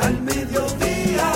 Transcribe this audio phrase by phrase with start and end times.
[0.00, 1.32] al mediodía,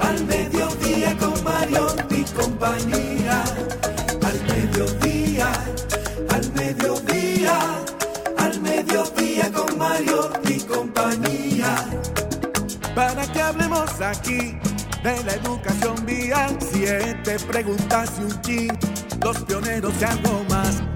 [0.00, 3.44] al mediodía con Mario y compañía.
[4.22, 5.52] Al mediodía,
[6.30, 7.58] al mediodía,
[8.38, 11.86] al mediodía con Mario y compañía
[12.96, 14.58] para que hablemos aquí
[15.04, 16.56] de la educación vial.
[16.72, 18.78] Siete preguntas y un chin,
[19.22, 20.95] los pioneros y algo más.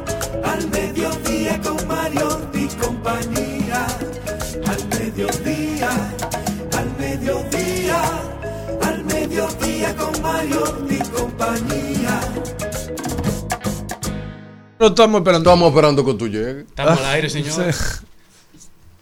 [0.43, 3.87] al mediodía con Mario y compañía.
[4.67, 5.89] Al mediodía,
[6.77, 8.01] al mediodía,
[8.81, 12.19] al mediodía con Mario y compañía.
[14.79, 15.49] No estamos esperando.
[15.49, 16.65] Estamos esperando que tú llegues.
[16.67, 17.75] Estamos al aire, señor.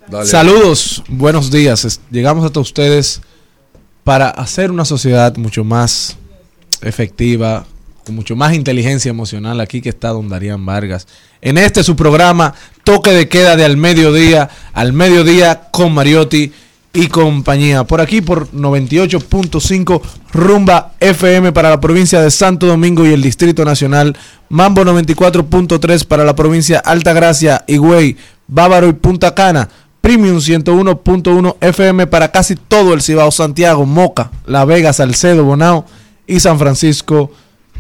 [0.08, 0.26] Dale.
[0.26, 2.02] Saludos, buenos días.
[2.10, 3.22] Llegamos hasta ustedes
[4.04, 6.18] para hacer una sociedad mucho más
[6.82, 7.66] efectiva,
[8.12, 9.60] mucho más inteligencia emocional.
[9.62, 11.08] Aquí que está Don Darían Vargas.
[11.42, 12.54] En este su programa,
[12.84, 16.52] toque de queda de al mediodía, al mediodía con Mariotti
[16.94, 17.84] y compañía.
[17.84, 23.64] Por aquí por 98.5 Rumba FM para la provincia de Santo Domingo y el Distrito
[23.66, 24.18] Nacional.
[24.50, 28.18] Mambo 94.3 para la provincia Altagracia, Higüey,
[28.48, 29.70] Bávaro y Punta Cana.
[30.02, 35.86] Premium 101.1 FM para casi todo el Cibao, Santiago, Moca, La Vega, Salcedo, Bonao
[36.26, 37.32] y San Francisco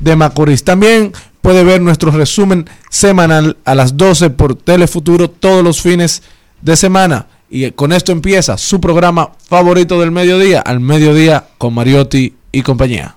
[0.01, 0.63] de Macorís.
[0.63, 6.23] También puede ver nuestro resumen semanal a las 12 por Telefuturo todos los fines
[6.61, 7.27] de semana.
[7.49, 13.15] Y con esto empieza su programa favorito del mediodía, al mediodía con Mariotti y compañía.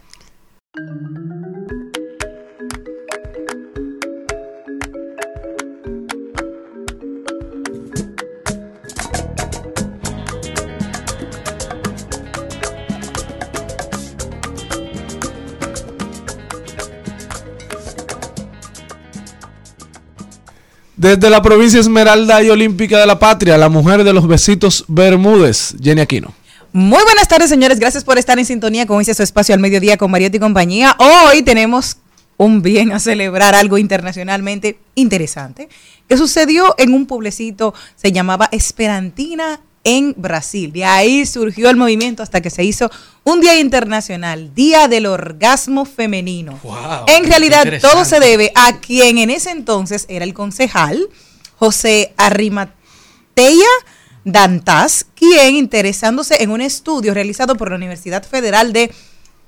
[21.02, 25.74] Desde la provincia Esmeralda y Olímpica de la Patria, la mujer de los besitos Bermúdez,
[25.82, 26.32] Jenny Aquino.
[26.72, 27.80] Muy buenas tardes, señores.
[27.80, 30.96] Gracias por estar en sintonía con este su espacio al mediodía con Mariotti y compañía.
[31.00, 31.96] Hoy tenemos
[32.36, 35.68] un bien a celebrar, algo internacionalmente interesante,
[36.06, 40.72] que sucedió en un pueblecito, se llamaba Esperantina en Brasil.
[40.72, 42.91] De ahí surgió el movimiento hasta que se hizo
[43.25, 46.58] un día internacional, Día del Orgasmo Femenino.
[46.62, 51.08] Wow, en realidad, todo se debe a quien en ese entonces era el concejal,
[51.56, 53.69] José Arrimateya
[54.25, 58.93] Dantas, quien interesándose en un estudio realizado por la Universidad Federal de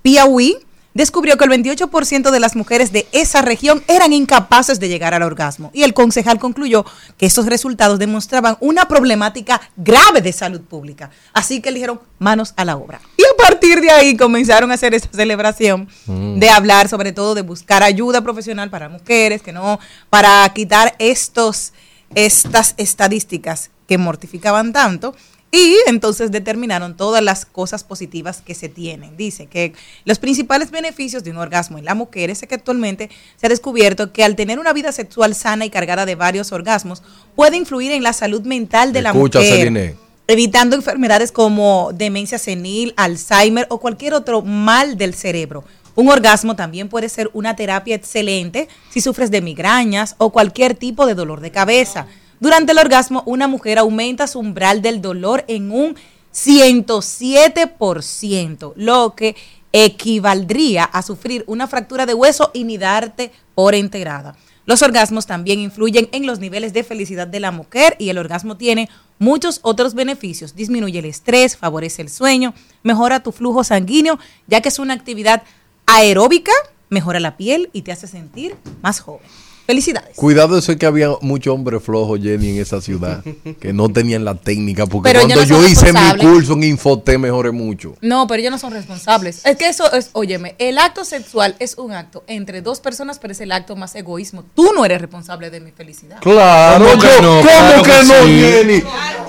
[0.02, 0.56] Piauí,
[0.94, 5.22] descubrió que el 28% de las mujeres de esa región eran incapaces de llegar al
[5.22, 5.70] orgasmo.
[5.74, 6.86] Y el concejal concluyó
[7.18, 11.10] que estos resultados demostraban una problemática grave de salud pública.
[11.32, 13.00] Así que le dijeron manos a la obra.
[13.16, 17.42] Y a partir de ahí comenzaron a hacer esa celebración de hablar sobre todo de
[17.42, 19.80] buscar ayuda profesional para mujeres, que no,
[20.10, 21.72] para quitar estos,
[22.14, 25.14] estas estadísticas que mortificaban tanto.
[25.54, 29.16] Y entonces determinaron todas las cosas positivas que se tienen.
[29.16, 29.72] Dice que
[30.04, 34.12] los principales beneficios de un orgasmo en la mujer es que actualmente se ha descubierto
[34.12, 37.04] que al tener una vida sexual sana y cargada de varios orgasmos,
[37.36, 39.94] puede influir en la salud mental de la Escucha, mujer Celine.
[40.26, 45.62] evitando enfermedades como demencia senil, Alzheimer o cualquier otro mal del cerebro.
[45.94, 51.06] Un orgasmo también puede ser una terapia excelente si sufres de migrañas o cualquier tipo
[51.06, 52.08] de dolor de cabeza.
[52.44, 55.96] Durante el orgasmo, una mujer aumenta su umbral del dolor en un
[56.34, 59.34] 107%, lo que
[59.72, 64.36] equivaldría a sufrir una fractura de hueso y ni darte por enterada.
[64.66, 68.58] Los orgasmos también influyen en los niveles de felicidad de la mujer y el orgasmo
[68.58, 70.54] tiene muchos otros beneficios.
[70.54, 72.52] Disminuye el estrés, favorece el sueño,
[72.82, 74.18] mejora tu flujo sanguíneo,
[74.48, 75.44] ya que es una actividad
[75.86, 76.52] aeróbica,
[76.90, 79.26] mejora la piel y te hace sentir más joven.
[79.66, 80.16] Felicidades.
[80.16, 83.22] Cuidado, eso es que había muchos hombres flojos, Jenny, en esa ciudad,
[83.60, 87.18] que no tenían la técnica, porque Pero cuando no yo hice mi curso en Infotec
[87.18, 87.94] mejoré mucho.
[88.02, 89.44] No, pero ellos no son responsables.
[89.46, 93.32] Es que eso es, óyeme, el acto sexual es un acto entre dos personas, pero
[93.32, 94.44] es el acto más egoísmo.
[94.54, 96.18] Tú no eres responsable de mi felicidad.
[96.20, 97.28] Claro, ¿Cómo que yo- no?
[97.38, 98.40] ¿cómo Claro que, que no, sí.
[98.40, 98.82] Jenny?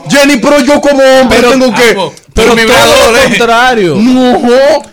[0.09, 2.24] Jenny, pero yo como hombre tengo que...
[2.35, 3.95] Pero todo lo contrario.
[3.95, 4.37] No,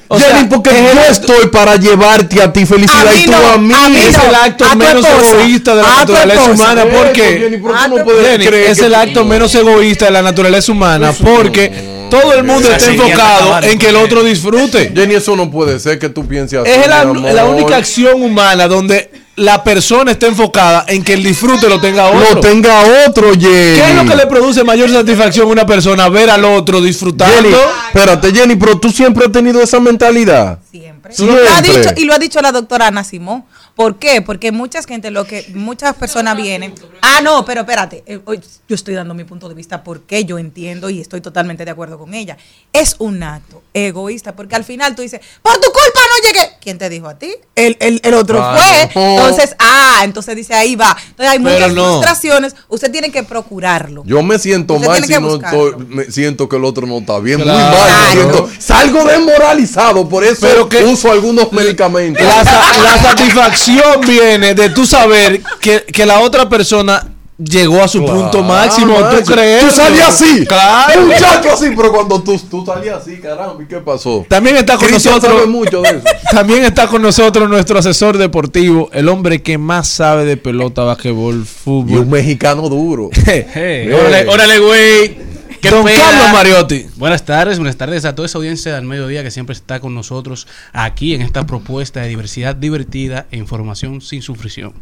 [0.06, 3.24] O Jenny, sea, porque el yo estoy para llevarte a ti felicidad A mí y
[3.26, 3.74] tú no, a mí.
[3.74, 6.84] a mí Es el acto a menos egoísta de la naturaleza humana.
[6.84, 11.72] ¿Por pero creer es el acto menos egoísta de la naturaleza humana porque
[12.10, 14.92] todo el mundo está enfocado en que el otro disfrute.
[14.94, 16.70] Jenny, eso no puede ser que tú pienses así.
[16.70, 16.86] Es
[17.34, 22.06] la única acción humana donde la persona está enfocada en que el disfrute lo tenga
[22.06, 22.34] otro.
[22.34, 23.42] Lo tenga otro, Jenny.
[23.78, 27.34] ¿Qué es lo que le produce mayor satisfacción a una persona ver al otro disfrutando?
[27.34, 27.54] Jenny,
[27.86, 30.58] espérate, Jenny, pero tú siempre has tenido esa mentalidad.
[30.70, 31.14] Siempre.
[31.14, 31.44] Siempre.
[31.44, 33.44] Lo ha dicho, y lo ha dicho la doctora Ana Simón.
[33.74, 34.20] ¿Por qué?
[34.20, 36.74] Porque mucha gente, lo que muchas personas vienen.
[37.00, 38.02] Ah, no, pero espérate.
[38.06, 38.38] eh, hoy
[38.68, 41.98] yo estoy dando mi punto de vista porque yo entiendo y estoy totalmente de acuerdo
[41.98, 42.36] con ella.
[42.72, 46.41] Es un acto egoísta porque al final tú dices, por tu culpa no llegué.
[46.62, 47.34] ¿Quién te dijo a ti?
[47.56, 48.60] El, el, el otro Claro.
[48.92, 49.14] fue.
[49.16, 50.96] Entonces, ah, entonces dice ahí va.
[51.10, 51.84] Entonces hay Pero muchas no.
[51.94, 52.54] frustraciones.
[52.68, 54.04] Usted tiene que procurarlo.
[54.06, 57.18] Yo me siento Usted mal si no estoy, me siento que el otro no está
[57.18, 57.40] bien.
[57.40, 57.58] Claro.
[57.58, 57.80] Muy mal.
[57.80, 58.48] me Claro.
[58.48, 62.22] siento- salgo desmoralizado, por eso Pero que- uso algunos medicamentos.
[62.24, 67.08] La, la satisfacción viene de tú saber que, que la otra persona
[67.44, 68.94] llegó a su Claro, punto máximo.
[68.94, 69.64] ¿Tú crees?
[69.66, 70.46] Tú salías así.
[70.46, 71.02] Claro.
[71.06, 74.24] Muchacho así, pero cuando tú, tú salías así, caramba, ¿y qué pasó?
[74.28, 75.40] También está con Cristian nosotros.
[75.40, 76.00] sabe mucho de eso.
[76.30, 81.34] También está con nosotros nuestro asesor deportivo, el hombre que más sabe de pelota, basquetbol,
[81.34, 82.06] Y un fútbol.
[82.06, 83.10] mexicano duro.
[83.54, 85.32] Hey, órale, órale, güey.
[85.60, 86.00] ¿Qué Don pena?
[86.00, 86.86] Carlos Mariotti.
[86.96, 90.48] Buenas tardes, buenas tardes a toda esa audiencia del mediodía que siempre está con nosotros
[90.72, 94.72] aquí en esta propuesta de diversidad divertida e información sin sufrición.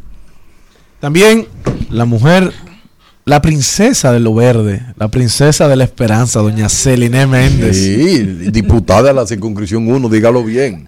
[1.01, 1.47] También
[1.89, 2.53] la mujer,
[3.25, 7.75] la princesa de lo verde, la princesa de la esperanza, doña Celine Méndez.
[7.75, 8.19] Sí,
[8.51, 10.87] diputada de la circunscripción 1, dígalo bien.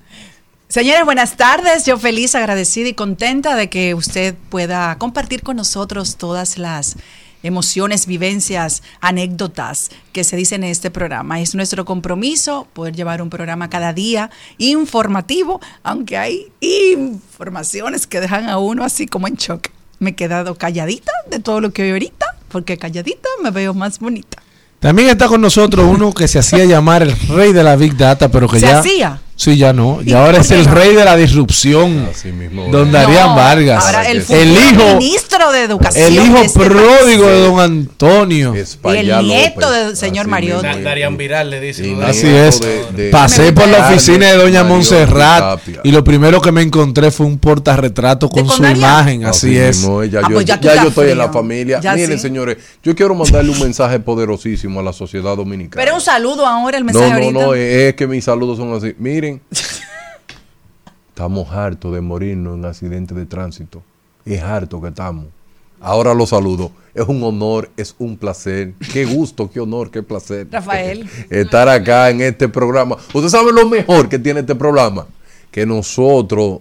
[0.68, 1.88] Señores, buenas tardes.
[1.88, 6.96] Yo feliz, agradecida y contenta de que usted pueda compartir con nosotros todas las
[7.42, 11.42] emociones, vivencias, anécdotas que se dicen en este programa.
[11.42, 14.30] Es nuestro compromiso poder llevar un programa cada día
[14.60, 19.70] informativo, aunque hay informaciones que dejan a uno así como en shock.
[20.04, 24.00] Me he quedado calladita de todo lo que veo ahorita, porque calladita me veo más
[24.00, 24.44] bonita.
[24.82, 28.28] También está con nosotros uno que se hacía llamar el rey de la Big Data,
[28.30, 28.80] pero que ¿Se ya...
[28.80, 29.22] hacía?
[29.36, 30.00] Sí, ya no.
[30.06, 32.08] Y ¿Y ahora es el rey de la disrupción.
[32.12, 32.68] Así mismo.
[32.72, 33.84] Don Darían No, Vargas.
[33.86, 36.06] Ahora el, hijo, ministro de Educación.
[36.06, 37.34] el hijo este pródigo país.
[37.36, 38.54] de don Antonio.
[38.54, 39.86] España Y el nieto López.
[39.88, 40.68] del señor Mariotti.
[40.84, 41.96] Darían Viral le dice.
[42.06, 42.62] Así es.
[42.62, 46.62] de- de- Pasé por la oficina de doña Mariotti Montserrat y lo primero que me
[46.62, 48.78] encontré fue un portarretrato con con su Darían?
[48.78, 49.26] imagen.
[49.26, 49.78] Así es.
[49.78, 51.80] mismo, ya Ah, yo, pues ya yo estoy en la familia.
[51.82, 52.22] Ya Miren, sí.
[52.24, 55.84] señores, yo quiero mandarle un mensaje poderosísimo a la sociedad dominicana.
[55.84, 58.74] Pero un saludo ahora, el mensaje no, no, no, es, es que mis saludos son
[58.76, 58.94] así.
[59.00, 59.23] Miren,
[61.10, 63.82] estamos hartos de morirnos en accidentes de tránsito.
[64.26, 65.26] Es harto que estamos.
[65.80, 66.72] Ahora los saludo.
[66.94, 68.74] Es un honor, es un placer.
[68.92, 70.48] Qué gusto, qué honor, qué placer.
[70.50, 71.10] Rafael.
[71.30, 72.98] Estar acá en este programa.
[73.14, 75.08] Usted sabe lo mejor que tiene este programa.
[75.52, 76.60] Que nosotros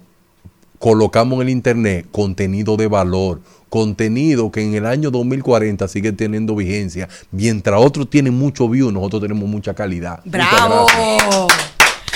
[0.78, 6.56] colocamos en el internet contenido de valor, contenido que en el año 2040 sigue teniendo
[6.56, 7.08] vigencia.
[7.30, 10.20] Mientras otros tienen mucho view, nosotros tenemos mucha calidad.
[10.24, 10.86] Muchas Bravo.
[10.88, 11.51] gracias.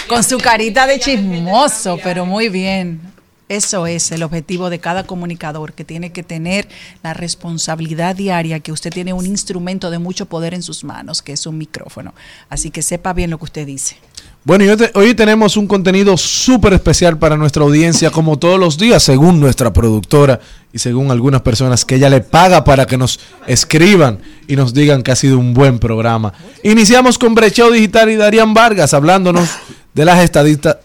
[0.09, 3.01] Con su carita de chismoso, pero muy bien.
[3.49, 6.69] Eso es el objetivo de cada comunicador, que tiene que tener
[7.05, 11.33] la responsabilidad diaria, que usted tiene un instrumento de mucho poder en sus manos, que
[11.33, 12.13] es un micrófono.
[12.49, 13.99] Así que sepa bien lo que usted dice.
[14.43, 18.59] Bueno, y hoy, te- hoy tenemos un contenido súper especial para nuestra audiencia, como todos
[18.59, 20.41] los días, según nuestra productora
[20.73, 25.05] y según algunas personas que ella le paga para que nos escriban y nos digan
[25.05, 26.33] que ha sido un buen programa.
[26.65, 29.49] Iniciamos con Brecheo Digital y Darían Vargas hablándonos
[29.97, 30.31] de las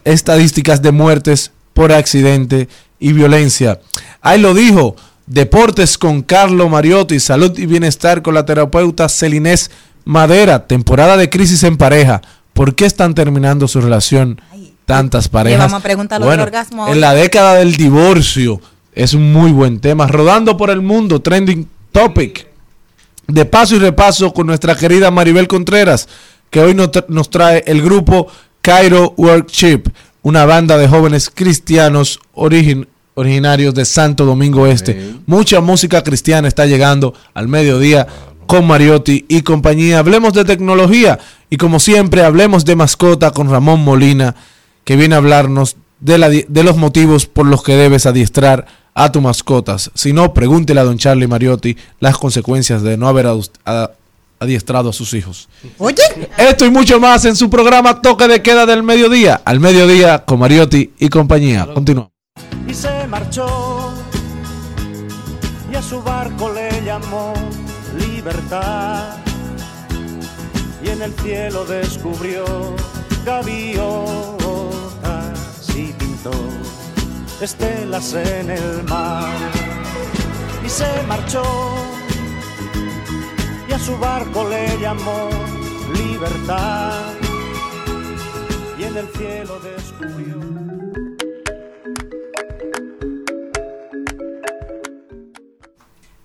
[0.05, 3.81] estadísticas de muertes por accidente y violencia.
[4.21, 4.95] Ahí lo dijo,
[5.27, 9.69] Deportes con Carlo Mariotti, Salud y Bienestar con la terapeuta Celinés
[10.05, 12.21] Madera, temporada de crisis en pareja.
[12.53, 14.41] ¿Por qué están terminando su relación
[14.85, 15.59] tantas parejas?
[15.59, 16.87] vamos a preguntar del orgasmo.
[16.87, 18.61] En la década del divorcio
[18.93, 20.07] es un muy buen tema.
[20.07, 22.47] Rodando por el mundo, trending topic.
[23.27, 26.07] De paso y repaso con nuestra querida Maribel Contreras,
[26.49, 28.27] que hoy nos trae el grupo
[28.61, 29.83] Cairo Worship,
[30.21, 35.13] una banda de jóvenes cristianos origin- originarios de Santo Domingo Este.
[35.25, 38.07] Mucha música cristiana está llegando al mediodía
[38.47, 39.99] con Mariotti y compañía.
[39.99, 44.35] Hablemos de tecnología y como siempre hablemos de mascota con Ramón Molina,
[44.83, 48.65] que viene a hablarnos de, la di- de los motivos por los que debes adiestrar
[48.93, 49.89] a tus mascotas.
[49.95, 53.27] Si no, pregúntele a don Charlie Mariotti las consecuencias de no haber
[53.65, 53.91] a-
[54.41, 55.47] adiestrado a sus hijos.
[55.77, 56.01] Oye,
[56.37, 59.39] Esto y mucho más en su programa Toque de Queda del Mediodía.
[59.45, 61.67] Al mediodía con Mariotti y compañía.
[61.73, 62.11] Continuamos.
[62.67, 63.93] y se marchó
[65.71, 67.33] y a su barco le llamó
[67.99, 69.15] libertad
[70.83, 72.43] y en el cielo descubrió
[73.25, 73.79] gaviotas
[75.75, 76.31] y pintó
[77.41, 79.29] estelas en el mar
[80.65, 81.43] y se marchó
[83.71, 85.29] y a su barco le llamó
[85.93, 87.13] libertad
[88.77, 90.41] y en el cielo descubrió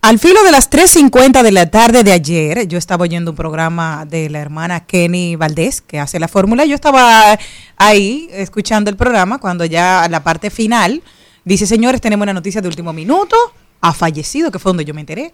[0.03, 4.05] Al filo de las 3.50 de la tarde de ayer, yo estaba oyendo un programa
[4.05, 6.65] de la hermana Kenny Valdés, que hace la fórmula.
[6.65, 7.37] Yo estaba
[7.77, 11.03] ahí escuchando el programa cuando ya a la parte final
[11.45, 13.37] dice, señores, tenemos una noticia de último minuto,
[13.81, 15.33] ha fallecido, que fue donde yo me enteré.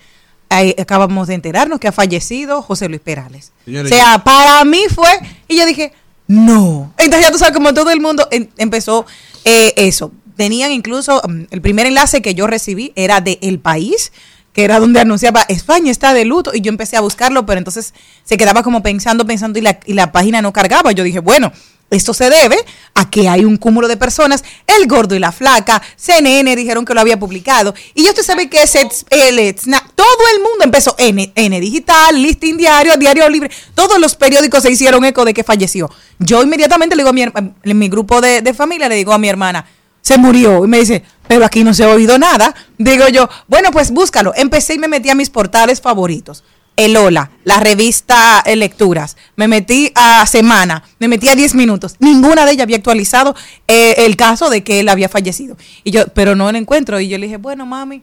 [0.52, 3.52] Ahí acabamos de enterarnos que ha fallecido José Luis Perales.
[3.66, 5.08] O sea, para mí fue,
[5.48, 5.92] y yo dije,
[6.26, 6.92] no.
[6.98, 9.06] Entonces ya tú sabes, como todo el mundo em- empezó
[9.44, 10.12] eh, eso.
[10.36, 14.12] Tenían incluso, mm, el primer enlace que yo recibí era de El País,
[14.52, 17.94] que era donde anunciaba España está de luto, y yo empecé a buscarlo, pero entonces
[18.24, 20.92] se quedaba como pensando, pensando, y la, y la página no cargaba.
[20.92, 21.52] Yo dije, bueno,
[21.90, 22.56] esto se debe
[22.94, 26.94] a que hay un cúmulo de personas, el gordo y la flaca, CNN dijeron que
[26.94, 31.60] lo había publicado, y usted sabe que ese, el Snap, todo el mundo empezó, N,
[31.60, 35.90] Digital, Listing Diario, Diario Libre, todos los periódicos se hicieron eco de que falleció.
[36.18, 39.18] Yo inmediatamente le digo a mi, en mi grupo de, de familia, le digo a
[39.18, 39.64] mi hermana,
[40.02, 40.64] se murió.
[40.64, 42.54] Y me dice, pero aquí no se ha oído nada.
[42.76, 44.32] Digo yo, bueno, pues búscalo.
[44.36, 46.44] Empecé y me metí a mis portales favoritos.
[46.84, 49.16] El Hola, la revista Lecturas.
[49.36, 51.94] Me metí a Semana, me metí a 10 minutos.
[52.00, 53.36] Ninguna de ellas había actualizado
[53.68, 55.56] eh, el caso de que él había fallecido.
[55.84, 56.98] Y yo, pero no lo encuentro.
[56.98, 58.02] Y yo le dije, bueno, mami,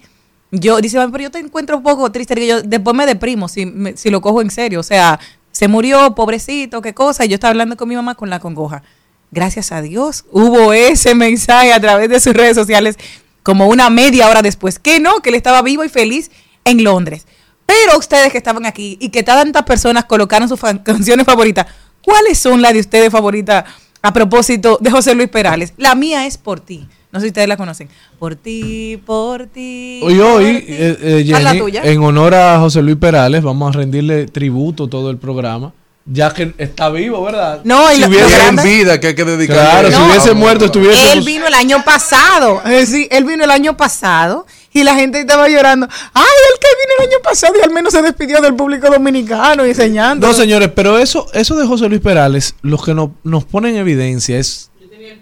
[0.51, 2.35] yo, dice, "Mami, pero yo te encuentro un poco triste.
[2.35, 4.79] Digo yo, después me deprimo si, me- si lo cojo en serio.
[4.79, 5.19] O sea,
[5.51, 7.25] se murió, pobrecito, qué cosa.
[7.25, 8.83] Y yo estaba hablando con mi mamá con la congoja.
[9.31, 12.95] Gracias a Dios hubo ese mensaje a través de sus redes sociales
[13.43, 14.79] como una media hora después.
[14.79, 16.31] Que no, que él estaba vivo y feliz
[16.63, 17.27] en Londres.
[17.69, 21.67] Pero ustedes que estaban aquí y que tantas personas colocaron sus fan- canciones favoritas,
[22.01, 23.63] ¿cuáles son las de ustedes favoritas
[24.01, 25.73] a propósito de José Luis Perales?
[25.77, 26.87] La mía es Por ti.
[27.11, 27.89] No sé si ustedes la conocen.
[28.19, 29.99] Por ti, por ti.
[30.03, 30.65] Hoy, por hoy, ti.
[30.69, 35.73] eh, eh, en honor a José Luis Perales, vamos a rendirle tributo todo el programa,
[36.05, 37.61] ya que está vivo, ¿verdad?
[37.63, 39.57] No, y si hubiese, grande- vida que hay que dedicar.
[39.57, 40.05] claro, si No.
[40.07, 41.13] hubiese muerto, estuviese.
[41.13, 42.61] Él vino el año pasado.
[42.67, 44.45] Eh, sí, él vino el año pasado
[44.79, 45.87] y la gente estaba llorando.
[46.13, 49.65] Ay, el que vino el año pasado y al menos se despidió del público dominicano
[49.65, 50.27] y enseñando.
[50.27, 53.75] No, señores, pero eso, eso de José Luis Perales, lo que no- nos pone en
[53.77, 54.69] evidencia es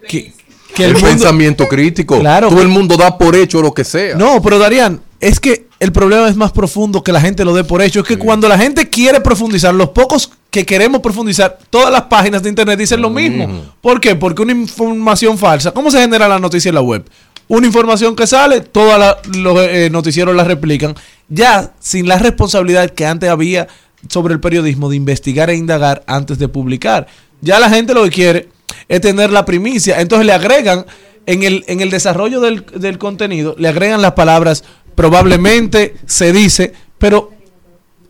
[0.08, 0.34] que,
[0.76, 2.20] que el el mundo, pensamiento crítico.
[2.20, 2.50] Claro.
[2.50, 4.16] Todo el mundo da por hecho lo que sea.
[4.16, 7.64] No, pero Darían, es que el problema es más profundo que la gente lo dé
[7.64, 8.00] por hecho.
[8.02, 12.42] Es que cuando la gente quiere profundizar, los pocos que queremos profundizar, todas las páginas
[12.42, 13.66] de internet dicen lo mismo.
[13.82, 14.16] ¿Por qué?
[14.16, 15.72] Porque una información falsa.
[15.72, 17.06] ¿Cómo se genera la noticia en la web?
[17.48, 20.96] Una información que sale, todos los eh, noticieros la replican,
[21.30, 23.68] ya sin la responsabilidad que antes había
[24.10, 27.08] sobre el periodismo de investigar e indagar antes de publicar.
[27.42, 28.50] Ya la gente lo que quiere
[28.88, 30.02] es tener la primicia.
[30.02, 30.86] Entonces le agregan
[31.26, 34.64] en el, en el desarrollo del, del contenido, le agregan las palabras
[34.98, 37.32] probablemente se dice, pero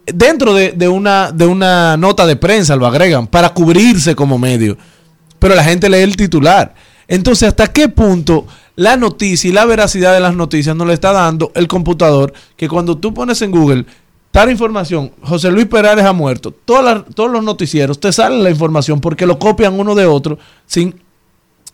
[0.05, 4.77] dentro de, de una, de una nota de prensa lo agregan para cubrirse como medio.
[5.37, 6.73] Pero la gente lee el titular.
[7.07, 8.45] Entonces, ¿hasta qué punto
[8.75, 12.67] la noticia y la veracidad de las noticias no le está dando el computador que
[12.67, 13.85] cuando tú pones en Google
[14.31, 19.25] tal información, José Luis Perales ha muerto, todos los noticieros te salen la información porque
[19.25, 20.37] lo copian uno de otro
[20.67, 20.99] sin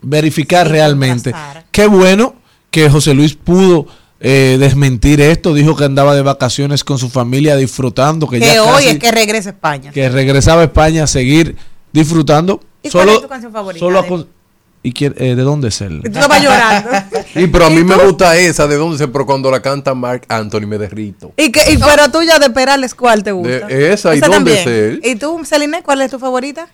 [0.00, 1.34] verificar realmente.
[1.70, 2.36] Qué bueno
[2.70, 3.86] que José Luis pudo
[4.18, 8.62] eh, desmentir esto, dijo que andaba de vacaciones con su familia disfrutando, que, Que ya
[8.62, 9.90] hoy es que regresa a España.
[9.90, 11.56] que regresaba a España a seguir
[11.92, 12.60] disfrutando.
[12.82, 14.26] ¿Y cuál es tu canción favorita solo
[14.84, 16.02] ¿Y quién- eh, de dónde es él?
[16.04, 16.90] Tú estabas llorando.
[17.34, 20.22] Sí, pero a mí me gusta esa de dónde se, pero cuando la canta Mark
[20.28, 21.32] Anthony me derrito.
[21.36, 23.66] ¿Y, que, y pero tuya de Perales, ¿cuál te gusta?
[23.66, 25.00] De esa, ¿y dónde es él?
[25.02, 26.68] ¿Y tú, Celine, cuál es tu favorita?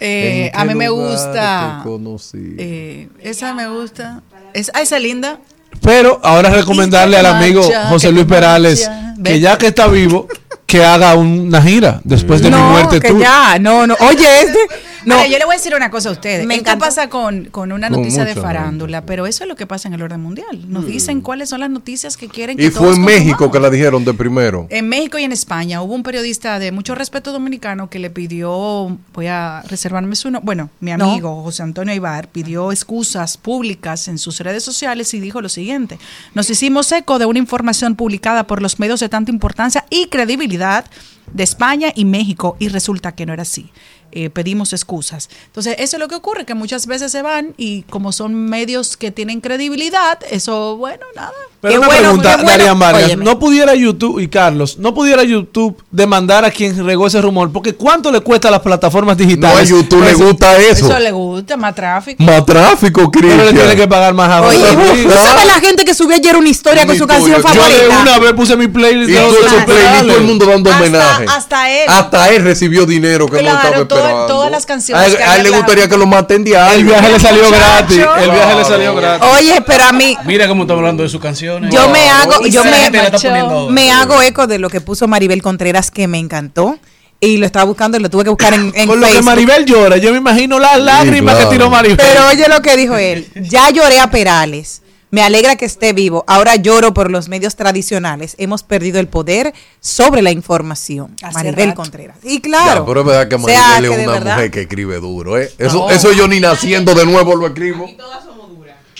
[0.00, 1.80] Eh, ¿En a mí me gusta.
[1.84, 2.56] te conocí?
[2.58, 4.22] eh, esa me gusta.
[4.54, 5.38] Es, ah, esa es linda.
[5.82, 8.90] Pero ahora recomendarle al amigo José Luis Perales
[9.22, 10.26] que ya que está vivo,
[10.66, 13.20] que haga una gira después de mi no, muerte que tú.
[13.20, 13.94] ya, no, no.
[14.00, 14.58] Oye, este,
[15.04, 15.14] no.
[15.14, 16.46] Ahora, yo le voy a decir una cosa a ustedes.
[16.46, 19.88] Me Esto pasa con, con una noticia de farándula, pero eso es lo que pasa
[19.88, 20.64] en el orden mundial.
[20.68, 23.52] Nos dicen cuáles son las noticias que quieren que Y fue todos en México consumamos.
[23.52, 24.66] que la dijeron de primero.
[24.70, 28.98] En México y en España hubo un periodista de mucho respeto dominicano que le pidió,
[29.14, 31.10] voy a reservarme su nombre, bueno, mi No.
[31.10, 35.98] amigo José Antonio Ibar pidió excusas públicas en sus redes sociales y dijo lo siguiente,
[36.34, 40.84] nos hicimos eco de una información publicada por los medios de tanta importancia y credibilidad
[41.32, 43.70] de España y México y resulta que no era así.
[44.12, 45.28] Eh, pedimos excusas.
[45.46, 48.96] Entonces, eso es lo que ocurre, que muchas veces se van y como son medios
[48.96, 51.32] que tienen credibilidad, eso, bueno, nada.
[51.60, 52.50] Pero Qué una bueno, pregunta, bueno.
[52.50, 53.24] Darían Vargas, Óyeme.
[53.24, 57.74] no pudiera YouTube y Carlos, no pudiera YouTube demandar a quien regó ese rumor, porque
[57.74, 59.68] ¿cuánto le cuesta a las plataformas No a digitales?
[59.68, 60.86] YouTube le gusta eso.
[60.86, 62.22] Eso le gusta, más tráfico.
[62.22, 63.76] Más tráfico, Pero le tiene Cristian.
[63.76, 65.02] que pagar más a Oye, Sí.
[65.04, 67.68] ¿tú sabes la gente que subió ayer una historia con su canción yo- Yo de
[67.88, 68.00] favorita?
[68.02, 70.16] una vez puse mi playlist Y todo digitales.
[70.16, 71.24] el mundo dando Hasta- homenaje.
[71.28, 71.88] hasta él.
[71.88, 73.78] Hasta él recibió dinero que no Claro, estaba
[74.26, 76.76] todas las canciones A él, que a él le gustaría que lo maten diario.
[76.78, 77.64] El viaje le salió Muchacho.
[77.64, 77.96] gratis.
[78.24, 79.28] El viaje le salió gratis.
[79.38, 81.72] Oye, pero a mí, Mira cómo estamos hablando de sus canciones.
[81.72, 85.42] yo me hago, Y yo me, está me hago eco de lo que puso Maribel
[85.42, 86.78] Contreras, que me encantó.
[87.22, 89.20] Y lo estaba buscando y lo tuve que buscar en, en Con lo que.
[89.20, 91.50] Maribel llora, yo me imagino las lágrimas claro.
[91.50, 91.98] que tiró Maribel.
[91.98, 93.28] Pero oye lo que dijo él.
[93.34, 94.80] Ya lloré a Perales.
[95.10, 96.24] Me alegra que esté vivo.
[96.28, 98.36] Ahora lloro por los medios tradicionales.
[98.38, 101.16] Hemos perdido el poder sobre la información.
[101.22, 101.82] Hace Maribel rato.
[101.82, 102.16] Contreras.
[102.22, 102.80] Y claro.
[102.82, 105.36] Ya, pero es verdad que o Maribel sea, es una verdad- mujer que escribe duro,
[105.38, 105.50] ¿eh?
[105.58, 107.88] Eso, eso yo ni naciendo de nuevo lo escribo.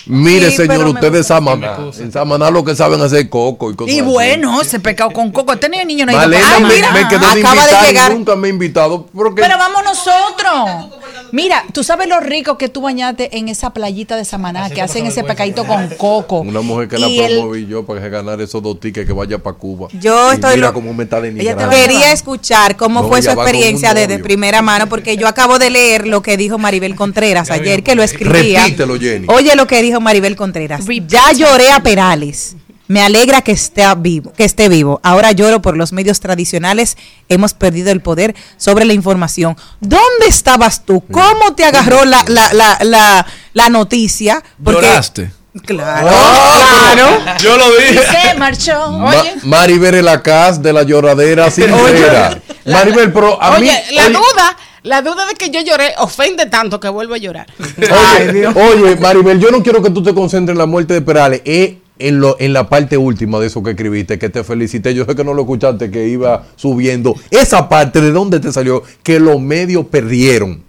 [0.07, 1.35] Mire, Sí, señor, ustedes gusta.
[1.35, 1.77] Samaná.
[1.99, 4.09] En Samaná lo que saben hacer coco y cosas Y así.
[4.09, 5.53] bueno, ese pecado con coco.
[5.53, 8.11] Este niño no Malena Ay, me, mira, me quedó acaba de invitar llegar.
[8.11, 9.05] y nunca me ha invitado.
[9.13, 10.99] Porque Pero vamos nosotros.
[11.31, 15.05] Mira, tú sabes lo rico que tú bañaste en esa playita de Samaná, que hacen
[15.05, 16.41] ese pecadito con coco.
[16.41, 19.13] una mujer que la Y el- promoví yo para que ganara esos dos tickets que
[19.13, 19.87] vaya para Cuba.
[19.99, 21.69] Yo Y estoy Mira lo- cómo me está denigrando.
[21.69, 26.07] Quería escuchar cómo No, fue su experiencia desde primera mano, porque yo acabo de leer
[26.07, 28.63] lo que dijo Maribel Contreras ayer, que lo escribía.
[28.63, 29.27] Repítelo, Jenny.
[29.29, 30.83] Oye lo que dijo Maribel Contreras.
[31.07, 32.55] Ya lloré a Perales.
[32.91, 34.99] Me alegra que esté vivo, que esté vivo.
[35.01, 36.97] Ahora lloro por los medios tradicionales.
[37.29, 39.55] Hemos perdido el poder sobre la información.
[39.79, 41.01] ¿Dónde estabas tú?
[41.09, 44.43] ¿Cómo te agarró la, la, la, la, la noticia?
[44.59, 45.31] Lloraste.
[45.65, 47.37] Claro, Ah, claro.
[47.43, 48.03] Yo lo y dije.
[48.29, 48.91] se marchó.
[48.91, 52.41] Ma- Oye, Maribel la casa de la lloradera sincera.
[52.65, 53.69] Maribel, pero a mí.
[53.69, 57.17] Oye, la oye, duda, la duda de que yo lloré ofende tanto que vuelvo a
[57.17, 57.47] llorar.
[57.77, 61.41] Oye, oye, Maribel, yo no quiero que tú te concentres en la muerte de Perales.
[61.45, 61.73] Es
[62.07, 64.93] en, lo, en la parte última de eso que escribiste, que te felicité.
[64.93, 67.15] Yo sé que no lo escuchaste, que iba subiendo.
[67.29, 68.83] Esa parte, ¿de dónde te salió?
[69.03, 70.63] Que los medios perdieron.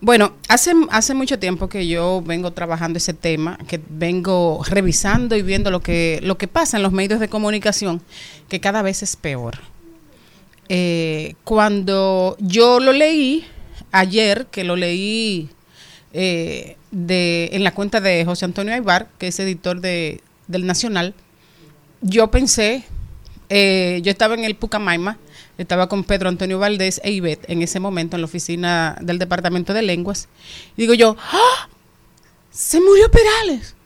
[0.00, 5.42] Bueno, hace, hace mucho tiempo que yo vengo trabajando ese tema, que vengo revisando y
[5.42, 8.00] viendo lo que, lo que pasa en los medios de comunicación,
[8.48, 9.58] que cada vez es peor.
[10.68, 13.44] Eh, cuando yo lo leí
[13.90, 15.48] ayer, que lo leí
[16.12, 21.14] eh, de, en la cuenta de José Antonio Aybar, que es editor de, del Nacional,
[22.00, 22.84] yo pensé,
[23.48, 25.18] eh, yo estaba en el Pucamaima,
[25.56, 29.72] estaba con Pedro Antonio Valdés e Ivette en ese momento en la oficina del Departamento
[29.72, 30.28] de Lenguas,
[30.76, 31.68] y digo yo, ¡Ah!
[32.50, 33.76] Se murió Perales.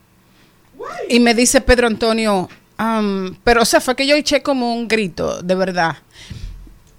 [1.07, 4.87] Y me dice Pedro Antonio, "Am, pero o sea, fue que yo eché como un
[4.87, 5.97] grito, de verdad.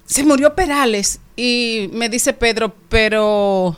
[0.05, 1.19] Se murió Perales.
[1.35, 3.77] Y me dice Pedro, pero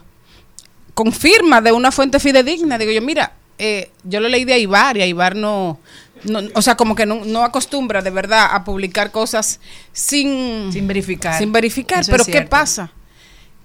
[0.93, 2.77] confirma de una fuente fidedigna.
[2.77, 5.79] Digo yo, mira, eh, yo lo leí de Aibar y Aibar no,
[6.23, 9.59] no o sea, como que no, no acostumbra de verdad a publicar cosas
[9.93, 11.37] sin, Sin verificar.
[11.37, 12.01] Sin verificar.
[12.01, 12.91] Eso pero ¿qué pasa?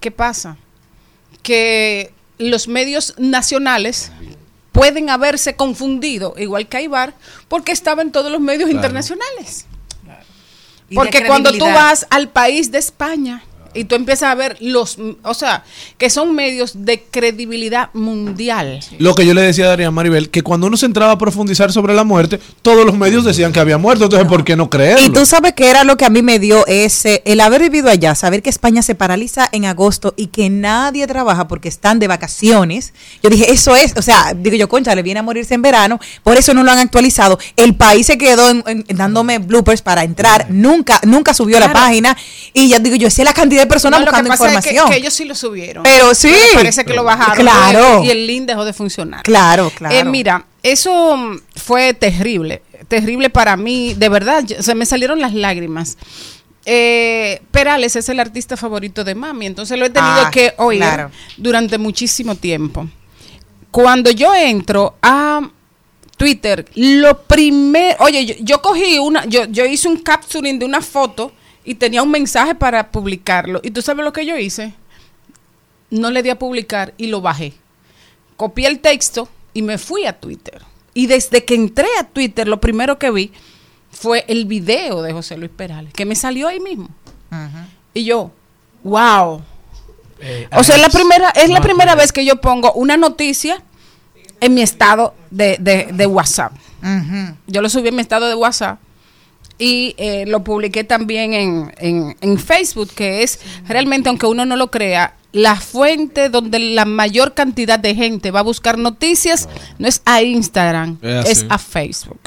[0.01, 0.57] ¿Qué pasa?
[1.43, 4.13] Que los medios nacionales
[4.73, 7.15] pueden haberse confundido, igual que Aibar,
[7.49, 9.67] porque estaba en todos los medios internacionales.
[10.95, 13.43] Porque cuando tú vas al país de España,
[13.75, 15.65] Y tú empiezas a ver los, o sea,
[15.99, 18.81] que son medios de credibilidad mundial.
[18.99, 21.73] Lo que yo le decía a Darían Maribel, que cuando uno se entraba a profundizar
[21.73, 25.05] sobre la muerte, todos los medios decían que había muerto, entonces ¿por qué no creerlo?
[25.07, 27.89] Y tú sabes que era lo que a mí me dio ese, el haber vivido
[27.89, 32.09] allá, saber que España se paraliza en agosto y que nadie trabaja porque están de
[32.09, 32.93] vacaciones.
[33.23, 35.99] Yo dije, eso es, o sea, digo yo, concha, le viene a morirse en verano,
[36.23, 37.39] por eso no lo han actualizado.
[37.57, 42.17] El país se quedó en- en- dándome bloopers para entrar, nunca, nunca subió la página
[42.53, 44.65] y ya digo yo, sé la cantidad de personas No, lo que buscando pasa es
[44.91, 45.83] que- ellos sí lo subieron.
[45.85, 46.33] Pero sí.
[46.55, 47.37] parece que lo bajaron.
[47.37, 48.03] Claro.
[48.05, 49.23] Y el link dejó de funcionar.
[49.23, 49.95] Claro, claro.
[49.95, 52.63] Eh, mira, eso mm, fue terrible.
[52.89, 53.95] Terrible para mí.
[53.95, 55.97] De verdad, se me salieron las lágrimas.
[56.65, 60.79] Eh, Perales es el artista favorito de mami, entonces lo he tenido Ah, que oír
[60.81, 61.11] claro.
[61.37, 62.87] durante muchísimo tiempo.
[63.71, 65.41] Cuando yo entro a
[66.17, 70.81] Twitter, lo primero, oye, yo, yo cogí una, yo, yo hice un capturing de una
[70.81, 71.33] foto
[71.65, 73.61] y tenía un mensaje para publicarlo.
[73.63, 74.75] ¿Y tú sabes lo que yo hice?
[75.91, 77.53] No le di a publicar y lo bajé.
[78.37, 80.63] Copié el texto y me fui a Twitter.
[80.95, 83.33] Y desde que entré a Twitter, lo primero que vi
[83.91, 86.89] fue el video de José Luis Perales, que me salió ahí mismo.
[87.95, 88.31] Y yo,
[88.83, 89.43] wow.
[90.21, 93.63] Eh, O sea, es la primera, es la primera vez que yo pongo una noticia
[94.41, 96.53] en mi estado de, de- de WhatsApp.
[97.47, 98.79] Yo lo subí en mi estado de WhatsApp
[99.63, 104.57] y eh, lo publiqué también en, en- en Facebook, que es realmente, aunque uno no
[104.57, 109.49] lo crea, la fuente donde la mayor cantidad de gente va a buscar noticias
[109.79, 112.21] no es a Instagram, Es a Facebook.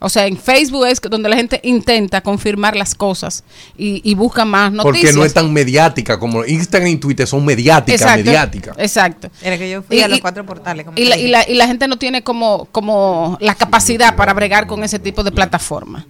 [0.00, 3.42] O sea, en Facebook es donde la gente intenta confirmar las cosas
[3.78, 5.00] y, y busca más noticias.
[5.12, 8.76] Porque no es tan mediática como Instagram y Twitter son mediáticas, Exacto, mediáticas.
[8.78, 9.30] Exacto.
[9.40, 10.84] Era que yo fui Y- a los cuatro portales.
[10.84, 14.66] como Y la, la, y la gente no tiene como, como la capacidad para bregar
[14.66, 16.04] con ese tipo de plataforma.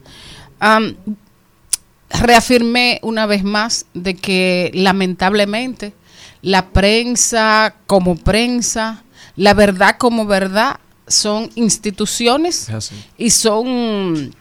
[2.11, 5.95] Reafirmé una vez más de que lamentablemente
[6.43, 9.03] la prensa como prensa,
[9.35, 12.95] la verdad como verdad, son instituciones así.
[13.19, 14.35] y son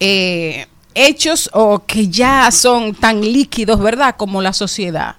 [0.00, 4.16] eh, hechos o que ya son tan líquidos, ¿verdad?
[4.16, 5.16] Como la sociedad.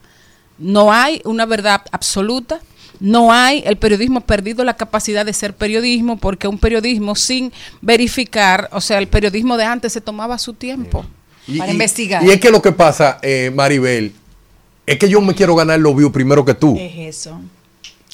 [0.57, 2.59] No hay una verdad absoluta.
[2.99, 7.51] No hay, el periodismo ha perdido la capacidad de ser periodismo porque un periodismo sin
[7.81, 11.05] verificar, o sea, el periodismo de antes se tomaba su tiempo.
[11.47, 12.23] Y- Para y- investigar.
[12.23, 14.13] Y es que lo que pasa, eh, Maribel,
[14.85, 16.77] es que yo me quiero ganar los views primero que tú.
[16.77, 17.39] Es eso.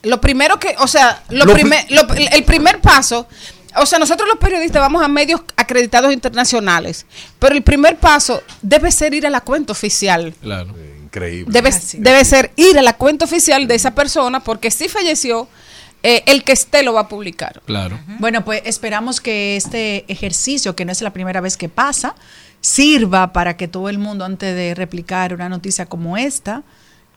[0.04, 3.28] Lo primero que, o sea, lo Lo primer- lo- el primer paso,
[3.78, 7.06] o sea, nosotros los periodistas vamos a medios acreditados internacionales,
[7.40, 10.34] pero el primer paso debe ser ir a la cuenta oficial.
[10.42, 10.74] Claro.
[11.16, 11.52] Increíble.
[11.52, 15.48] Debe, debe ser ir a la cuenta oficial de esa persona porque si falleció,
[16.04, 17.62] eh, el que esté lo va a publicar.
[17.66, 18.00] Claro.
[18.20, 22.16] Bueno, pues esperamos que este ejercicio, que no es la primera vez que pasa,
[22.62, 26.64] sirva para que todo el mundo, antes de replicar una noticia como esta,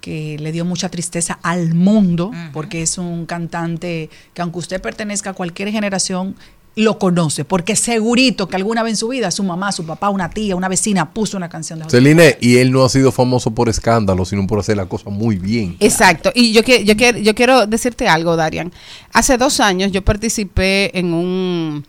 [0.00, 5.30] que le dio mucha tristeza al mundo, porque es un cantante que aunque usted pertenezca
[5.30, 6.36] a cualquier generación,
[6.78, 10.30] lo conoce, porque segurito que alguna vez en su vida su mamá, su papá, una
[10.30, 13.50] tía, una vecina puso una canción de José Celine, y él no ha sido famoso
[13.50, 15.76] por escándalo, sino por hacer la cosa muy bien.
[15.80, 16.30] Exacto.
[16.34, 18.72] Y yo, que- yo, quiero, yo quiero decirte algo, Darian.
[19.12, 21.84] Hace dos años yo participé en un,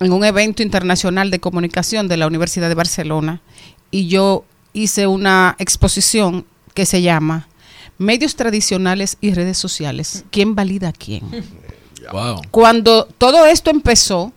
[0.00, 3.40] en un evento internacional de comunicación de la Universidad de Barcelona
[3.92, 6.44] y yo hice una exposición
[6.74, 7.46] que se llama
[7.98, 10.24] Medios tradicionales y redes sociales.
[10.30, 11.22] ¿Quién valida a quién?
[12.12, 12.42] Wow.
[12.50, 14.32] Cuando todo esto empezó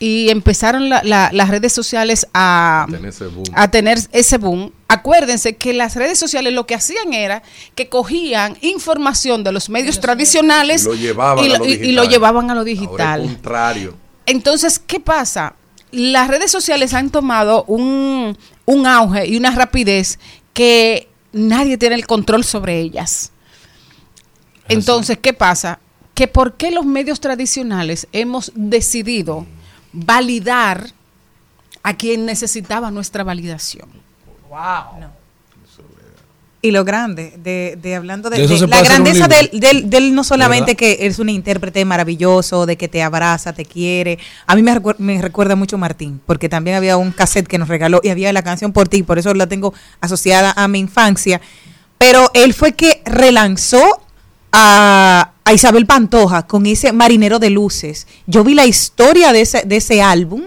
[0.00, 3.44] y empezaron la- la- las redes sociales a, Tener ese boom.
[3.54, 7.42] a tener ese boom, acuérdense que las redes sociales lo que hacían era
[7.74, 11.68] que cogían información de los medios tradicionales Y lo llevaban y a lo, lo y-
[11.68, 11.94] y digital.
[11.94, 13.20] lo llevaban a lo Ahora es digital.
[13.22, 13.94] contrario.
[14.26, 15.54] Entonces, ¿qué pasa?
[15.92, 20.18] Las redes sociales han tomado un, un auge y una rapidez
[20.52, 23.30] que nadie tiene el control sobre ellas.
[24.68, 25.78] Entonces, ¿qué pasa?
[26.14, 29.46] Que por qué los medios tradicionales hemos decidido
[29.92, 30.90] validar
[31.82, 33.88] a quien necesitaba nuestra validación.
[36.62, 40.76] Y lo grande, de, de hablando de, De la grandeza del, del, del no solamente
[40.76, 44.18] que es un intérprete maravilloso, de que te abraza, te quiere.
[44.46, 47.68] A mí me, recuer- me recuerda mucho Martín, porque también había un cassette que nos
[47.68, 51.38] regaló y había la canción por ti, por eso la tengo asociada a mi infancia.
[51.98, 54.00] Pero él fue que relanzó
[54.50, 58.06] a, a Isabel Pantoja con ese Marinero de Luces.
[58.26, 60.42] Yo vi la historia de ese, de ese álbum,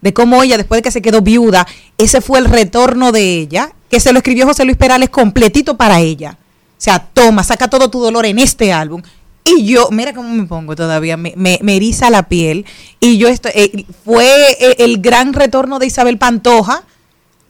[0.00, 3.72] de cómo ella, después de que se quedó viuda, ese fue el retorno de ella,
[3.88, 6.36] que se lo escribió José Luis Perales completito para ella.
[6.38, 9.02] O sea, toma, saca todo tu dolor en este álbum.
[9.44, 12.64] Y yo, mira cómo me pongo todavía, me, me, me eriza la piel.
[13.00, 16.84] Y yo estoy, eh, fue eh, el gran retorno de Isabel Pantoja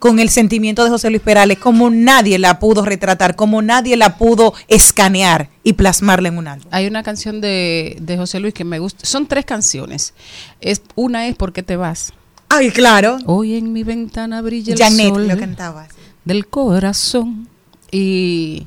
[0.02, 4.18] con el sentimiento de José Luis Perales como nadie la pudo retratar, como nadie la
[4.18, 6.66] pudo escanear y plasmarla en un álbum.
[6.72, 9.06] Hay una canción de, de José Luis que me gusta.
[9.06, 10.12] Son tres canciones.
[10.60, 12.12] Es, una es ¿Por qué te vas?
[12.48, 13.18] Ay, claro.
[13.26, 15.86] Hoy en mi ventana brilla el Janet sol lo cantaba.
[16.24, 17.46] del corazón.
[17.92, 18.66] Y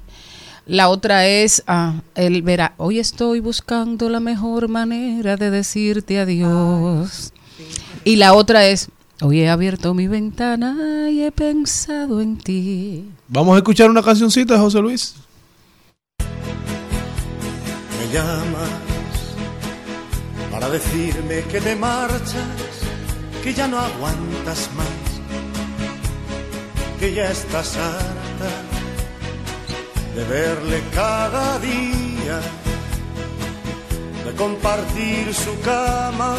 [0.65, 2.76] la otra es ah, el verá.
[2.78, 7.34] Hoy estoy buscando la mejor manera de decirte adiós.
[8.06, 8.88] Y la otra es
[9.21, 13.10] Hoy he abierto mi ventana y he pensado en ti.
[13.30, 15.15] Vamos a escuchar una cancioncita de José Luis.
[16.19, 18.69] Me llamas
[20.51, 22.34] para decirme que te marchas,
[23.41, 24.88] que ya no aguantas más,
[26.99, 28.51] que ya estás harta
[30.13, 32.41] de verle cada día,
[34.25, 36.36] de compartir su cama,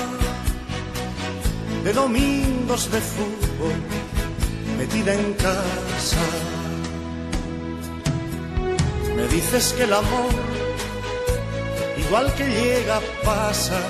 [1.87, 3.77] de domingos de fútbol,
[4.77, 6.27] metida en casa.
[9.15, 10.35] Me dices que el amor
[11.97, 13.81] igual que llega pasa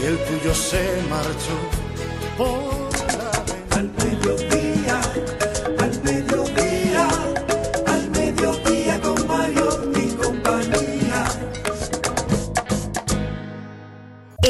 [0.00, 1.58] y el tuyo se marchó
[2.38, 4.49] por la Al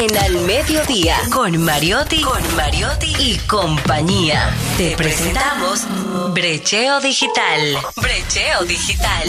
[0.00, 4.48] En Al Mediodía, con Mariotti, con Mariotti y compañía.
[4.78, 5.86] Te presentamos
[6.32, 7.76] Brecheo Digital.
[7.96, 9.28] Brecheo Digital.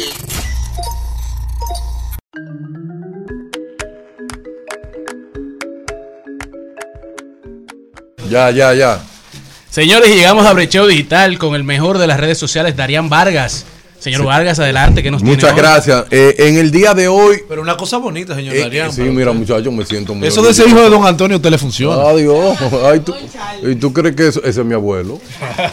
[8.29, 9.03] Ya, ya, ya.
[9.69, 13.65] Señores, llegamos a Brecheo Digital con el mejor de las redes sociales, Darían Vargas.
[14.01, 15.57] Señor Vargas, adelante, que nos tiene Muchas hoy?
[15.59, 16.05] gracias.
[16.09, 17.43] Eh, en el día de hoy.
[17.47, 18.91] Pero una cosa bonita, señor eh, Darían.
[18.91, 21.59] sí, mira, muchachos, me siento muy Eso de ese hijo de don Antonio, usted le
[21.59, 22.01] funciona.
[22.09, 22.57] Adiós.
[22.83, 23.13] Ay, tú,
[23.61, 25.21] ¿Y tú crees que eso- ese es mi abuelo?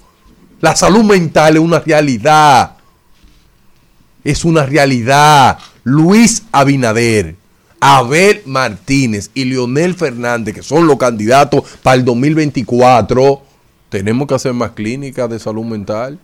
[0.60, 2.76] La salud mental es una realidad.
[4.22, 5.58] Es una realidad.
[5.84, 7.34] Luis Abinader,
[7.80, 13.42] Abel Martínez y Leonel Fernández, que son los candidatos para el 2024,
[13.88, 16.18] tenemos que hacer más clínicas de salud mental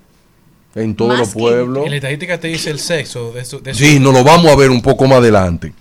[0.75, 1.85] en todos los pueblos.
[1.85, 3.75] En la estadística te dice el sexo de de.
[3.75, 5.73] Sí, nos lo vamos a ver un poco más adelante.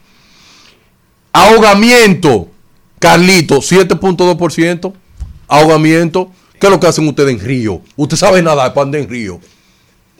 [1.31, 2.49] Ahogamiento,
[2.99, 4.93] Carlito, 7.2%.
[5.47, 6.31] Ahogamiento.
[6.59, 7.81] ¿Qué es lo que hacen ustedes en Río?
[7.95, 9.39] Usted sabe nadar pan de en Río.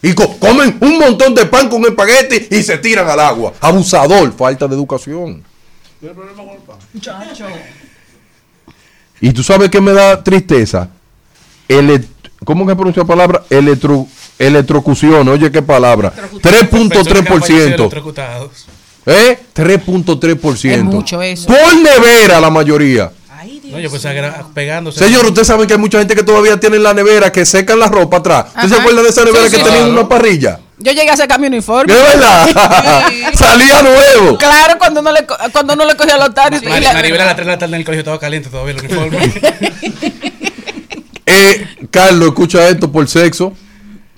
[0.04, 3.54] Y co- comen un montón de pan con espagueti y se tiran al agua.
[3.60, 5.44] Abusador, falta de educación.
[9.20, 10.90] Y tú sabes que me da tristeza.
[11.68, 12.06] Ele-
[12.46, 13.44] ¿Cómo que pronuncia la palabra?
[13.50, 14.06] Electro,
[14.38, 15.28] electrocución.
[15.28, 16.12] Oye, qué palabra.
[16.12, 18.77] Personas que han fallecido 3.3%.
[19.08, 19.40] ¿Eh?
[19.56, 20.72] 3.3%.
[20.72, 21.48] Es mucho eso.
[21.48, 23.12] Por nevera la mayoría.
[23.64, 25.00] No, yo pensaba que era pegándose.
[25.04, 27.80] Señor, usted sabe que hay mucha gente que todavía tiene en la nevera que secan
[27.80, 28.46] la ropa atrás.
[28.56, 29.90] ¿Usted se acuerda de esa nevera Sí, que sí, tenía sí.
[29.90, 30.60] una parrilla?
[30.78, 31.92] Yo llegué a sacar mi uniforme.
[31.94, 32.48] ¿Es verdad?
[33.34, 34.38] Salía nuevo.
[34.38, 37.46] Claro, cuando no le, cuando no le cogía los Mar- la- Maribel a las 3
[37.46, 39.34] de la tarde en el colegio estaba caliente todavía el uniforme.
[41.92, 43.54] Carlos, escucha esto por sexo.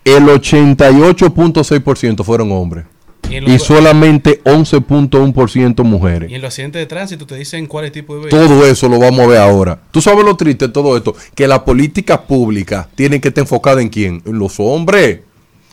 [0.05, 2.85] El 88.6% fueron hombres.
[3.29, 6.31] Y solamente 11.1% mujeres.
[6.31, 8.47] y en los accidentes de tránsito te dicen cuál es el tipo de vehículo.
[8.47, 9.79] Todo eso lo vamos a ver ahora.
[9.91, 11.15] ¿Tú sabes lo triste de todo esto?
[11.35, 14.21] Que la política pública tiene que estar enfocada en quién?
[14.25, 15.19] En los hombres.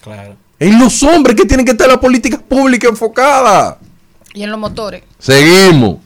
[0.03, 0.37] Claro.
[0.59, 3.79] En los hombres que tienen que estar la política pública enfocada.
[4.35, 5.03] Y en los motores.
[5.19, 5.99] Seguimos.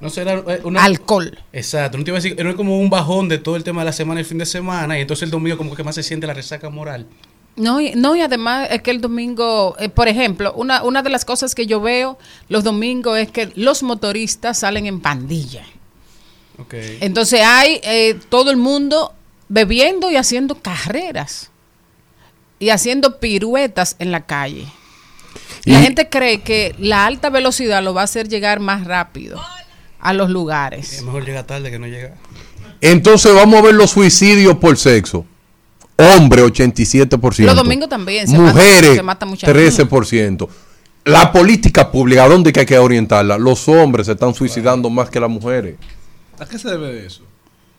[0.00, 1.38] No será eh, una, Alcohol.
[1.52, 3.80] Exacto, no te iba a decir, no es como un bajón de todo el tema
[3.80, 5.94] de la semana y el fin de semana, y entonces el domingo como que más
[5.96, 7.06] se siente la resaca moral.
[7.56, 11.10] No, y, no, y además es que el domingo, eh, por ejemplo, una, una de
[11.10, 12.16] las cosas que yo veo
[12.48, 15.64] los domingos es que los motoristas salen en pandilla.
[16.60, 16.74] Ok.
[17.00, 19.12] Entonces hay eh, todo el mundo
[19.48, 21.50] bebiendo y haciendo carreras
[22.60, 24.66] y haciendo piruetas en la calle.
[25.64, 29.40] La Y- gente cree que la alta velocidad lo va a hacer llegar más rápido
[30.08, 31.02] a los Es lugares.
[31.02, 32.14] mejor llega tarde que no llega.
[32.80, 35.24] Entonces vamos a ver los suicidios por sexo.
[35.96, 37.44] Hombre, 87%.
[37.44, 40.48] Los domingos también se Mujeres, mata- se mata mucha 13%.
[41.04, 43.36] La política pública, ¿a dónde que hay que orientarla?
[43.38, 45.76] Los hombres se están suicidando más que las mujeres.
[46.38, 47.22] ¿A qué se debe eso?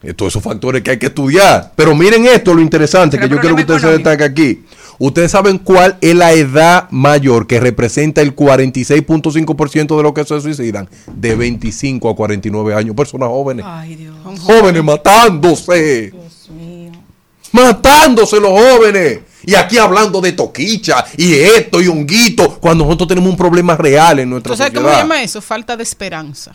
[0.03, 1.71] Eh, Todos esos factores que hay que estudiar.
[1.75, 4.63] Pero miren esto, lo interesante, que yo quiero que ustedes se destaquen aquí.
[5.01, 10.41] Ustedes saben cuál es la edad mayor que representa el 46.5% de los que se
[10.41, 10.89] suicidan.
[11.15, 12.95] De 25 a 49 años.
[12.97, 13.65] Personas jóvenes.
[13.67, 14.13] Ay, Dios.
[14.41, 16.13] Jóvenes matándose.
[17.53, 19.21] Matándose los jóvenes.
[19.45, 22.59] Y aquí hablando de toquicha y esto y honguito.
[22.59, 25.03] Cuando nosotros tenemos un problema real en nuestra ¿Tú sabes cómo se sociedad.
[25.03, 25.41] llama eso?
[25.41, 26.51] Falta de esperanza.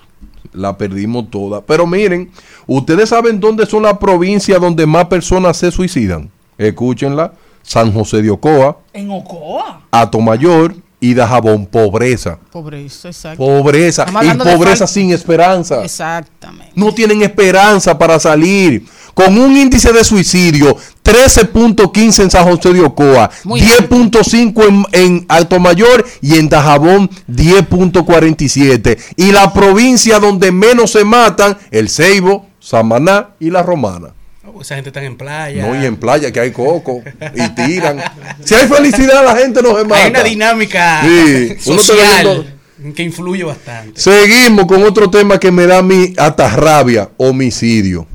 [0.53, 1.63] La perdimos toda.
[1.63, 2.31] Pero miren,
[2.67, 6.31] ustedes saben dónde son las provincias donde más personas se suicidan.
[6.59, 7.33] Escúchenla.
[7.65, 9.81] San José de Ocoa, En Ocoa.
[9.91, 11.67] Atomayor y Dajabón.
[11.67, 12.39] Pobreza.
[12.53, 13.39] Pobreza, exacto.
[13.39, 14.07] Pobreza.
[14.23, 15.83] Y pobreza sin esperanza.
[15.85, 16.73] Exactamente.
[16.77, 18.87] no tienen esperanza para salir.
[19.13, 25.27] Con un índice de suicidio 13.15 en San José de Ocoa, Muy 10.5 en, en
[25.29, 28.99] Alto Mayor y en Dajabón 10.47.
[29.17, 34.15] Y la provincia donde menos se matan, el Ceibo, Samaná y la Romana.
[34.45, 35.67] No, esa gente está en playa.
[35.67, 37.03] No, y en playa que hay coco
[37.35, 37.99] y tiran.
[38.45, 40.05] Si hay felicidad, la gente no se mata.
[40.05, 42.55] Hay una dinámica Sí, social
[42.95, 43.99] que influye bastante.
[43.99, 48.07] Seguimos con otro tema que me da a mí hasta rabia, homicidio.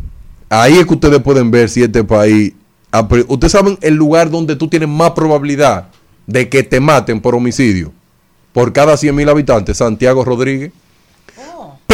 [0.49, 2.53] Ahí es que ustedes pueden ver si este país...
[3.27, 5.89] Ustedes saben el lugar donde tú tienes más probabilidad
[6.27, 7.91] de que te maten por homicidio.
[8.53, 10.71] Por cada 100 mil habitantes, Santiago Rodríguez.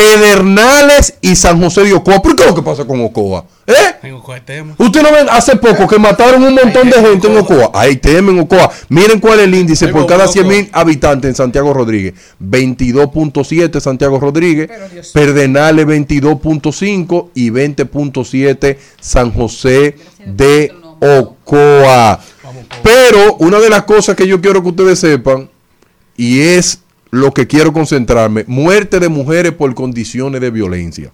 [0.05, 2.21] Pedernales y San José de Ocoa.
[2.21, 3.45] ¿Por qué es lo que pasa con Ocoa?
[3.65, 3.73] ¿Eh?
[4.01, 4.75] Que tema.
[4.77, 7.71] Usted no ven hace poco que mataron un montón de gente en Ocoa.
[7.73, 8.71] Ahí temen Ocoa.
[8.89, 10.33] Miren cuál es el índice por cada Ocoa.
[10.33, 12.13] 100 mil habitantes en Santiago Rodríguez.
[12.39, 14.69] 22.7 Santiago Rodríguez.
[15.11, 22.19] Perdenales 22.5 y 20.7 San José de Ocoa.
[22.83, 25.49] Pero una de las cosas que yo quiero que ustedes sepan
[26.15, 26.84] y es
[27.15, 31.11] lo que quiero concentrarme, muerte de mujeres por condiciones de violencia.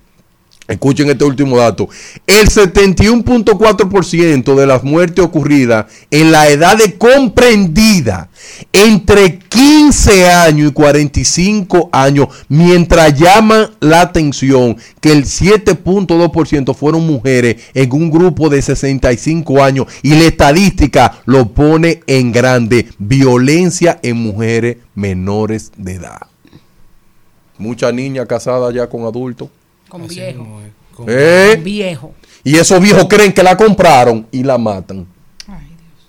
[0.67, 1.89] Escuchen este último dato.
[2.26, 8.30] El 71.4% de las muertes ocurridas en la edad de comprendida
[8.71, 17.57] entre 15 años y 45 años, mientras llama la atención que el 7.2% fueron mujeres
[17.74, 22.88] en un grupo de 65 años y la estadística lo pone en grande.
[22.97, 26.22] Violencia en mujeres menores de edad.
[27.57, 29.49] Muchas niñas casadas ya con adultos.
[29.92, 30.39] Con Así viejo.
[30.39, 30.62] mismo.
[30.96, 31.60] Con- ¿Eh?
[31.62, 32.14] Viejo.
[32.46, 35.06] Y esos viejos creen que la compraron y la matan.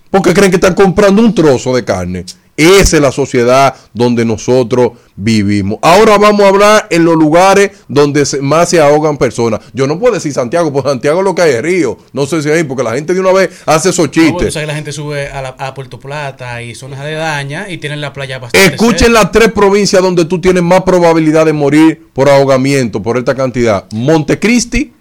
[0.09, 2.25] Porque creen que están comprando un trozo de carne.
[2.55, 5.79] Esa es la sociedad donde nosotros vivimos.
[5.81, 9.61] Ahora vamos a hablar en los lugares donde más se ahogan personas.
[9.73, 11.97] Yo no puedo decir Santiago, porque Santiago lo que hay es río.
[12.13, 14.53] No sé si ahí, porque la gente de una vez hace esos No, chistes.
[14.53, 18.03] sabes que la gente sube a, la- a Puerto Plata y zonas aledañas y tienen
[18.03, 19.13] la playa bastante Escuchen cerca.
[19.15, 23.87] las tres provincias donde tú tienes más probabilidad de morir por ahogamiento, por esta cantidad.
[23.93, 24.93] Montecristi,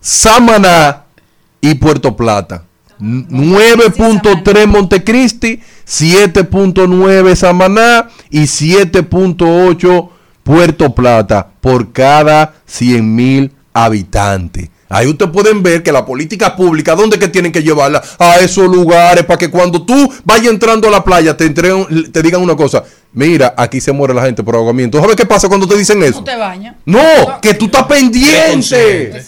[0.00, 1.04] Samaná
[1.60, 2.64] y Puerto Plata.
[3.02, 10.08] N- 9.3 Montecristi, 7.9 Samaná y 7.8
[10.42, 14.68] Puerto Plata por cada 100 mil habitantes.
[14.88, 18.02] Ahí ustedes pueden ver que la política pública, ¿dónde que tienen que llevarla?
[18.18, 22.22] A esos lugares para que cuando tú vayas entrando a la playa te, entreguen- te
[22.22, 22.84] digan una cosa.
[23.14, 25.00] Mira, aquí se muere la gente por ahogamiento.
[25.00, 26.18] ¿Sabes qué pasa cuando te dicen eso?
[26.18, 26.76] No te bañas.
[26.84, 27.00] No,
[27.40, 29.22] que tú estás pendiente.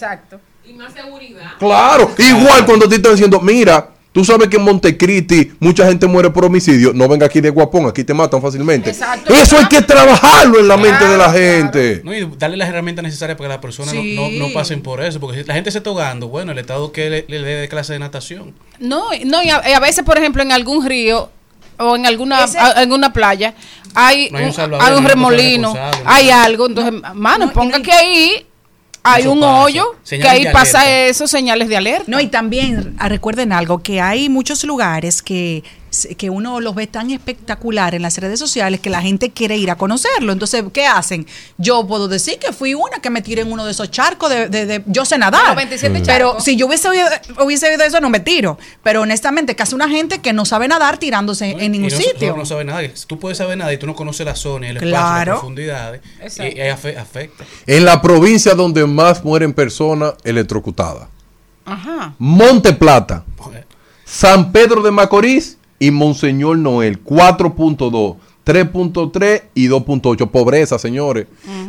[1.59, 6.29] Claro, igual cuando te están diciendo, mira, tú sabes que en Montecristi mucha gente muere
[6.29, 8.89] por homicidio, no venga aquí de guapón, aquí te matan fácilmente.
[8.89, 9.33] Exacto.
[9.33, 12.01] Eso hay que trabajarlo en la mente de la gente.
[12.03, 14.15] No, y darle las herramientas necesarias para que las personas no- Sí.
[14.39, 15.19] no, no pasen por eso.
[15.19, 17.93] Porque si la gente se está ahogando, bueno, el Estado que le, le dé clase
[17.93, 18.53] de natación.
[18.79, 21.29] No, no y a, y a veces, por ejemplo, en algún río
[21.77, 23.53] o en alguna Ese- a- alguna playa
[23.93, 25.73] hay No hay un un, salvavidas, hay un remolino,
[26.05, 28.45] hay algo, entonces, mano, ponga que ahí
[29.05, 31.07] hay un hoyo, que ahí pasa alerta.
[31.07, 32.05] eso, señales de alerta.
[32.07, 35.63] No, y también ah, recuerden algo, que hay muchos lugares que,
[36.17, 39.69] que uno los ve tan espectacular en las redes sociales que la gente quiere ir
[39.71, 40.31] a conocerlo.
[40.31, 41.25] Entonces, ¿qué hacen?
[41.57, 44.49] Yo puedo decir que fui una que me tiré en uno de esos charcos de,
[44.49, 45.41] de- de- yo sé nadar.
[45.43, 47.05] Pero 27 Pero si yo hubiese oído,
[47.43, 48.57] hubiese oído eso, no me tiro.
[48.83, 51.59] Pero honestamente, casi una gente que no sabe nadar tirándose ¿no?
[51.59, 52.31] en ningún no, sitio.
[52.31, 52.81] No, no sabe nada.
[53.07, 56.01] Tú puedes saber nada y tú no conoces la zona y el espacio, las profundidades.
[56.39, 57.43] Y, y ahí afe- afecta.
[57.65, 61.07] En la provincia donde más mueren personas electrocutadas.
[61.65, 62.13] Ajá.
[62.19, 63.23] Monte Plata,
[64.05, 68.15] San Pedro de Macorís y Monseñor Noel, 4.2.
[68.45, 70.29] 3.3 y 2.8.
[70.29, 71.25] Pobreza, señores.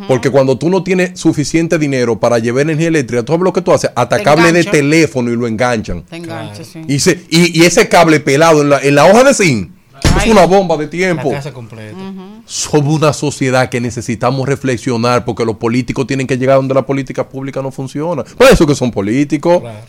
[0.06, 3.62] Porque cuando tú no tienes suficiente dinero para llevar energía eléctrica, ¿tú sabes lo que
[3.62, 3.90] tú haces?
[3.96, 6.02] Hasta Te cable de teléfono y lo enganchan.
[6.02, 6.22] Te
[6.64, 6.82] sí.
[6.86, 9.70] Y, se- y, y ese cable pelado en la, en la hoja de zinc
[10.18, 11.30] es una bomba de La tiempo.
[11.30, 11.96] casa completa.
[12.44, 17.26] Somos una sociedad que necesitamos reflexionar porque los políticos tienen que llegar donde la política
[17.26, 18.22] pública no funciona.
[18.22, 19.60] Por eso que son políticos.
[19.62, 19.86] Claro.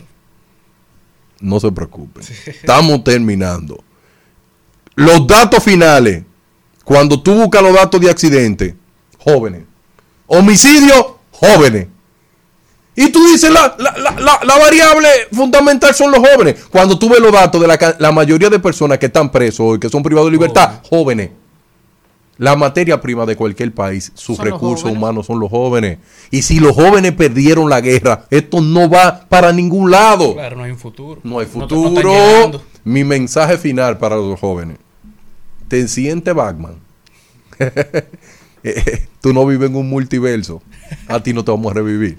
[1.40, 2.24] No se preocupen.
[2.46, 3.84] Estamos terminando.
[4.98, 6.24] Los datos finales.
[6.84, 8.74] Cuando tú buscas los datos de accidente,
[9.18, 9.62] jóvenes.
[10.26, 11.86] Homicidio, jóvenes.
[12.96, 16.64] Y tú dices, la, la- la- variable fundamental son los jóvenes.
[16.70, 19.78] Cuando tú ves los datos de la, la mayoría de personas que están presos hoy,
[19.78, 21.30] que son privados de libertad, jóvenes.
[22.38, 25.98] La materia prima de cualquier país, sus recursos humanos son los jóvenes.
[26.30, 30.34] Y si los jóvenes perdieron la guerra, esto no va para ningún lado.
[30.34, 31.20] Claro, no hay un futuro.
[31.24, 32.62] No hay no futuro.
[32.84, 34.78] Mi mensaje final para los jóvenes.
[35.68, 36.74] Te siente Batman.
[39.20, 40.62] Tú no vives en un multiverso.
[41.06, 42.18] A ti no te vamos a revivir.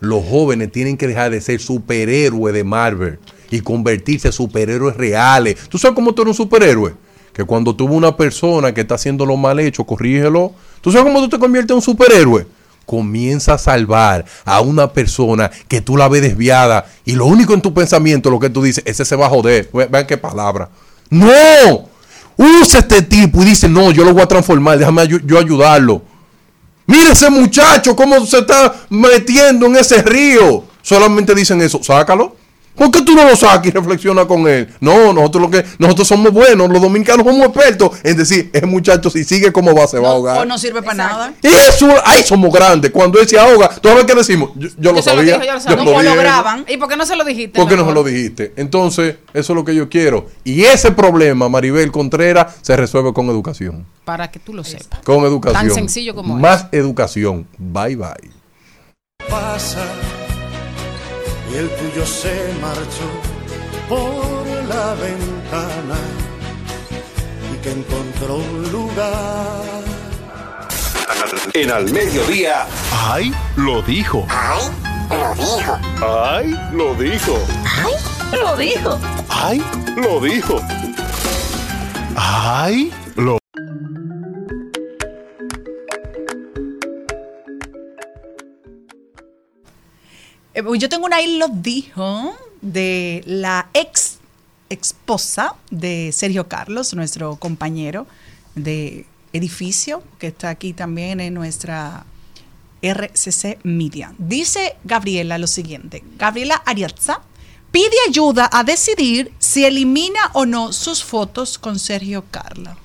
[0.00, 3.18] Los jóvenes tienen que dejar de ser superhéroes de Marvel
[3.50, 5.56] y convertirse en superhéroes reales.
[5.68, 6.94] ¿Tú sabes cómo tú eres un superhéroe?
[7.32, 10.52] Que cuando tuvo una persona que está haciendo lo mal hecho, corrígelo.
[10.80, 12.46] ¿Tú sabes cómo tú te conviertes en un superhéroe?
[12.86, 17.60] Comienza a salvar a una persona que tú la ves desviada y lo único en
[17.60, 19.68] tu pensamiento, lo que tú dices, ese se va a joder.
[19.72, 20.70] Ve- Vean qué palabra.
[21.10, 21.88] ¡No!
[22.38, 26.02] Usa este tipo y dice, no, yo lo voy a transformar, déjame yo ayudarlo.
[26.86, 30.64] Mira ese muchacho cómo se está metiendo en ese río.
[30.80, 32.37] Solamente dicen eso, sácalo.
[32.78, 34.72] ¿Por qué tú no lo sacas y reflexiona con él?
[34.80, 39.10] No, nosotros lo que nosotros somos buenos, los dominicanos somos expertos en decir, ese muchacho
[39.10, 40.38] si sigue como va se va a ahogar.
[40.38, 41.32] O no sirve para nada.
[41.42, 42.90] Y eso, ahí somos grandes.
[42.92, 44.50] Cuando él se ahoga, ¿tú sabes qué decimos?
[44.54, 45.34] Yo, yo lo Yo se lo sabía.
[45.34, 45.84] dije, yo lo yo sabía.
[45.84, 46.64] lo O lo graban.
[46.68, 47.58] ¿Y por qué no se lo dijiste?
[47.58, 48.52] ¿Por qué no se lo dijiste?
[48.56, 50.26] Entonces, eso es lo que yo quiero.
[50.44, 53.86] Y ese problema, Maribel Contreras, se resuelve con educación.
[54.04, 55.00] Para que tú lo sepas.
[55.04, 55.62] Con educación.
[55.66, 57.46] Tan sencillo como Más educación.
[57.58, 58.30] Bye bye.
[59.28, 59.80] pasa
[61.50, 63.08] y el tuyo se marchó
[63.88, 65.98] por la ventana
[67.52, 69.82] y que encontró un lugar.
[71.54, 72.66] En al mediodía.
[72.92, 73.32] ¡Ay!
[73.56, 74.26] Lo dijo.
[74.28, 74.70] ¡Ay!
[75.10, 75.78] Lo dijo.
[76.02, 76.56] ¡Ay!
[76.72, 77.38] Lo dijo.
[77.64, 77.98] ¡Ay!
[78.32, 78.98] Lo dijo.
[79.28, 79.62] ¡Ay!
[79.96, 80.60] Lo dijo.
[82.16, 82.92] ¡Ay!
[83.16, 83.38] Lo
[90.54, 94.18] Yo tengo una ahí lo dijo de la ex
[94.68, 98.06] esposa de Sergio Carlos, nuestro compañero
[98.54, 102.04] de edificio, que está aquí también en nuestra
[102.82, 104.14] RCC Media.
[104.18, 106.02] Dice Gabriela lo siguiente.
[106.16, 107.20] Gabriela Ariazza
[107.70, 112.76] pide ayuda a decidir si elimina o no sus fotos con Sergio Carla.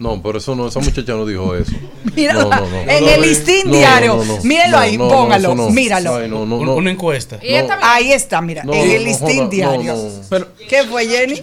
[0.00, 1.72] No, pero eso no, esa muchacha no dijo eso.
[2.16, 2.90] Míralo No, no, no.
[2.90, 4.16] en el listín no, diario.
[4.16, 4.42] no, no.
[4.42, 6.16] Míralo ahí, no, no, póngalo, míralo.
[6.16, 6.74] Ay, no, no, Un- no.
[6.74, 7.38] Una encuesta.
[7.82, 9.94] Ahí está, mira, No, en no, el listín diario.
[9.94, 10.46] no, no.
[10.68, 11.42] ¿Qué fue, Jenny?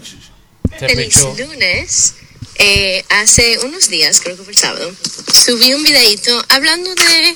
[0.77, 2.15] Feliz lunes.
[2.59, 4.91] Eh, hace unos días, creo que fue el sábado,
[5.31, 7.35] subí un videito hablando de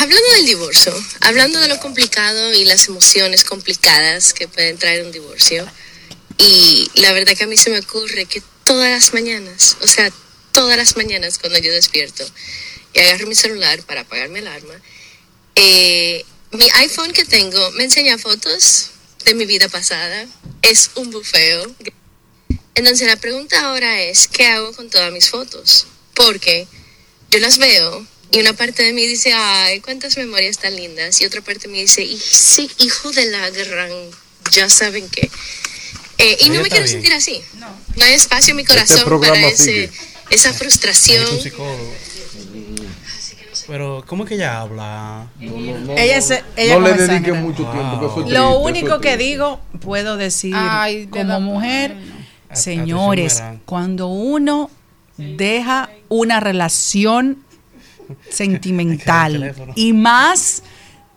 [0.00, 5.12] hablando del divorcio, hablando de lo complicado y las emociones complicadas que pueden traer un
[5.12, 5.66] divorcio.
[6.38, 10.10] Y la verdad que a mí se me ocurre que todas las mañanas, o sea,
[10.52, 12.24] todas las mañanas cuando yo despierto
[12.92, 14.74] y agarro mi celular para apagar mi alarma,
[15.54, 18.90] eh, mi iPhone que tengo me enseña fotos
[19.24, 20.26] de mi vida pasada.
[20.62, 21.74] Es un bufeo.
[22.74, 25.86] Entonces la pregunta ahora es, ¿qué hago con todas mis fotos?
[26.14, 26.66] Porque
[27.30, 31.20] yo las veo y una parte de mí dice, ay, cuántas memorias tan lindas.
[31.20, 33.92] Y otra parte me dice, y sí, hijo de la gran,
[34.50, 35.30] ya saben qué.
[36.18, 36.88] Eh, y no me quiero bien.
[36.88, 37.40] sentir así.
[37.58, 37.66] No.
[38.04, 39.90] hay espacio en mi corazón para ese,
[40.30, 41.24] esa frustración.
[43.66, 45.26] Pero, ¿cómo es que ella habla?
[45.40, 48.24] Ella se- ella no le dedique mucho tiempo.
[48.28, 51.96] Lo único que digo, puedo decir Ay, de como la- mujer,
[52.52, 54.70] señores, cuando uno
[55.16, 57.42] deja una relación
[58.30, 60.62] sentimental y más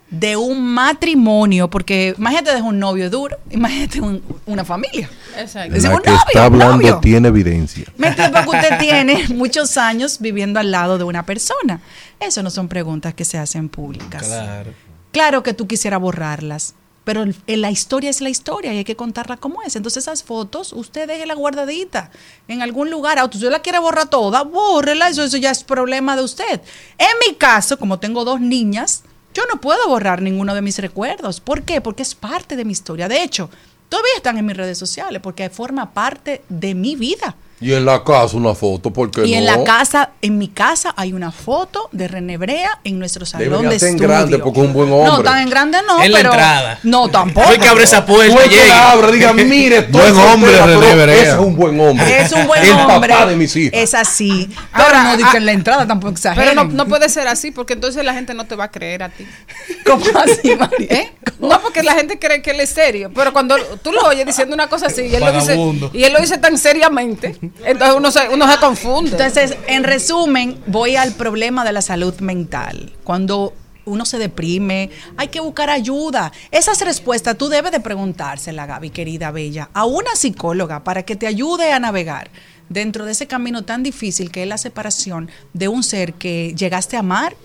[0.09, 5.09] de un matrimonio, porque imagínate de un novio duro, imagínate un- una familia.
[5.37, 5.75] Exacto.
[5.77, 6.99] La un que novio, está hablando novio.
[6.99, 7.85] tiene evidencia.
[7.97, 11.81] Me tiempo que usted tiene muchos años viviendo al lado de una persona.
[12.19, 14.23] Eso no son preguntas que se hacen públicas.
[14.25, 14.71] Claro.
[15.11, 19.37] Claro que tú quisieras borrarlas, pero la historia es la historia y hay que contarla
[19.37, 19.75] como es.
[19.75, 22.11] Entonces esas fotos, usted déjela guardadita
[22.47, 23.17] en algún lugar.
[23.19, 26.61] Ah, usted la quiere borrar toda, bórrela, eso, eso ya es problema de usted.
[26.97, 29.03] En mi caso, como tengo dos niñas,
[29.37, 31.41] yo no puedo borrar ninguno de mis recuerdos.
[31.41, 31.79] ¿Por qué?
[31.79, 33.07] Porque es parte de mi historia.
[33.07, 33.51] De hecho,
[33.87, 37.35] todavía están en mis redes sociales porque forma parte de mi vida.
[37.59, 39.37] Y en la casa una foto, porque Y no?
[39.39, 43.49] en la casa, en mi casa, hay una foto de René Brea en nuestro salón
[43.49, 44.09] Debería de ser en estudio.
[44.09, 45.07] grande porque es un buen hombre.
[45.11, 46.79] No, tan en grande no, En la pero entrada.
[46.83, 47.49] no tampoco.
[47.49, 48.43] Hay que abrir esa puerta.
[48.47, 51.15] Que la abra, diga, mire, Buen hombre, René pero Brea.
[51.15, 52.21] Ese es un buen hombre.
[52.21, 53.09] Es un buen el hombre.
[53.11, 53.73] papá de mis hijas.
[53.73, 54.49] Es así.
[54.71, 56.55] Pero Ahora, no ah, en la entrada tampoco Pero exageren.
[56.55, 59.09] no, no puede ser así porque entonces la gente no te va a creer a
[59.09, 59.25] ti.
[59.85, 60.87] ¿Cómo así, María?
[60.89, 61.11] ¿Eh?
[61.39, 63.09] No, porque la gente cree que él es serio.
[63.15, 65.57] Pero cuando tú lo oyes diciendo una cosa así y él, lo dice,
[65.93, 69.11] y él lo dice tan seriamente, entonces uno se, uno se confunde.
[69.11, 72.93] Entonces, en resumen, voy al problema de la salud mental.
[73.03, 73.53] Cuando
[73.87, 76.31] uno se deprime, hay que buscar ayuda.
[76.51, 81.27] Esas respuestas tú debes de preguntársela, Gaby, querida Bella, a una psicóloga para que te
[81.27, 82.29] ayude a navegar
[82.69, 86.97] dentro de ese camino tan difícil que es la separación de un ser que llegaste
[86.97, 87.35] a amar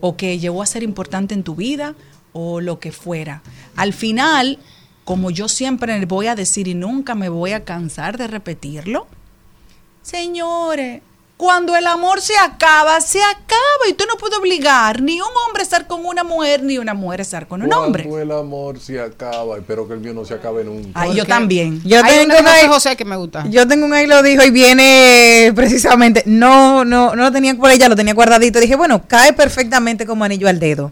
[0.00, 1.94] o que llegó a ser importante en tu vida
[2.32, 3.42] o lo que fuera.
[3.74, 4.58] Al final,
[5.04, 9.06] como yo siempre voy a decir y nunca me voy a cansar de repetirlo,
[10.10, 11.02] Señores,
[11.36, 15.60] cuando el amor se acaba, se acaba y usted no puede obligar ni un hombre
[15.60, 18.04] a estar con una mujer ni una mujer a estar con un hombre.
[18.04, 20.92] Cuando el amor se acaba, espero que el mío no se acabe nunca.
[20.94, 21.82] Ay, yo Porque también.
[21.84, 23.44] Yo Hay tengo una de José que me gusta.
[23.50, 27.70] Yo tengo un ahí lo dijo y viene precisamente, no, no, no lo tenía por
[27.70, 28.60] ella, lo tenía guardadito.
[28.60, 30.90] Dije, bueno, cae perfectamente como anillo al dedo.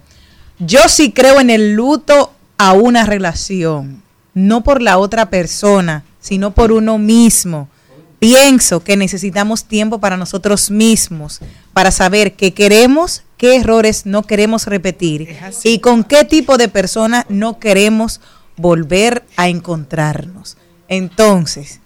[0.59, 4.03] Yo sí creo en el luto a una relación,
[4.35, 7.71] no por la otra persona, sino por uno mismo.
[8.19, 11.41] Pienso que necesitamos tiempo para nosotros mismos,
[11.73, 17.27] para saber qué queremos, qué errores no queremos repetir y con qué tipo de persona
[17.29, 18.21] no queremos
[18.57, 20.57] volver a encontrarnos.
[20.89, 21.81] Entonces,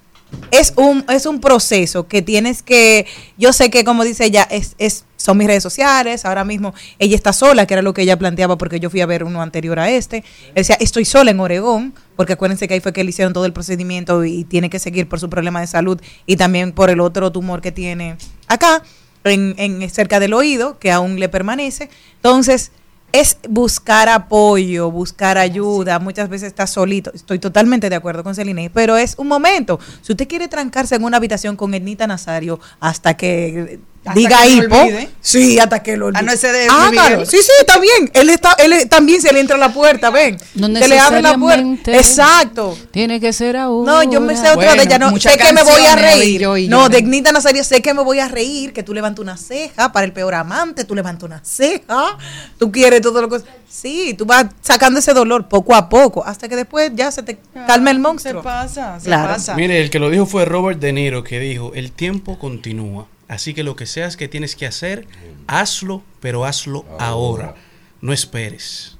[0.51, 3.07] es un, es un proceso que tienes que,
[3.39, 7.15] yo sé que como dice ella, es, es, son mis redes sociales, ahora mismo ella
[7.15, 9.79] está sola, que era lo que ella planteaba porque yo fui a ver uno anterior
[9.79, 10.19] a este,
[10.49, 13.45] Él decía, estoy sola en Oregón, porque acuérdense que ahí fue que le hicieron todo
[13.45, 17.01] el procedimiento y tiene que seguir por su problema de salud y también por el
[17.01, 18.17] otro tumor que tiene
[18.49, 18.83] acá,
[19.25, 21.91] en, en cerca del oído, que aún le permanece.
[22.17, 22.73] Entonces,
[23.13, 25.99] es buscar apoyo, buscar ayuda.
[25.99, 27.11] Muchas veces está solito.
[27.15, 29.81] Estoy totalmente de acuerdo con Celine, pero es un momento.
[30.03, 34.77] Si usted quiere trancarse en una habitación con Ednita Nazario hasta que Hasta diga hipo,
[35.21, 36.21] sí, hasta que lo olvide.
[36.21, 36.91] Ah, no, ese de Hágalo.
[37.19, 37.27] Miguel.
[37.27, 38.11] Sí, sí, está bien.
[38.15, 40.39] Él está, él también se le entra a la puerta, ven.
[40.55, 41.95] No se le abre la puerta.
[41.95, 42.79] Exacto.
[42.93, 43.85] Tiene que ser aún.
[43.85, 44.99] No, yo me sé otra Bueno, de ella.
[44.99, 46.41] No, sé que me voy a reír.
[46.41, 46.89] yo y no, yo.
[46.89, 50.07] de Ignita Nazario sé que me voy a reír, que tú levantas una ceja para
[50.07, 52.17] el peor amante, tú levantas una ceja,
[52.59, 53.41] tú quieres todo lo que...
[53.69, 57.39] Sí, tú vas sacando ese dolor poco a poco, hasta que después ya se te
[57.67, 58.41] calma el monstruo.
[58.41, 59.35] Se pasa, se Claro.
[59.35, 59.55] pasa.
[59.55, 63.07] Mire, el que lo dijo fue Robert De Niro, que dijo, el tiempo continúa.
[63.31, 65.07] Así que lo que seas que tienes que hacer,
[65.47, 67.55] hazlo, pero hazlo ahora.
[68.01, 68.99] No esperes.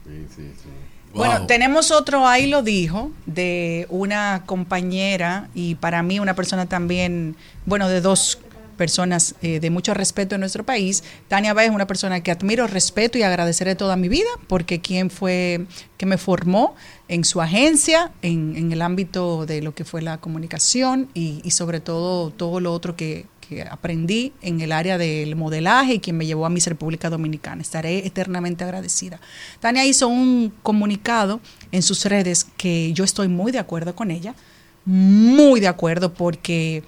[1.13, 7.35] Bueno, tenemos otro ahí lo dijo de una compañera y para mí una persona también,
[7.67, 8.39] bueno, de dos
[8.77, 11.03] personas eh, de mucho respeto en nuestro país.
[11.27, 15.11] Tania Báez es una persona que admiro, respeto y agradeceré toda mi vida porque quien
[15.11, 15.67] fue
[15.97, 16.77] que me formó
[17.09, 21.51] en su agencia, en, en el ámbito de lo que fue la comunicación y, y
[21.51, 26.17] sobre todo todo lo otro que, que aprendí en el área del modelaje y quien
[26.17, 27.61] me llevó a Miss República Dominicana.
[27.61, 29.21] Estaré eternamente agradecida.
[29.59, 31.41] Tania hizo un comunicado
[31.73, 34.37] en sus redes que yo estoy muy de acuerdo con ella,
[34.85, 36.85] muy de acuerdo porque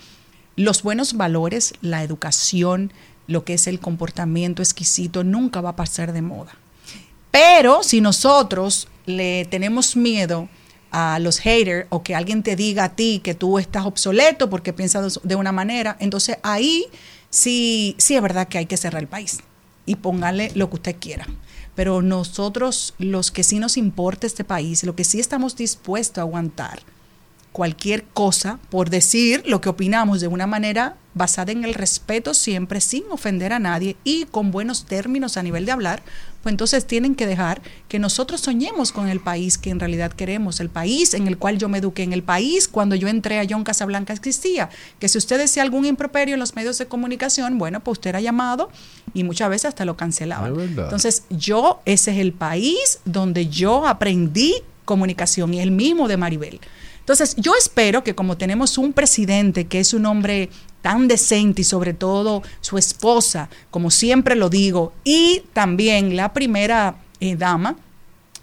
[0.55, 2.93] los buenos valores, la educación,
[3.27, 6.57] lo que es el comportamiento exquisito, nunca va a pasar de moda.
[7.33, 10.49] Pero si nosotros le tenemos miedo
[10.93, 14.73] a los haters o que alguien te diga a ti que tú estás obsoleto porque
[14.73, 16.87] piensas de una manera, entonces ahí
[17.31, 19.41] sí, sí es verdad que hay que cerrar el país
[19.87, 21.27] y póngale lo que usted quiera.
[21.75, 26.23] Pero nosotros, los que sí nos importa este país, lo que sí estamos dispuestos a
[26.23, 26.81] aguantar,
[27.53, 32.81] cualquier cosa por decir lo que opinamos de una manera basada en el respeto siempre
[32.81, 36.03] sin ofender a nadie y con buenos términos a nivel de hablar,
[36.43, 40.61] pues entonces tienen que dejar que nosotros soñemos con el país que en realidad queremos,
[40.61, 43.47] el país en el cual yo me eduqué, en el país cuando yo entré a
[43.49, 47.81] John Casablanca existía, que si usted decía algún improperio en los medios de comunicación, bueno,
[47.81, 48.71] pues usted era llamado
[49.15, 50.59] y muchas veces hasta lo cancelaban.
[50.61, 56.61] Entonces yo, ese es el país donde yo aprendí comunicación y el mismo de Maribel.
[57.01, 60.51] Entonces, yo espero que como tenemos un presidente que es un hombre
[60.83, 66.97] tan decente y sobre todo su esposa, como siempre lo digo, y también la primera
[67.21, 67.77] eh, dama,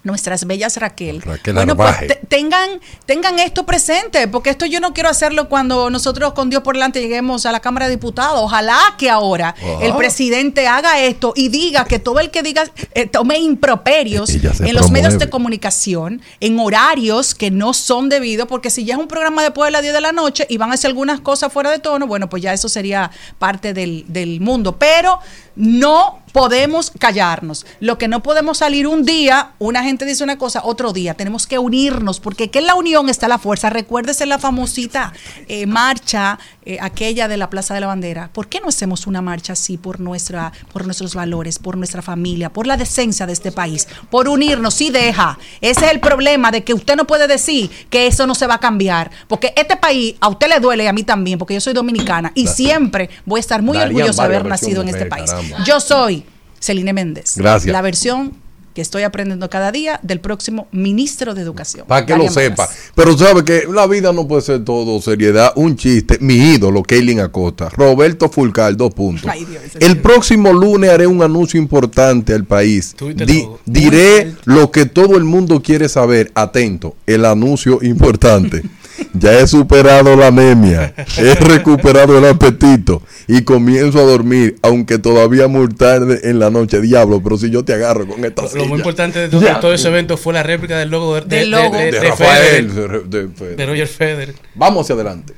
[0.02, 1.20] nuestras bellas Raquel.
[1.20, 1.96] Raquel bueno, pues
[2.28, 6.74] tengan, tengan esto presente, porque esto yo no quiero hacerlo cuando nosotros con Dios por
[6.74, 8.40] delante lleguemos a la Cámara de Diputados.
[8.42, 13.06] Ojalá que ahora el presidente haga esto y diga que todo el que diga, eh,
[13.06, 18.84] tome improperios en los medios de comunicación, en horarios que no son debidos, porque si
[18.84, 20.88] ya es un programa después de las 10 de la noche y van a hacer
[20.88, 24.76] algunas cosas fuera de tono, bueno, pues ya eso sería parte del, del mundo.
[24.78, 25.18] Pero
[25.56, 27.66] no podemos callarnos.
[27.80, 31.14] Lo que no podemos salir un día, una gente dice una cosa, otro día.
[31.14, 33.70] Tenemos que unirnos, porque que en la unión está la fuerza.
[33.70, 35.12] Recuérdese la famosita
[35.48, 38.30] eh, marcha, eh, aquella de la Plaza de la Bandera.
[38.32, 42.52] ¿Por qué no hacemos una marcha así por, nuestra, por nuestros valores, por nuestra familia,
[42.52, 43.88] por la decencia de este país?
[44.10, 45.38] Por unirnos, sí deja.
[45.60, 48.54] Ese es el problema de que usted no puede decir que eso no se va
[48.54, 49.10] a cambiar.
[49.28, 52.32] Porque este país a usted le duele y a mí también, porque yo soy dominicana
[52.34, 55.30] y siempre voy a estar muy Darían orgullosa de haber nacido en este país.
[55.30, 55.64] caramba.
[55.64, 56.19] Yo soy
[56.60, 57.34] Celine Méndez.
[57.36, 57.72] Gracias.
[57.72, 58.32] La versión
[58.74, 61.86] que estoy aprendiendo cada día del próximo ministro de Educación.
[61.88, 62.68] Para que lo sepa.
[62.94, 65.52] Pero sabe que la vida no puede ser todo seriedad.
[65.56, 66.18] Un chiste.
[66.20, 67.68] Mi ídolo, Kaylin Acosta.
[67.70, 69.28] Roberto Fulcal, dos puntos.
[69.28, 72.94] Ay, Dios, ese el próximo lunes haré un anuncio importante al país.
[73.16, 76.30] Di- diré lo que todo el mundo quiere saber.
[76.36, 76.94] Atento.
[77.06, 78.62] El anuncio importante.
[79.14, 85.48] Ya he superado la anemia, he recuperado el apetito y comienzo a dormir, aunque todavía
[85.48, 86.80] muy tarde en la noche.
[86.80, 88.66] Diablo, pero si yo te agarro con esta Lo, lo silla.
[88.66, 89.60] muy importante de todo, Ya.
[89.60, 91.76] todo ese evento fue la réplica del logo de, de, Del logo.
[91.76, 93.56] de- de- de de Rafael, Federer, de- de Federer.
[93.56, 94.34] de Roger Federer.
[94.54, 95.34] Vamos hacia adelante.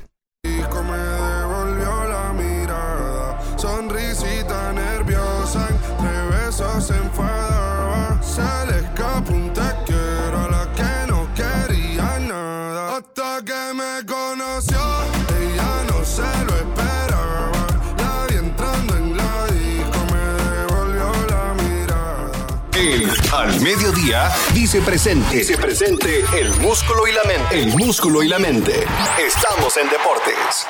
[14.05, 14.79] Conoció,
[15.39, 17.51] ella no se lo esperaba,
[17.97, 22.31] la vi entrando en la disco, me devolvió la mirada.
[22.75, 25.37] El Al Mediodía dice presente.
[25.37, 27.61] Dice presente el músculo y la mente.
[27.61, 28.85] El músculo y la mente.
[29.19, 30.67] Estamos en deportes.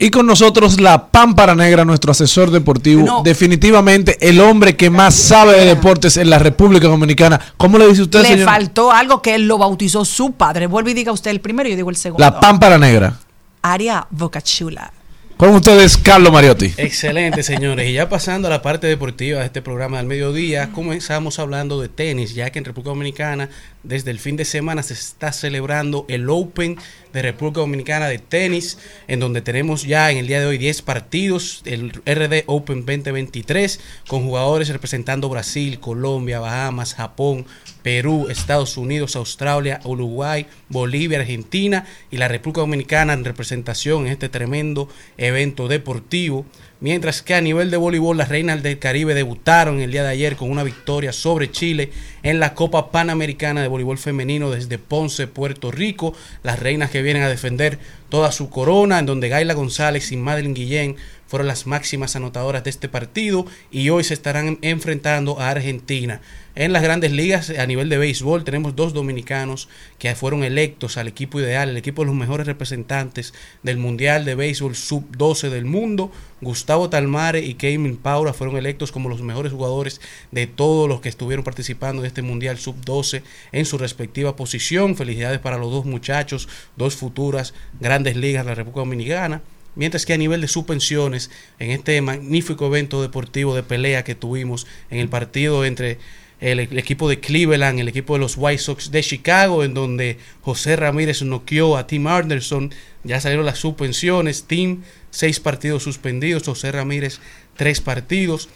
[0.00, 3.02] Y con nosotros la Pámpara Negra, nuestro asesor deportivo.
[3.02, 3.22] No.
[3.22, 7.40] Definitivamente el hombre que más sabe de deportes en la República Dominicana.
[7.56, 8.46] ¿Cómo le dice usted, Le señor?
[8.46, 10.66] faltó algo que él lo bautizó su padre.
[10.66, 12.24] Vuelve y diga usted el primero y yo digo el segundo.
[12.24, 13.18] La Pámpara Negra.
[13.62, 14.92] Aria Bocachula.
[15.38, 16.74] Con ustedes, Carlos Mariotti.
[16.76, 17.88] Excelente, señores.
[17.88, 21.88] Y ya pasando a la parte deportiva de este programa del mediodía, comenzamos hablando de
[21.88, 23.48] tenis, ya que en República Dominicana,
[23.82, 26.76] desde el fin de semana, se está celebrando el Open
[27.12, 30.82] de República Dominicana de tenis, en donde tenemos ya en el día de hoy 10
[30.82, 37.46] partidos, el RD Open 2023, con jugadores representando Brasil, Colombia, Bahamas, Japón,
[37.82, 44.28] Perú, Estados Unidos, Australia, Uruguay, Bolivia, Argentina y la República Dominicana en representación en este
[44.28, 46.44] tremendo evento deportivo.
[46.80, 50.36] Mientras que a nivel de voleibol, las reinas del Caribe debutaron el día de ayer
[50.36, 51.90] con una victoria sobre Chile
[52.22, 56.14] en la Copa Panamericana de Voleibol Femenino desde Ponce, Puerto Rico.
[56.44, 60.54] Las reinas que vienen a defender toda su corona, en donde Gaila González y Madeline
[60.54, 60.96] Guillén
[61.28, 66.20] fueron las máximas anotadoras de este partido y hoy se estarán enfrentando a Argentina.
[66.56, 69.68] En las grandes ligas a nivel de béisbol tenemos dos dominicanos
[69.98, 74.34] que fueron electos al equipo ideal, el equipo de los mejores representantes del Mundial de
[74.34, 76.10] Béisbol Sub-12 del mundo.
[76.40, 80.00] Gustavo Talmare y Kevin Paura fueron electos como los mejores jugadores
[80.32, 83.22] de todos los que estuvieron participando de este Mundial Sub-12
[83.52, 84.96] en su respectiva posición.
[84.96, 89.42] Felicidades para los dos muchachos, dos futuras grandes ligas de la República Dominicana.
[89.78, 94.66] Mientras que a nivel de suspensiones, en este magnífico evento deportivo de pelea que tuvimos
[94.90, 95.98] en el partido entre
[96.40, 100.74] el, equipo de Cleveland, el equipo de los White Sox de Chicago, en donde José
[100.74, 102.74] Ramírez noqueó a Tim Anderson,
[103.04, 107.20] ya salieron las suspensiones, Tim seis partidos suspendidos, José Ramírez
[107.56, 108.48] tres partidos.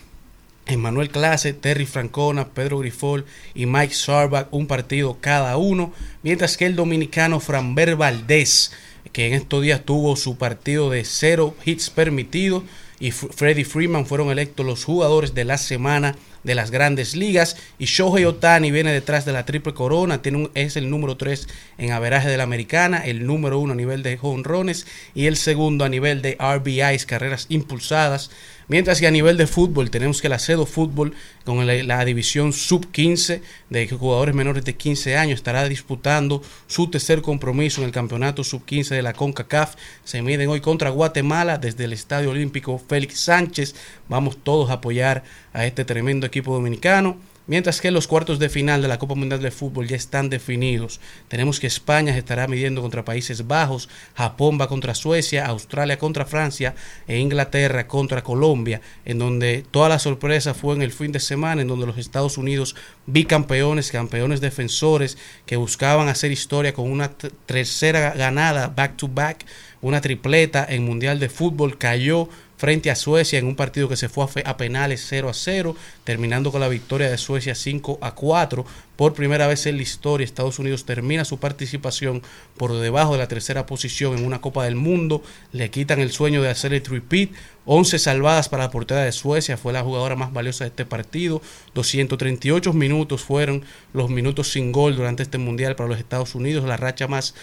[0.66, 5.92] Emmanuel Clase, Terry Francona, Pedro Grifol y Mike Sarbach, un partido cada uno,
[6.22, 8.72] mientras que el dominicano Franber Valdés,
[9.12, 12.64] que en estos días tuvo su partido de cero hits permitidos,
[13.02, 17.56] y Freddie Freeman fueron electos los jugadores de la semana de las grandes ligas.
[17.78, 21.48] Y Shohei Otani viene detrás de la triple corona, tiene es el número 3
[21.78, 24.86] en averaje de la americana, el número 1 a nivel de honrones
[25.16, 28.30] y el segundo a nivel de RBIs, carreras impulsadas.
[28.68, 32.52] Mientras que a nivel de fútbol tenemos que la CEDO Fútbol con la, la división
[32.52, 37.92] sub 15 de jugadores menores de 15 años estará disputando su tercer compromiso en el
[37.92, 39.74] campeonato sub 15 de la CONCACAF.
[40.04, 43.74] Se miden hoy contra Guatemala desde el Estadio Olímpico Félix Sánchez.
[44.08, 47.31] Vamos todos a apoyar a este tremendo equipo dominicano.
[47.48, 51.00] Mientras que los cuartos de final de la Copa Mundial de Fútbol ya están definidos.
[51.26, 56.24] Tenemos que España se estará midiendo contra Países Bajos, Japón va contra Suecia, Australia contra
[56.24, 56.76] Francia
[57.08, 61.62] e Inglaterra contra Colombia, en donde toda la sorpresa fue en el fin de semana,
[61.62, 62.76] en donde los Estados Unidos
[63.06, 69.44] bicampeones, campeones defensores que buscaban hacer historia con una tercera ganada back to back,
[69.80, 72.28] una tripleta en Mundial de Fútbol, cayó
[72.62, 76.52] frente a Suecia en un partido que se fue a penales 0 a 0, terminando
[76.52, 78.64] con la victoria de Suecia 5 a 4.
[78.94, 82.22] Por primera vez en la historia, Estados Unidos termina su participación
[82.56, 85.24] por debajo de la tercera posición en una Copa del Mundo.
[85.50, 87.30] Le quitan el sueño de hacer el repeat.
[87.64, 91.42] 11 salvadas para la portera de Suecia, fue la jugadora más valiosa de este partido.
[91.74, 96.76] 238 minutos fueron los minutos sin gol durante este mundial para los Estados Unidos, la
[96.76, 97.34] racha más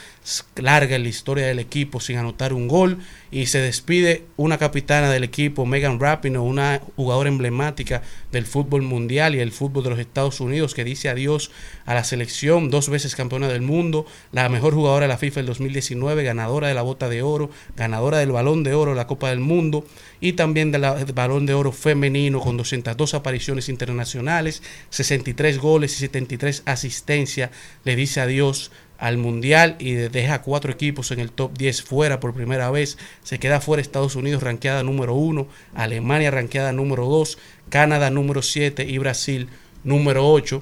[0.55, 2.99] larga en la historia del equipo sin anotar un gol.
[3.31, 8.01] Y se despide una capitana del equipo, Megan Rapinoe, una jugadora emblemática
[8.31, 11.51] del fútbol mundial y el fútbol de los Estados Unidos, que dice adiós
[11.85, 15.47] a la selección, dos veces campeona del mundo, la mejor jugadora de la FIFA del
[15.47, 19.39] 2019, ganadora de la bota de oro, ganadora del balón de oro la Copa del
[19.39, 19.85] Mundo
[20.21, 20.81] y también del
[21.13, 27.51] balón de oro femenino con 202 apariciones internacionales, 63 goles y 73 asistencias.
[27.83, 32.33] Le dice adiós al Mundial y deja cuatro equipos en el top 10 fuera por
[32.33, 32.97] primera vez.
[33.23, 37.37] Se queda fuera Estados Unidos ranqueada número 1, Alemania ranqueada número 2,
[37.69, 39.47] Canadá número 7 y Brasil
[39.83, 40.61] número 8.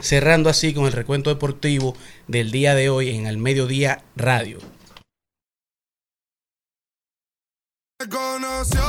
[0.00, 1.94] Cerrando así con el recuento deportivo
[2.26, 4.58] del día de hoy en el Mediodía Radio.
[8.08, 8.82] Conoció,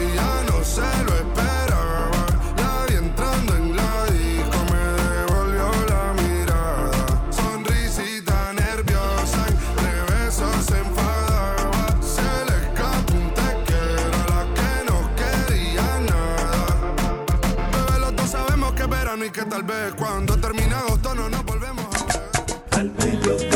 [0.00, 2.10] ella no se lo esperaba.
[2.56, 7.30] La vi entrando en la disco, me devolvió la mirada.
[7.30, 12.00] Sonrisita nerviosa, entre besos se enfadaba.
[12.00, 16.94] Se le escapó un te quiero a la que no quería nada.
[17.72, 21.44] Bebé, los dos sabemos que verano y que tal vez cuando termine agosto no nos
[21.44, 21.84] volvemos
[22.70, 23.55] a ver.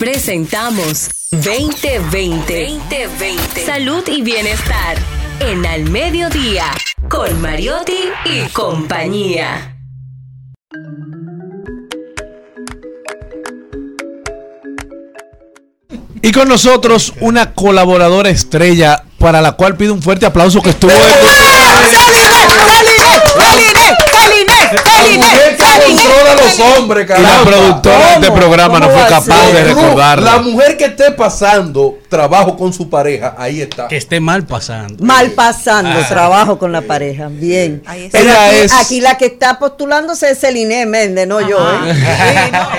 [0.00, 2.68] Presentamos 2020.
[2.70, 3.66] 2020.
[3.66, 4.96] Salud y bienestar.
[5.40, 6.70] En Al Mediodía.
[7.10, 9.76] Con Mariotti y compañía.
[16.22, 20.92] Y con nosotros una colaboradora estrella para la cual pido un fuerte aplauso que estuvo
[24.30, 24.78] ¡Saline!
[24.84, 25.24] ¡Saline!
[25.24, 25.64] mujer que
[25.94, 29.64] controla a los hombres, Y la productora de este programa no ¿Cómo fue capaz de
[29.64, 30.24] recordarlo.
[30.24, 33.88] La mujer que esté pasando trabajo con su pareja, ahí está.
[33.88, 35.04] Que esté mal pasando.
[35.04, 36.06] Mal pasando Ah.
[36.08, 37.28] trabajo con la pareja.
[37.30, 37.82] Bien.
[37.86, 38.08] está.
[38.18, 41.58] Pero Ella aquí, es- aquí la que está postulándose es Celine Méndez, no yo.
[41.58, 41.94] ¿eh?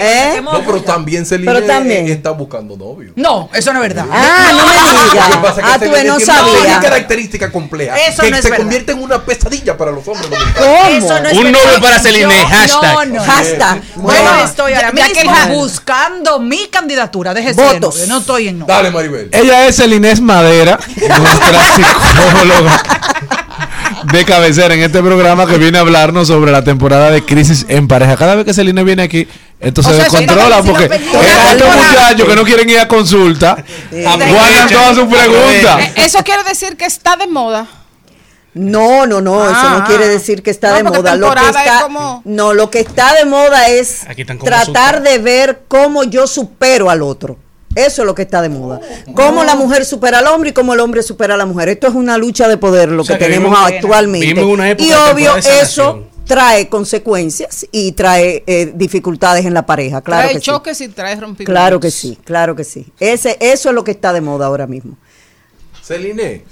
[0.02, 0.42] ¿Eh?
[0.44, 2.08] No, pero también Celine Pero también.
[2.08, 3.12] está buscando novio.
[3.16, 4.06] No, eso no es verdad.
[4.12, 5.38] Ah, no me Lo que digas.
[5.42, 6.80] pasa es que Ah, tú Celine no tiene una sabía.
[6.82, 8.64] característica compleja Eso que no es se verdad.
[8.64, 10.30] convierte en una pesadilla para los hombres.
[10.58, 10.88] ¿Cómo?
[10.90, 12.94] Eso no es Un novio para Celine, hashtag.
[12.94, 13.24] No, no.
[13.24, 13.82] Hashtag.
[13.96, 17.34] Bueno, Bueno, estoy ahora ya- ya que mismo buscando mi candidatura.
[17.34, 17.96] Déjese Votos.
[17.96, 18.66] de novio, no estoy en no.
[18.66, 19.30] Dale, Maribel.
[19.32, 22.84] Ella es el Inés Madera, nuestra psicóloga
[24.12, 27.88] de cabecera en este programa que viene a hablarnos sobre la temporada de crisis en
[27.88, 28.18] pareja.
[28.18, 29.28] Cada vez que Celine viene aquí,
[29.60, 34.96] esto O se descontrola porque estos muchachos que no quieren ir a consulta guardan todas
[34.96, 35.80] sus preguntas.
[35.80, 37.68] Eh, Eso quiere decir que está de moda.
[38.54, 41.16] No, no, no, eso Ah, no quiere decir que está no, de moda.
[41.16, 44.02] Lo que es está, como- No, lo que está de moda es
[44.44, 47.38] tratar de ver cómo yo supero al otro.
[47.74, 48.82] Eso es lo que está de moda.
[49.16, 51.70] Cómo la mujer supera al hombre y cómo el hombre supera a la mujer.
[51.70, 54.28] Esto es una lucha de poder lo O sea, que, que tenemos vivimos- actualmente.
[54.28, 59.66] vivimos en una época y obvio, eso trae consecuencias y trae eh, dificultades en la
[59.66, 60.02] pareja.
[60.02, 60.46] Claro trae que sí.
[60.46, 61.46] choques y trae rompimientos.
[61.54, 62.86] Claro que sí, claro que sí.
[63.00, 64.98] Ese, eso es lo que está de moda ahora mismo.
[65.82, 66.44] Celine,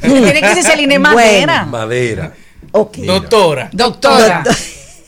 [0.00, 1.64] Tiene que ser Celine Madera.
[1.66, 2.34] madera.
[2.72, 3.70] Doctora.
[3.72, 4.42] Doctora.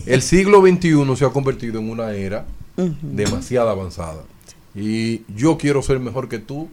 [0.07, 4.23] El siglo XXI se ha convertido en una era demasiado avanzada.
[4.75, 6.69] Y yo quiero ser mejor que tú,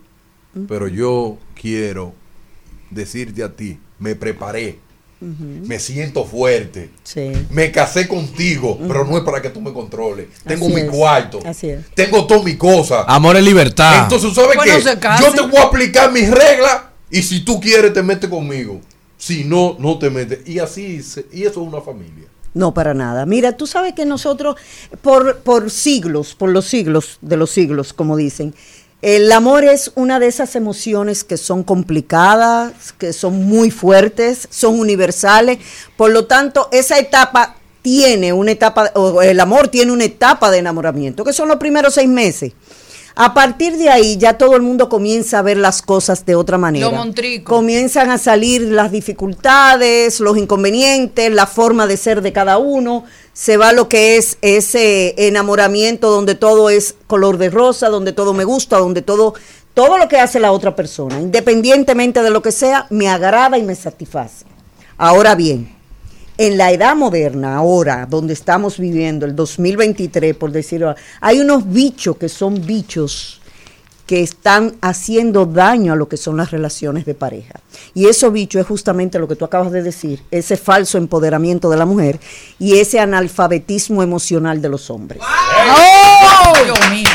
[0.68, 2.14] pero yo quiero
[2.92, 4.78] decirte a ti, me preparé,
[5.24, 7.32] me siento fuerte, Sí.
[7.50, 10.28] me casé contigo, pero no es para que tú me controles.
[10.46, 11.86] Tengo Así mi es, cuarto, así es.
[11.96, 13.06] tengo todas mis cosas.
[13.08, 14.04] Amor es libertad.
[14.04, 14.82] Entonces, ¿sabes Bueno, qué?
[14.82, 15.26] se casen.
[15.28, 18.82] Yo te voy a aplicar mis reglas y si tú quieres te metes conmigo.
[19.18, 20.46] Si no, no te metes.
[20.48, 22.26] Y así, se- y eso es una familia.
[22.54, 23.26] No, para nada.
[23.26, 24.58] Mira, tú sabes que nosotros,
[25.02, 28.54] por, por siglos, por los siglos de los siglos, como dicen,
[29.04, 34.80] el amor es una de esas emociones que son complicadas, que son muy fuertes, son
[34.80, 35.60] universales.
[35.98, 40.60] Por lo tanto, esa etapa tiene una etapa, o el amor tiene una etapa de
[40.60, 42.54] enamoramiento, que son los primeros seis meses.
[43.16, 46.58] A partir de ahí ya todo el mundo comienza a ver las cosas de otra
[46.58, 46.90] manera.
[46.90, 47.54] Lo montrico.
[47.54, 53.04] Comienzan a salir las dificultades, los inconvenientes, la forma de ser de cada uno.
[53.34, 58.34] Se va lo que es ese enamoramiento donde todo es color de rosa, donde todo
[58.34, 59.36] me gusta, donde todo,
[59.76, 63.64] todo lo que hace la otra persona, independientemente de lo que sea, me agrada y
[63.64, 64.46] me satisface.
[64.98, 65.73] Ahora bien,
[66.38, 72.18] en la edad moderna, ahora, donde estamos viviendo, el 2023, por decirlo, hay unos bichos
[72.18, 73.40] que son bichos
[74.06, 77.62] que están haciendo daño a lo que son las relaciones de pareja.
[77.94, 81.78] Y eso bicho es justamente lo que tú acabas de decir, ese falso empoderamiento de
[81.78, 82.20] la mujer
[82.60, 85.22] y ese analfabetismo emocional de los hombres.
[85.22, 86.64] ¡Oh!
[86.66, 87.10] Dios mío.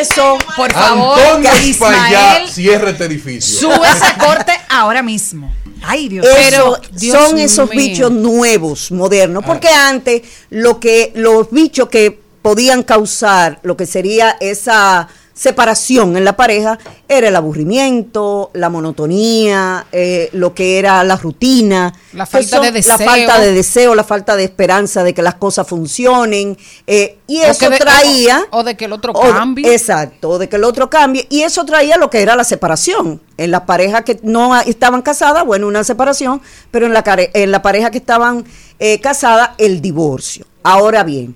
[0.00, 3.58] Eso, Por favor, Antonio Ismael cierre este edificio.
[3.72, 5.52] sube ese corte ahora mismo.
[5.82, 7.78] Ay, Dios Eso Dios son esos mío.
[7.78, 14.36] bichos nuevos, modernos, porque antes lo que los bichos que podían causar lo que sería
[14.40, 15.08] esa
[15.44, 16.78] separación en la pareja
[17.08, 22.70] era el aburrimiento, la monotonía, eh, lo que era la rutina, La falta de la
[22.72, 22.98] deseo.
[22.98, 27.44] falta de deseo, la falta de esperanza de que las cosas funcionen, eh, y O
[27.44, 29.72] eso de- traía O, o de que el otro o cambie.
[29.74, 31.26] exacto, o de que el otro cambie.
[31.30, 33.22] Y eso traía lo que era la separación.
[33.38, 37.62] En las parejas que no estaban casadas, bueno, una separación, pero en la, en la
[37.62, 38.44] pareja que estaban
[38.78, 40.44] eh, casadas, el divorcio.
[40.62, 41.34] Ahora bien,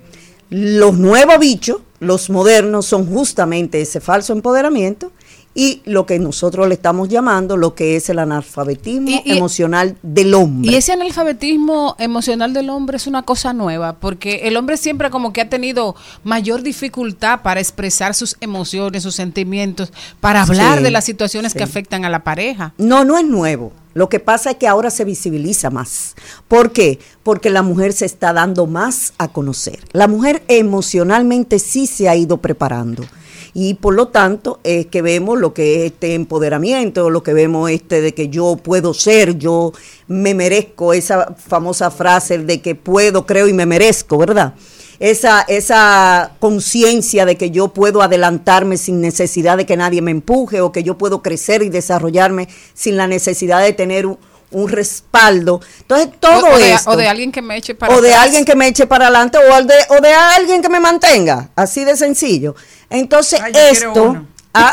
[0.51, 5.11] los nuevos bichos, los modernos, son justamente ese falso empoderamiento
[5.55, 9.97] y lo que nosotros le estamos llamando lo que es el analfabetismo Y- y- emocional
[10.03, 10.73] del hombre.
[10.73, 15.33] Y ese analfabetismo emocional del hombre es una cosa nueva, porque el hombre siempre como
[15.33, 15.95] que ha tenido
[16.25, 21.59] mayor dificultad para expresar sus emociones, sus sentimientos, para hablar Sí, de las situaciones sí.
[21.59, 22.75] que afectan a la pareja.
[22.79, 23.73] No, no es nuevo.
[23.95, 26.17] Lo que pasa es que ahora se visibiliza más.
[26.49, 26.99] ¿Por qué?
[27.23, 29.79] Porque la mujer se está dando más a conocer.
[29.93, 33.05] La mujer emocionalmente sí se ha ido preparando.
[33.55, 37.71] Y por lo tanto es que vemos lo que es este empoderamiento, lo que vemos
[37.71, 39.73] este de que yo puedo ser, yo
[40.09, 44.55] me merezco, esa famosa frase de que puedo, creo y me merezco, ¿verdad?
[45.01, 50.61] esa, esa conciencia de que yo puedo adelantarme sin necesidad de que nadie me empuje
[50.61, 54.19] o que yo puedo crecer y desarrollarme sin la necesidad de tener un,
[54.55, 55.61] un respaldo.
[55.81, 56.91] Entonces, todo o, o de, esto.
[56.91, 58.25] o de alguien que me eche para o de atrás.
[58.25, 61.51] alguien que me eche para adelante o, al de, o de alguien que me mantenga.
[61.57, 62.55] Así de sencillo.
[62.89, 64.25] Entonces, Ay, esto,
[64.55, 64.73] ah,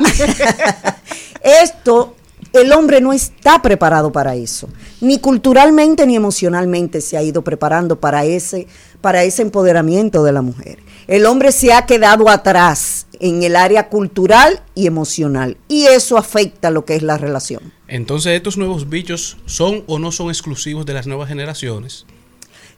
[1.44, 2.16] esto
[2.54, 4.70] El hombre no está preparado para eso.
[5.00, 8.68] Ni culturalmente ni emocionalmente se ha ido preparando para ese,
[9.00, 10.80] para ese empoderamiento de la mujer.
[11.08, 15.56] El hombre se ha quedado atrás en el área cultural y emocional.
[15.68, 17.72] Y eso afecta lo que es la relación.
[17.88, 22.06] Entonces, ¿estos nuevos bichos son o no son exclusivos de las nuevas generaciones?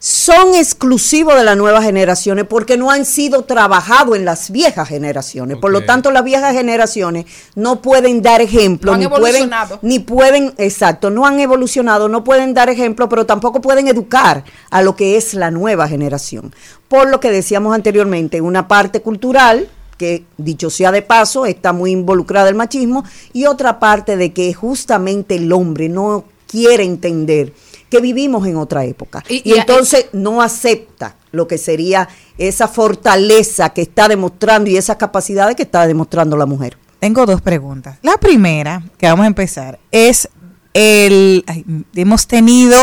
[0.05, 5.55] son exclusivos de las nuevas generaciones porque no han sido trabajados en las viejas generaciones.
[5.59, 7.23] Por lo tanto, las viejas generaciones
[7.55, 9.79] no pueden dar ejemplo, No han ni pueden, evolucionado.
[9.81, 14.81] ni pueden, exacto, no han evolucionado, no pueden dar ejemplo, pero tampoco pueden educar a
[14.81, 16.53] lo que es la nueva generación.
[16.89, 21.91] Por lo que decíamos anteriormente, una parte cultural que dicho sea de paso, está muy
[21.91, 27.53] involucrada el machismo, y otra parte de que justamente el hombre no quiere entender
[27.89, 29.23] que vivimos en otra época.
[29.29, 34.77] Y- Y, y- entonces no acepta lo que sería esa fortaleza que está demostrando y
[34.77, 36.77] esas capacidades que está demostrando la mujer.
[36.99, 37.97] Tengo dos preguntas.
[38.01, 40.29] La primera, que vamos a empezar, es
[40.73, 41.43] el...
[41.47, 41.65] ay,
[41.95, 42.77] hemos tenido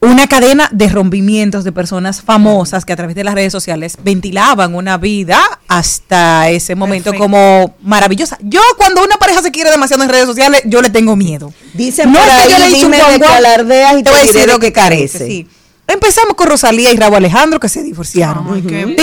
[0.00, 4.74] una cadena de rompimientos de personas famosas que a través de las redes sociales ventilaban
[4.76, 7.24] una vida hasta ese momento Perfecto.
[7.24, 8.38] como maravillosa.
[8.40, 11.52] Yo cuando una pareja se quiere demasiado en redes sociales, yo le tengo miedo.
[11.74, 13.98] Dicen No por es que ahí, yo le he dicho un dime de que alardeas
[13.98, 15.26] y te voy a decir de lo que carece.
[15.26, 15.48] Sí.
[15.88, 18.46] Empezamos con Rosalía y Raúl Alejandro que se divorciaron.
[18.62, 18.94] Tini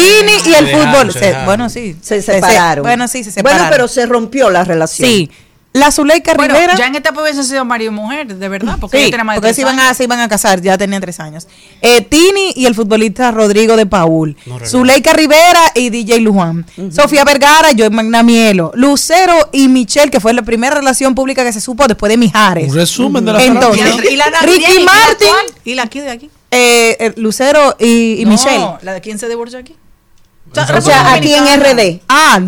[0.46, 1.12] y el Se fútbol.
[1.12, 1.96] se- bueno, sí.
[2.02, 2.84] Se separaron.
[2.84, 3.70] bueno, sí, se Bueno, separaron.
[3.72, 5.10] pero se rompió la relación.
[5.10, 5.32] Sí.
[5.76, 6.76] La Zuleika Bueno, Rivera.
[6.78, 9.36] ya en esta hubiesen sido marido y mujer, de verdad, porque Sí, ella tiene más
[9.36, 11.48] de porque tres se iban, a, se iban a casar, ya tenían tres años.
[11.82, 14.38] Eh, Tini y el futbolista Rodrigo de Paul.
[14.66, 16.66] Zuleika Rivera y DJ Luján.
[16.92, 18.72] Sofía Vergara y Joy Magnamielo.
[18.74, 22.70] Lucero y Michelle, que fue la primera relación pública que se supo después de Mijares.
[22.70, 24.10] Un resumen de la Entonces, farándula.
[24.12, 25.28] Y la- la- Ricky y Martin.
[25.66, 26.30] ¿Y la aquí de aquí?
[26.52, 28.66] eh, eh, Lucero y, y No, Michelle.
[28.82, 29.76] ¿La de quién se divorció aquí?
[30.52, 32.00] O sea, aquí en RD.
[32.08, 32.40] Ah,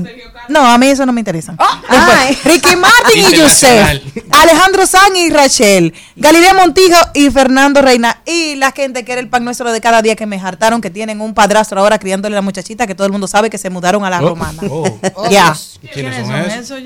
[0.49, 1.55] no, a mí eso no me interesa.
[1.57, 3.35] Ah, Después, Ricky Martin y.
[3.37, 8.21] Yusef, Alejandro San y Rachel, Galilea Montijo y Fernando Reina.
[8.25, 10.89] Y la gente que era el pan nuestro de cada día que me hartaron, que
[10.89, 13.69] tienen un padrastro ahora criándole a la muchachita, que todo el mundo sabe que se
[13.69, 14.61] mudaron a la Oh, romana.
[14.69, 14.99] Oh.
[15.29, 15.55] Ya.
[15.93, 16.79] ¿Quiénes son esos?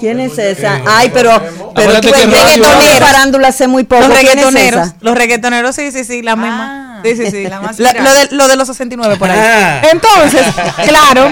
[0.00, 0.80] ¿Quién es esa?
[0.86, 1.30] Ay, pero,
[1.74, 4.06] pero Acuérdate tú que en Radio- reggaetonero farándula hace muy poco.
[4.08, 4.96] Los ¿Quién es reggaetoneros, esa?
[5.00, 7.00] los reggaetoneros, sí, sí, sí, la misma.
[7.04, 7.42] Sí, sí, sí.
[7.46, 8.04] La más La- viral.
[8.04, 9.38] lo, de, lo de los 69 por ahí.
[9.40, 9.82] Ah.
[9.92, 10.42] Entonces,
[10.88, 11.30] claro.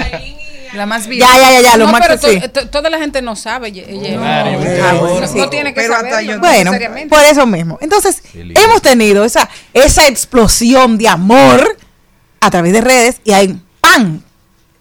[0.74, 1.30] La más Ya, viral.
[1.40, 2.40] ya, ya, ya, lo no, más pero que sí.
[2.40, 3.72] to- to- toda la gente no sabe.
[3.72, 5.38] ye- ye- no, Ah, bueno, sí.
[5.50, 6.72] tiene que Pero hasta saberlo yo- Bueno,
[7.08, 7.78] por eso mismo.
[7.80, 11.76] Entonces, hemos tenido esa, esa explosión de amor
[12.40, 14.20] a través de redes y hay ¡pam!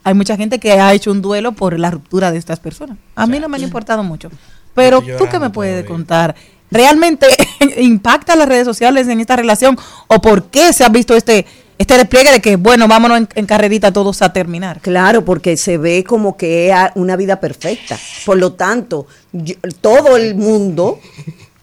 [0.04, 2.98] Hay mucha gente que ha hecho un duelo por la ruptura de estas personas.
[3.16, 4.30] A mí no me han importado mucho.
[4.74, 5.88] Pero tú qué me puedes todavía.
[5.88, 6.36] contar.
[6.72, 7.28] ¿Realmente
[7.78, 9.78] impacta las redes sociales en esta relación?
[10.08, 11.46] ¿O por qué se ha visto este,
[11.78, 14.80] este despliegue de que, bueno, vámonos en, en carrerita todos a terminar?
[14.82, 18.00] Claro, porque se ve como que es una vida perfecta.
[18.26, 19.08] Por lo tanto,
[19.82, 21.00] todo el mundo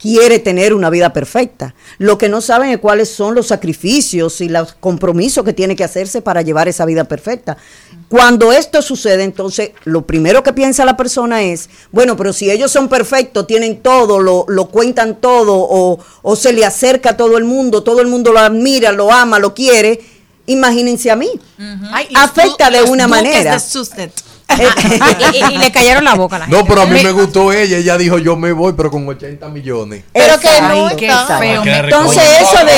[0.00, 1.74] quiere tener una vida perfecta.
[1.98, 5.84] Lo que no saben es cuáles son los sacrificios y los compromisos que tiene que
[5.84, 7.58] hacerse para llevar esa vida perfecta.
[8.10, 12.72] Cuando esto sucede, entonces lo primero que piensa la persona es, bueno, pero si ellos
[12.72, 17.38] son perfectos, tienen todo, lo, lo cuentan todo, o, o se le acerca a todo
[17.38, 20.00] el mundo, todo el mundo lo admira, lo ama, lo quiere,
[20.46, 21.30] imagínense a mí.
[22.16, 23.52] Afecta de una manera.
[23.54, 24.12] de Sussex.
[25.32, 26.60] y, y- y le cayeron la boca a la gente.
[26.60, 27.76] No, pero a mí me gustó ella.
[27.78, 30.02] Ella dijo, yo me voy, pero con 80 millones.
[30.12, 30.88] Pero que no
[31.84, 32.72] Entonces eso de...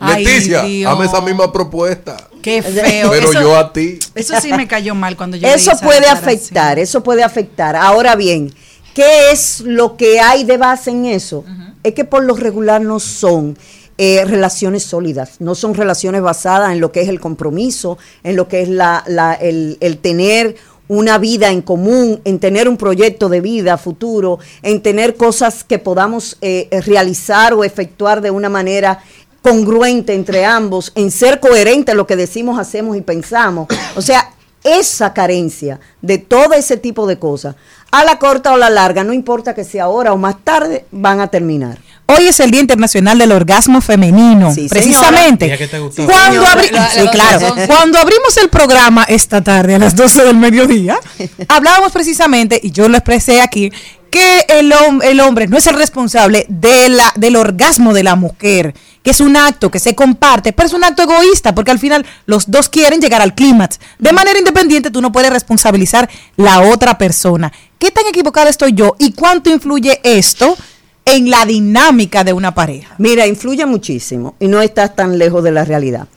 [0.00, 0.92] Ay, Leticia, Dios.
[0.92, 2.16] dame esa misma propuesta.
[2.42, 3.10] Qué feo.
[3.10, 3.98] Pero eso, yo a ti.
[4.14, 7.74] eso sí me cayó mal cuando yo Eso puede afectar, eso puede afectar.
[7.76, 8.52] Ahora bien,
[8.94, 11.44] ¿qué es lo que hay de base en eso?
[11.82, 13.56] Es que por lo regular no son
[13.96, 18.48] eh, relaciones sólidas, no son relaciones basadas en lo que es el compromiso, en lo
[18.48, 20.56] que es la, la- el, el tener
[20.88, 25.78] una vida en común, en tener un proyecto de vida futuro, en tener cosas que
[25.78, 29.02] podamos eh, realizar o efectuar de una manera
[29.42, 33.68] congruente entre ambos, en ser coherente en lo que decimos, hacemos y pensamos.
[33.94, 34.30] O sea,
[34.64, 37.54] esa carencia de todo ese tipo de cosas,
[37.90, 41.20] a la corta o la larga, no importa que sea ahora o más tarde, van
[41.20, 41.78] a terminar.
[42.06, 44.52] Hoy es el Día Internacional del Orgasmo Femenino.
[44.54, 45.48] Sí, precisamente.
[45.48, 46.04] Ya que te gustó.
[46.04, 46.62] Cuando, señora.
[46.62, 47.54] abri- La- sí, la- claro.
[47.56, 50.98] la- Cuando abrimos el programa esta tarde a las 12 del mediodía,
[51.48, 53.72] hablábamos precisamente, y yo lo expresé aquí,
[54.10, 58.16] que el, hom- el hombre no es el responsable de la, del orgasmo de la
[58.16, 61.78] mujer, que es un acto que se comparte, pero es un acto egoísta, porque al
[61.78, 63.80] final los dos quieren llegar al clímax.
[63.98, 67.50] De manera independiente, tú no puedes responsabilizar la otra persona.
[67.78, 70.56] ¿Qué tan equivocada estoy yo y cuánto influye esto
[71.04, 72.94] en la dinámica de una pareja?
[72.98, 76.08] Mira, influye muchísimo y no estás tan lejos de la realidad.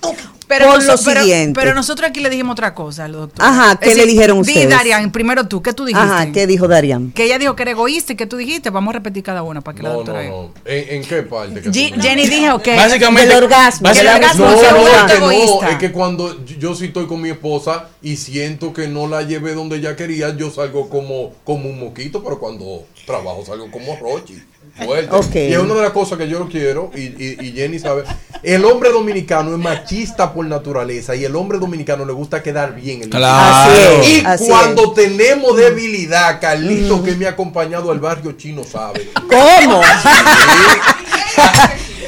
[0.49, 1.59] Pero, por lo pero- siguiente.
[1.59, 3.45] pero nosotros aquí le dijimos otra cosa al doctor.
[3.45, 4.69] Ajá, ¿qué le dijeron Di, ustedes?
[4.69, 6.05] Darian, primero tú, ¿qué tú dijiste?
[6.09, 7.11] Ajá, ¿qué dijo Darian?
[7.11, 8.69] Que ella dijo que era egoísta y que tú dijiste.
[8.69, 10.51] Vamos a repetir cada una para que la doctora no, no.
[10.63, 11.55] ¿En, en qué parte?
[11.55, 14.57] que tú Jenny dijo que Básicamente- el orgasmo, que el orgasmo No, no,
[14.88, 15.69] es que no, egoísta.
[15.71, 19.23] es que cuando yo- yo sí estoy con mi esposa y siento que no la
[19.23, 23.97] llevé donde ella quería, yo salgo como, como un moquito, pero cuando trabajo salgo como
[23.97, 24.41] Rochi.
[24.86, 25.49] Fuerte.
[25.49, 28.03] Y es una de las cosas que yo no quiero, y, y- y Jenny sabe,
[28.43, 33.01] el hombre dominicano es machista por naturaleza y el hombre dominicano le gusta quedar bien.
[33.03, 33.71] en la Claro.
[33.71, 33.99] vida.
[33.99, 38.63] Así es, y así cuando tenemos debilidad, Carlito que me ha acompañado al barrio chino
[38.63, 39.09] sabe.
[39.28, 39.82] ¿Cómo?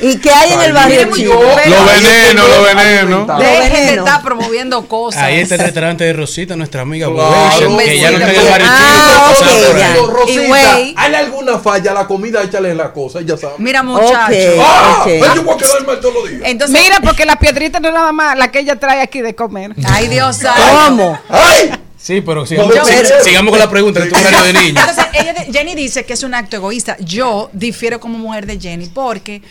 [0.01, 1.33] ¿Y qué hay en el barrio chino?
[1.33, 3.39] Los venenos, los venenos.
[3.39, 5.23] Dejen de estar promoviendo cosas.
[5.23, 8.47] Ahí está el restaurante de Rosita, nuestra amiga Claro, que ya no está en el
[8.49, 10.73] barrio Ah, chino, Rosita.
[10.95, 11.93] ¿hay alguna falla?
[11.93, 13.59] La comida, échale la cosa, ya sabes.
[13.59, 14.35] Mira, muchacho.
[14.61, 14.97] ¡Ah!
[15.01, 15.07] ok.
[15.07, 16.41] Ay, yo voy a quedar mal todos los días.
[16.45, 19.35] Entonces, Mira, porque la piedrita no es nada más la que ella trae aquí de
[19.35, 19.71] comer.
[19.85, 20.61] Ay, Dios santo.
[20.85, 21.19] ¿Cómo?
[21.29, 21.71] ¡Ay!
[22.01, 22.83] Sí, pero sigamos, Yo-
[23.23, 24.79] sigamos con la pregunta horario de niño.
[24.79, 26.95] Entonces, ella de- Jenny dice que es un acto egoísta.
[26.99, 29.41] Yo difiero como mujer de Jenny porque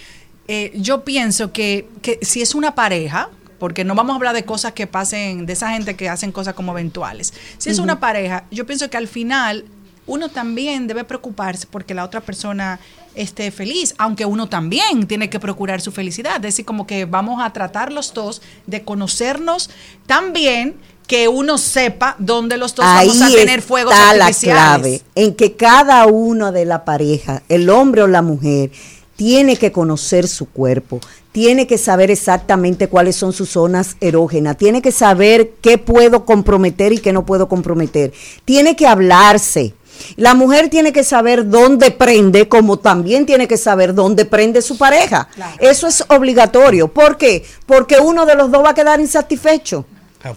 [0.49, 3.29] eh, yo pienso que, que si es una pareja,
[3.59, 6.55] porque no vamos a hablar de cosas que pasen, de esa gente que hacen cosas
[6.55, 7.35] como eventuales.
[7.59, 9.65] Si es una pareja, yo pienso que al final
[10.07, 12.81] uno también debe preocuparse porque la otra persona
[13.15, 16.37] esté feliz, aunque uno también tiene que procurar su felicidad.
[16.37, 19.71] Es decir, como que vamos a tratar los dos de conocernos
[20.07, 20.77] tan bien
[21.07, 25.35] que uno sepa dónde los dos Ahí vamos a tener fuegos está la clave, en
[25.35, 28.71] que cada uno de la pareja, el hombre o la mujer,
[29.19, 31.01] tiene que conocer su cuerpo,
[31.33, 36.93] tiene que saber exactamente cuáles son sus zonas erógenas, tiene que saber qué puedo comprometer
[36.93, 38.13] y qué no puedo comprometer,
[38.45, 39.75] tiene que hablarse.
[40.15, 44.79] La mujer tiene que saber dónde prende, como también tiene que saber dónde prende su
[44.79, 45.29] pareja.
[45.59, 46.87] Eso es obligatorio.
[46.87, 47.45] ¿Por qué?
[47.67, 49.85] Porque uno de los dos va a quedar insatisfecho.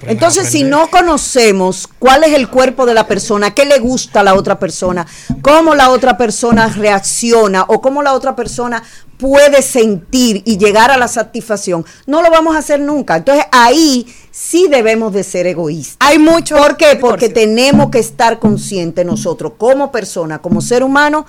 [0.07, 4.23] Entonces, si no conocemos cuál es el cuerpo de la persona, qué le gusta a
[4.23, 5.07] la otra persona,
[5.41, 8.83] cómo la otra persona reacciona o cómo la otra persona
[9.17, 13.17] puede sentir y llegar a la satisfacción, no lo vamos a hacer nunca.
[13.17, 15.97] Entonces, ahí sí debemos de ser egoístas.
[15.99, 16.57] Hay mucho.
[16.57, 16.97] ¿Por qué?
[16.99, 21.25] Porque tenemos que estar conscientes nosotros como persona, como ser humano,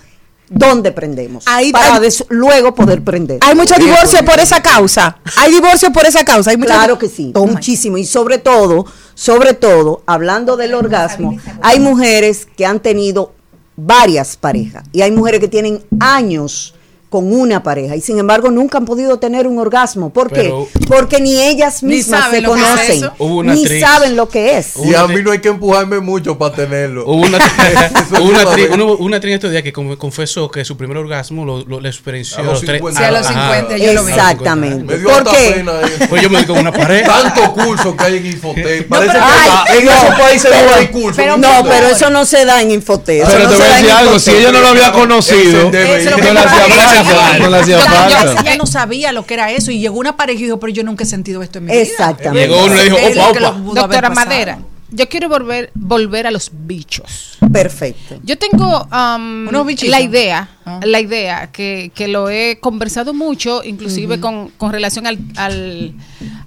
[0.53, 1.45] dónde prendemos.
[1.47, 3.39] Ahí- para hay- luego poder prender.
[3.43, 5.19] Hay mucho divorcio por esa causa.
[5.39, 6.51] Hay divorcio por esa causa.
[6.51, 7.99] Hay Claro que sí, muchísimo.
[7.99, 13.33] Y sobre todo, sobre todo, hablando del orgasmo, hay mujeres que han tenido
[13.77, 16.75] varias parejas y hay mujeres que tienen años
[17.13, 20.11] con una pareja y sin embargo nunca han podido tener un orgasmo.
[20.11, 20.87] ¿Por Pero- qué?
[20.87, 23.81] Porque ni ellas Ni mismas saben se lo es conocen, una ni actriz.
[23.83, 24.73] saben lo que es.
[24.85, 27.05] Y a mí no hay que empujarme mucho para tenerlo.
[27.07, 27.39] Hubo una,
[28.21, 31.45] una, es actriz, una- una, en estos días que con- confesó que su primer orgasmo
[31.45, 32.99] lo, lo, le experiencia A los 50.
[32.99, 34.13] Sí, a los 50, yo lo vi.
[34.13, 34.85] Exactamente.
[34.85, 35.65] Me dio ¿Por qué?
[36.09, 37.05] Pues yo me di con una pared.
[37.05, 38.89] Tanto curso que hay en Infotec.
[38.89, 41.17] Parece pero- que Ay, en no, esos países pero- no hay curso.
[41.17, 43.27] pero- No, pero eso no se da en Infotec.
[43.27, 46.17] Pero no te voy a decir algo, si ella no lo había conocido, es lo
[46.17, 47.02] no le hacía.
[47.05, 48.41] Falta, no le hacía Yo- yo- falta.
[48.43, 50.83] Ella no sabía lo que era eso y llegó una pareja y dijo, pero yo
[50.85, 51.83] nunca he sentido esto en mi vida.
[51.83, 52.49] Exactamente.
[52.49, 52.97] Llegó uno y le dijo,
[53.31, 53.81] opa, opa.
[53.81, 54.11] Doctora.
[54.11, 54.59] Madera,
[54.91, 57.39] yo quiero volver, volver a los bichos.
[57.53, 58.17] Perfecto.
[58.25, 59.47] Yo tengo um,
[59.89, 60.81] la idea, Ah.
[60.85, 65.95] la idea que, que lo he conversado mucho, inclusive con, con relación al, al,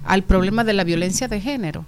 [0.04, 1.84] al problema de la violencia de género.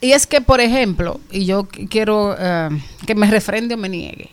[0.00, 2.68] Y es que, por ejemplo, y yo qu- quiero eh,
[3.06, 4.30] que me refrende o me niegue,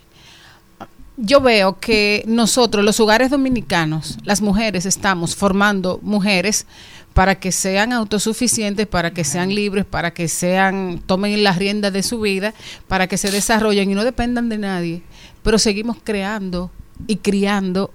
[1.21, 6.65] yo veo que nosotros, los hogares dominicanos, las mujeres, estamos formando mujeres
[7.13, 12.03] para que sean autosuficientes, para que sean libres, para que sean, tomen las riendas de
[12.03, 12.53] su vida,
[12.87, 15.03] para que se desarrollen y no dependan de nadie.
[15.43, 16.71] Pero seguimos creando
[17.07, 17.91] y criando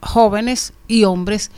[0.00, 1.52] jóvenes y hombres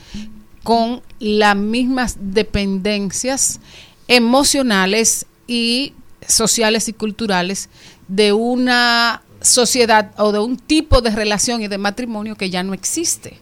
[0.63, 3.61] con las mismas dependencias
[4.09, 5.95] emocionales y
[6.27, 7.71] sociales y culturales
[8.09, 12.75] de una sociedad o de un tipo de relación y de matrimonio que ya no
[12.75, 13.39] existe.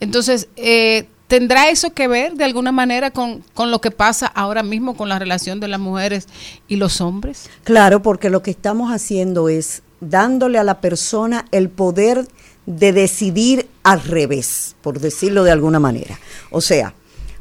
[0.00, 4.62] Entonces, eh, ¿tendrá eso que ver de alguna manera con, con lo que pasa ahora
[4.62, 6.28] mismo con la relación de las mujeres
[6.68, 7.48] y los hombres?
[7.64, 12.26] Claro, porque lo que estamos haciendo es dándole a la persona el poder
[12.66, 16.18] de decidir al revés, por decirlo de alguna manera.
[16.50, 16.94] O sea,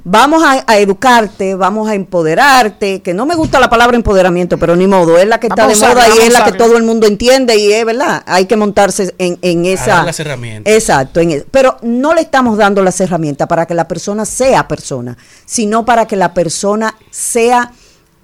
[0.03, 4.75] vamos a, a educarte, vamos a empoderarte, que no me gusta la palabra empoderamiento, pero
[4.75, 6.83] ni modo, es la que está Vamos de moda y es la que todo el
[6.83, 10.03] mundo entiende y es verdad, hay que montarse en, en esa...
[10.03, 10.73] las herramientas.
[10.73, 14.67] Exacto, en e- pero no le estamos dando las herramientas para que la persona sea
[14.67, 17.71] persona, sino para que la persona sea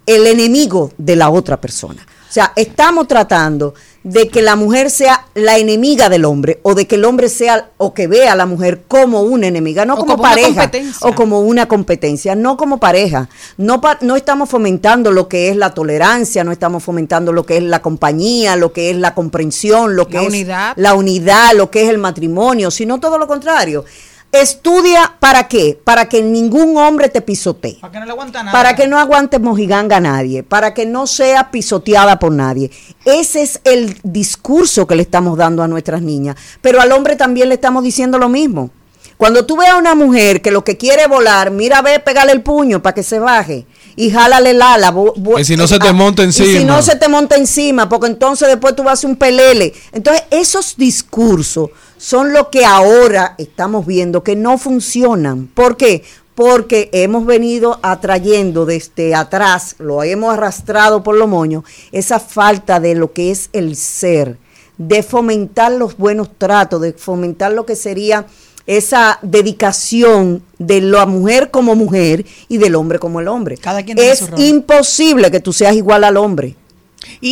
[0.06, 2.06] el enemigo de la otra persona.
[2.30, 3.74] O sea, estamos tratando
[4.12, 7.70] de que la mujer sea la enemiga del hombre o de que el hombre sea
[7.78, 10.72] o que vea a la mujer como una enemiga, no como, pareja
[11.02, 13.30] o como una competencia, no como pareja.
[13.58, 17.58] No, pa- no estamos fomentando lo que es la tolerancia, no estamos fomentando lo que
[17.58, 20.74] es la compañía, lo que es la comprensión, lo que La es unidad.
[20.78, 23.86] la unidad, lo que es el matrimonio, sino todo lo contrario.
[24.32, 25.80] Estudia para qué?
[25.84, 27.80] Para que ningún hombre te pisotee.
[27.82, 28.52] Para que no le aguanta nada.
[28.52, 32.70] Para que no aguante mojiganga a nadie, para que no sea pisoteada por nadie.
[33.06, 36.36] Ese es el discurso que le estamos dando a nuestras niñas.
[36.62, 38.70] Pero al hombre también le estamos diciendo lo mismo.
[39.18, 42.42] Cuando tú veas a una mujer que lo que quiere volar, mira, ve, pégale el
[42.42, 43.66] puño para que se baje
[44.00, 44.96] y jálale el ala.
[45.36, 46.78] Que si no se te ah, monta Y si encima.
[46.78, 49.74] no se te monta encima, porque entonces después tú vas a hacer un pelele.
[49.92, 55.48] Entonces, esos discursos son lo que ahora estamos viendo que no funcionan.
[55.48, 56.06] ¿Por qué?
[56.34, 62.96] Porque hemos venido atrayendo desde atrás, lo hemos arrastrado por los moños, esa falta de
[62.96, 64.38] lo que es el ser,
[64.78, 68.28] de fomentar los buenos tratos, de fomentar lo que sería
[68.70, 73.58] esa dedicación de la mujer como mujer y del hombre como el hombre.
[73.58, 76.56] Cada quien tiene es imposible que tú seas igual al hombre.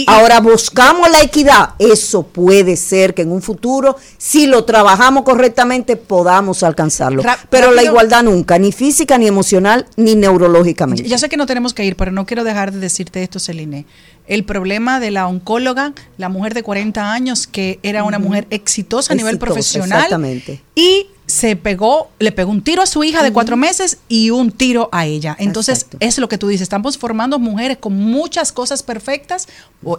[0.07, 1.75] Ahora buscamos la equidad.
[1.77, 7.21] Eso puede ser que en un futuro, si lo trabajamos correctamente, podamos alcanzarlo.
[7.51, 11.07] Pero la igualdad nunca, ni física, ni emocional, ni neurológicamente.
[11.07, 13.85] Ya sé que no tenemos que ir, pero no quiero dejar de decirte esto, Celine.
[14.25, 19.13] El problema de la oncóloga, la mujer de 40 años, que era una mujer exitosa
[19.13, 19.99] a nivel Exitosa, profesional.
[19.99, 20.61] Exactamente.
[20.73, 24.49] Y se pegó, le pegó un tiro a su hija de cuatro meses y un
[24.49, 25.35] tiro a ella.
[25.39, 29.47] Entonces, es lo que tú dices, estamos formando mujeres con muchas cosas perfectas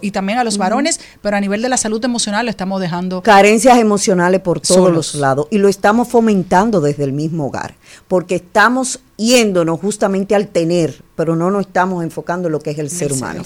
[0.01, 3.21] y también a los varones, pero a nivel de la salud emocional lo estamos dejando.
[3.21, 5.13] Carencias emocionales por todos Solos.
[5.13, 5.47] los lados.
[5.51, 7.75] Y lo estamos fomentando desde el mismo hogar.
[8.07, 12.79] Porque estamos yéndonos justamente al tener, pero no nos estamos enfocando en lo que es
[12.79, 13.43] el ser humano.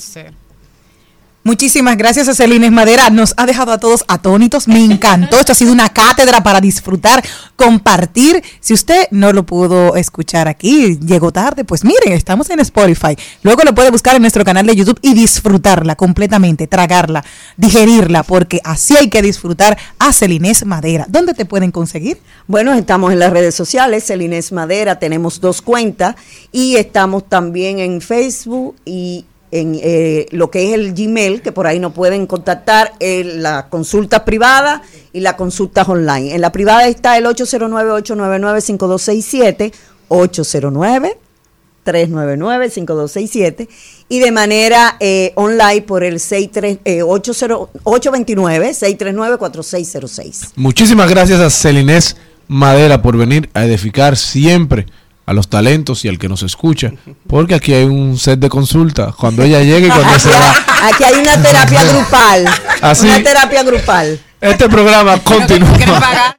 [1.45, 3.09] Muchísimas gracias a Celines Madera.
[3.09, 4.69] Nos ha dejado a todos atónitos.
[4.69, 5.37] Me encantó.
[5.37, 7.21] Esto ha sido una cátedra para disfrutar,
[7.57, 8.41] compartir.
[8.61, 13.17] Si usted no lo pudo escuchar aquí, llegó tarde, pues miren, estamos en Spotify.
[13.41, 17.25] Luego lo puede buscar en nuestro canal de YouTube y disfrutarla completamente, tragarla,
[17.57, 21.07] digerirla, porque así hay que disfrutar a Celines Madera.
[21.09, 22.21] ¿Dónde te pueden conseguir?
[22.47, 26.15] Bueno, estamos en las redes sociales, Celinés Madera, tenemos dos cuentas
[26.53, 31.67] y estamos también en Facebook y en eh, lo que es el Gmail, que por
[31.67, 34.81] ahí nos pueden contactar en la consulta privada
[35.13, 36.33] y la consultas online.
[36.33, 39.71] En la privada está el 809-899-5267,
[40.07, 41.19] 809
[41.85, 43.67] 399-5267
[44.07, 47.47] y de manera eh, online por el 63, eh, 80
[47.83, 50.51] 829-639-4606.
[50.55, 52.15] Muchísimas gracias a Celinés
[52.47, 54.85] Madera por venir a edificar siempre
[55.25, 56.91] a los talentos y al que nos escucha,
[57.27, 60.53] porque aquí hay un set de consulta cuando ella llegue y cuando se va.
[60.83, 62.45] Aquí hay una terapia grupal.
[62.81, 63.07] Así.
[63.07, 64.19] Una terapia grupal.
[64.41, 66.35] Este programa continúa.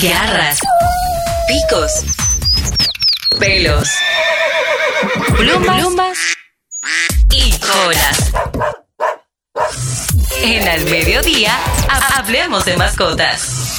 [0.00, 0.58] Garras,
[1.48, 2.04] picos,
[3.38, 3.88] pelos,
[5.36, 6.18] plumas, plumas
[7.30, 8.32] y colas.
[10.42, 11.56] En Al Mediodía,
[11.88, 13.78] ha- hablemos de mascotas.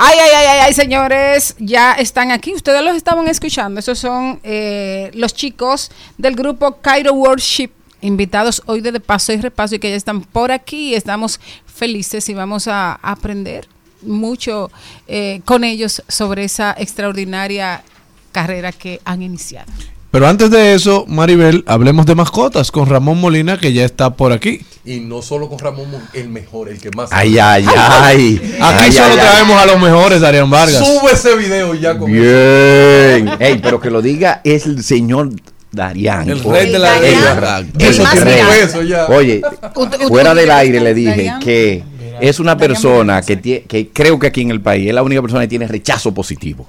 [0.00, 2.54] Ay, ay, ay, ay, ay, señores, ya están aquí.
[2.54, 3.80] Ustedes los estaban escuchando.
[3.80, 9.36] Esos son eh, los chicos del grupo Cairo Worship, invitados hoy de, de paso y
[9.38, 10.94] repaso y que ya están por aquí.
[10.94, 13.68] Estamos felices y vamos a aprender
[14.02, 14.70] mucho
[15.08, 17.82] eh, con ellos sobre esa extraordinaria
[18.32, 19.70] carrera que han iniciado.
[20.10, 24.32] Pero antes de eso, Maribel, hablemos de mascotas con Ramón Molina, que ya está por
[24.32, 24.60] aquí.
[24.86, 27.10] Y no solo con Ramón, Mon- el mejor, el que más.
[27.12, 28.36] Ay, ay, ay.
[28.60, 29.18] Aquí Ay, solo ay, ay.
[29.18, 30.78] traemos a los mejores, Darían Vargas.
[30.78, 33.28] Sube ese video ya con Bien.
[33.38, 35.28] Ey, pero que lo diga es el señor
[35.70, 36.28] Darian.
[36.28, 39.06] El rey de la el Eso tiene peso ya.
[39.06, 39.42] Oye,
[40.08, 41.40] fuera del aire le dije Darian.
[41.40, 41.82] que
[42.20, 45.42] es una persona que, que creo que aquí en el país es la única persona
[45.42, 46.66] que tiene rechazo positivo.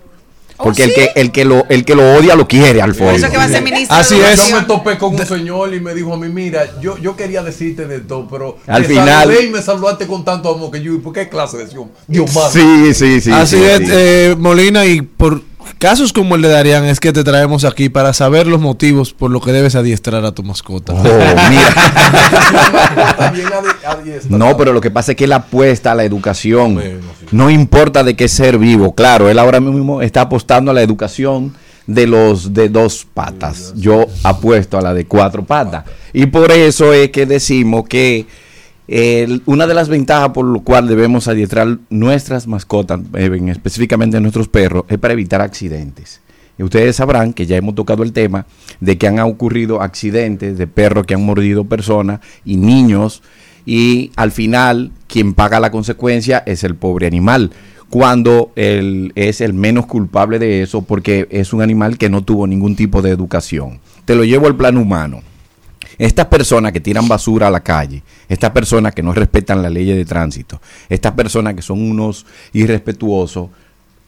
[0.62, 3.14] Porque el que el que lo el que lo odia lo quiere al fondo.
[3.14, 4.50] eso que va a ser ministro Así de es.
[4.50, 7.42] Yo me topé con un señor y me dijo a mí, mira, yo, yo quería
[7.42, 11.14] decirte de todo, pero Al final- y me saludaste con tanto amor que yo, ¿por
[11.14, 11.86] qué clase de Dios?
[12.08, 12.44] Dios mío.
[12.52, 13.32] Sí, sí, sí.
[13.32, 13.86] Así sí, es, sí.
[13.90, 15.42] eh, Molina, y por
[15.78, 19.32] casos como el de Darían es que te traemos aquí para saber los motivos por
[19.32, 20.94] lo que debes adiestrar a tu mascota.
[20.94, 21.76] Oh, mira.
[24.30, 26.80] No, pero lo que pasa es que él apuesta a la educación.
[27.32, 28.96] No importa de qué ser vivo.
[28.96, 31.54] Claro, él ahora mismo está apostando a la educación
[31.88, 33.74] de los de dos patas.
[33.76, 35.86] Yo apuesto a la de cuatro patas.
[36.14, 38.26] Y por eso es que decimos que
[39.46, 44.48] una de las ventajas por lo cual debemos adiestrar nuestras mascotas, eh, en- específicamente nuestros
[44.48, 46.22] perros, es para evitar accidentes.
[46.58, 48.46] Ustedes sabrán que ya hemos tocado el tema
[48.82, 53.22] de que han ocurrido accidentes de perros que han mordido personas y niños
[53.66, 57.52] y al final quien paga la consecuencia es el pobre animal
[57.90, 62.46] cuando él es el menos culpable de eso porque es un animal que no tuvo
[62.46, 63.80] ningún tipo de educación.
[64.04, 65.22] Te lo llevo al plano humano.
[66.00, 69.86] Estas personas que tiran basura a la calle, estas personas que no respetan la ley
[69.86, 73.50] de tránsito, estas personas que son unos irrespetuosos,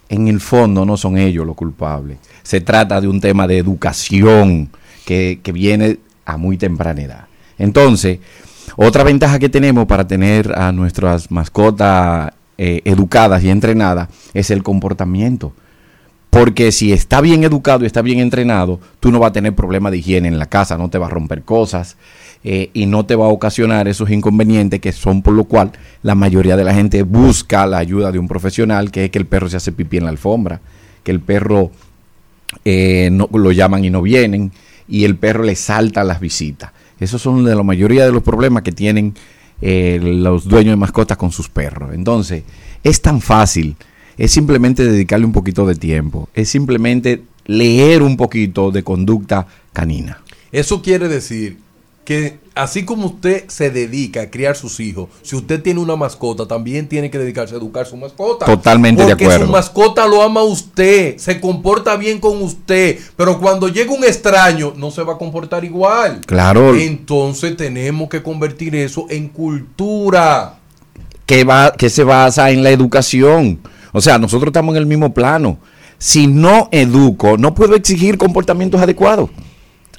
[0.10, 2.18] en el fondo no son ellos los culpables.
[2.44, 4.70] Se trata de un tema de educación
[5.06, 7.28] que, que viene a muy temprana edad.
[7.58, 8.20] Entonces,
[8.78, 14.64] otra ventaja que tenemos para tener a nuestras mascotas eh, educadas y entrenadas es el
[14.64, 15.54] comportamiento.
[16.32, 19.92] Porque si está bien educado y está bien entrenado, tú no vas a tener problema
[19.92, 21.98] de higiene en la casa, no te va a romper cosas
[22.46, 26.16] eh, y no te va a ocasionar esos inconvenientes que son por lo cual la
[26.16, 29.50] mayoría de la gente busca la ayuda de un profesional, que es que el perro
[29.50, 30.62] se hace pipí en la alfombra,
[31.04, 31.70] que el perro
[32.64, 34.54] eh, no, lo llaman y no vienen,
[34.88, 36.72] y el perro le salta las visitas.
[37.00, 39.16] Esos son de la mayoría de los problemas que tienen
[39.62, 41.94] eh, los dueños de mascotas con sus perros.
[41.94, 42.44] Entonces,
[42.84, 43.76] es tan fácil,
[44.22, 50.22] es simplemente dedicarle un poquito de tiempo, es simplemente leer un poquito de conducta canina.
[50.52, 51.58] Eso quiere decir
[52.06, 56.48] que así como usted se dedica a criar sus hijos, si usted tiene una mascota,
[56.48, 58.46] también tiene que dedicarse a educar su mascota.
[58.46, 59.48] Totalmente de Porque acuerdo.
[59.48, 64.04] su mascota lo ama a usted, se comporta bien con usted, pero cuando llega un
[64.04, 66.22] extraño no se va a comportar igual.
[66.28, 66.76] Claro.
[66.76, 70.60] Entonces tenemos que convertir eso en cultura.
[71.26, 73.60] que, va, que se basa en la educación.
[73.92, 75.58] O sea, nosotros estamos en el mismo plano.
[75.98, 79.30] Si no educo, no puedo exigir comportamientos adecuados.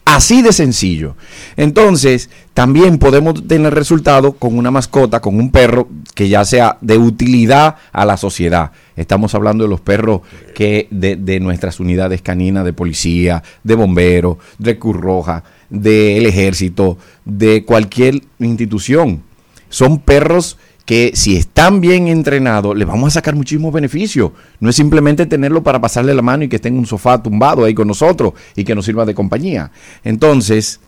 [0.05, 1.15] Así de sencillo.
[1.57, 6.99] Entonces, también podemos tener resultados con una mascota, con un perro que ya sea de
[6.99, 8.73] utilidad a la sociedad.
[8.97, 10.23] Estamos hablando de los perros
[10.57, 16.99] que de, de nuestras unidades caninas de policía, de bomberos, de Cruz Roja, del ejército,
[17.25, 19.23] de cualquier institución.
[19.69, 24.33] Son perros que si están bien entrenados, le vamos a sacar muchísimos beneficios.
[24.61, 27.65] No es simplemente tenerlo para pasarle la mano y que esté en un sofá tumbado
[27.65, 29.71] ahí con nosotros y que nos sirva de compañía.
[30.03, 30.81] Entonces,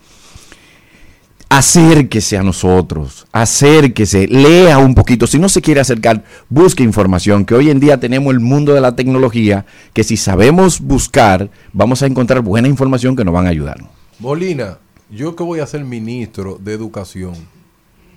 [1.48, 5.26] acérquese a nosotros, acérquese, lea un poquito.
[5.26, 8.80] Si no se quiere acercar, busque información, que hoy en día tenemos el mundo de
[8.80, 13.50] la tecnología, que si sabemos buscar, vamos a encontrar buena información que nos van a
[13.50, 13.78] ayudar.
[14.18, 14.78] Molina,
[15.10, 17.53] yo que voy a ser ministro de educación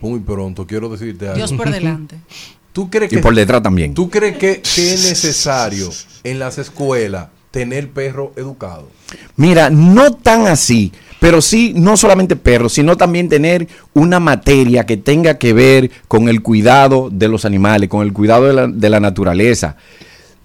[0.02, 1.38] muy pronto, quiero decirte algo.
[1.38, 2.18] Dios por delante.
[2.74, 3.96] ¿Tú crees Y por detrás también.
[3.96, 5.90] ¿Tú crees que, que es necesario
[6.24, 8.88] en las escuelas tener perro educado?
[9.36, 14.98] Mira, no tan así, pero sí, no solamente perros, sino también tener una materia que
[14.98, 18.90] tenga que ver con el cuidado de los animales, con el cuidado de la, de
[18.90, 19.78] la naturaleza.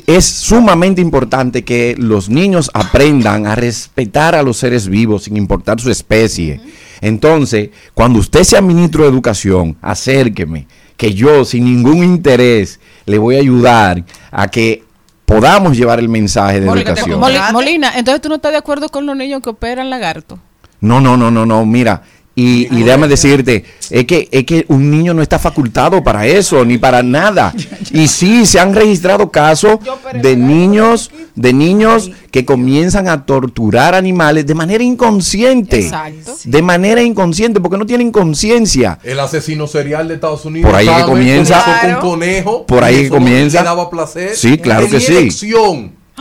[0.07, 5.81] Es sumamente importante que los niños aprendan a respetar a los seres vivos sin importar
[5.81, 6.61] su especie.
[7.01, 10.67] Entonces, cuando usted sea ministro de educación, acérqueme,
[10.97, 14.85] que yo sin ningún interés le voy a ayudar a que
[15.25, 17.21] podamos llevar el mensaje de Molina, educación.
[17.21, 20.39] Moli- Molina, entonces tú no estás de acuerdo con los niños que operan lagarto.
[20.81, 22.03] No, no, no, no, no, mira.
[22.35, 26.65] Y, y déjame decirte, es que, es que un niño no está facultado para eso,
[26.65, 27.53] ni para nada.
[27.93, 29.79] Y sí, se han registrado casos
[30.15, 35.81] de niños, de niños que comienzan a torturar animales de manera inconsciente.
[35.81, 36.33] Exacto.
[36.45, 38.99] De manera inconsciente, porque no tienen conciencia.
[39.05, 40.71] El asesino serial de Estados Unidos.
[40.71, 41.63] Por ahí que comienza-
[42.01, 42.65] con conejo.
[42.67, 43.59] Por ahí que comienza.
[43.59, 44.35] Le daba placer.
[44.35, 45.31] Sí, claro que sí.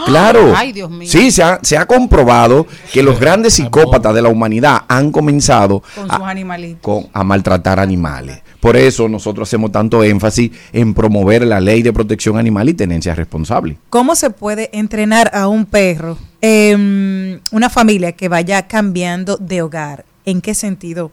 [0.05, 0.53] Claro.
[0.55, 1.07] Ay, Dios mío.
[1.09, 5.83] Sí, se ha, se ha comprobado que los grandes psicópatas de la humanidad han comenzado
[5.95, 6.81] Con a, sus animalitos.
[6.81, 8.41] con- a maltratar animales.
[8.59, 13.13] Por eso nosotros hacemos tanto énfasis en promover la ley de protección animal y tenencia
[13.15, 13.77] responsable.
[13.89, 16.17] ¿Cómo se puede entrenar a un perro?
[16.41, 20.05] Em, una familia que vaya cambiando de hogar.
[20.25, 21.11] ¿En qué sentido?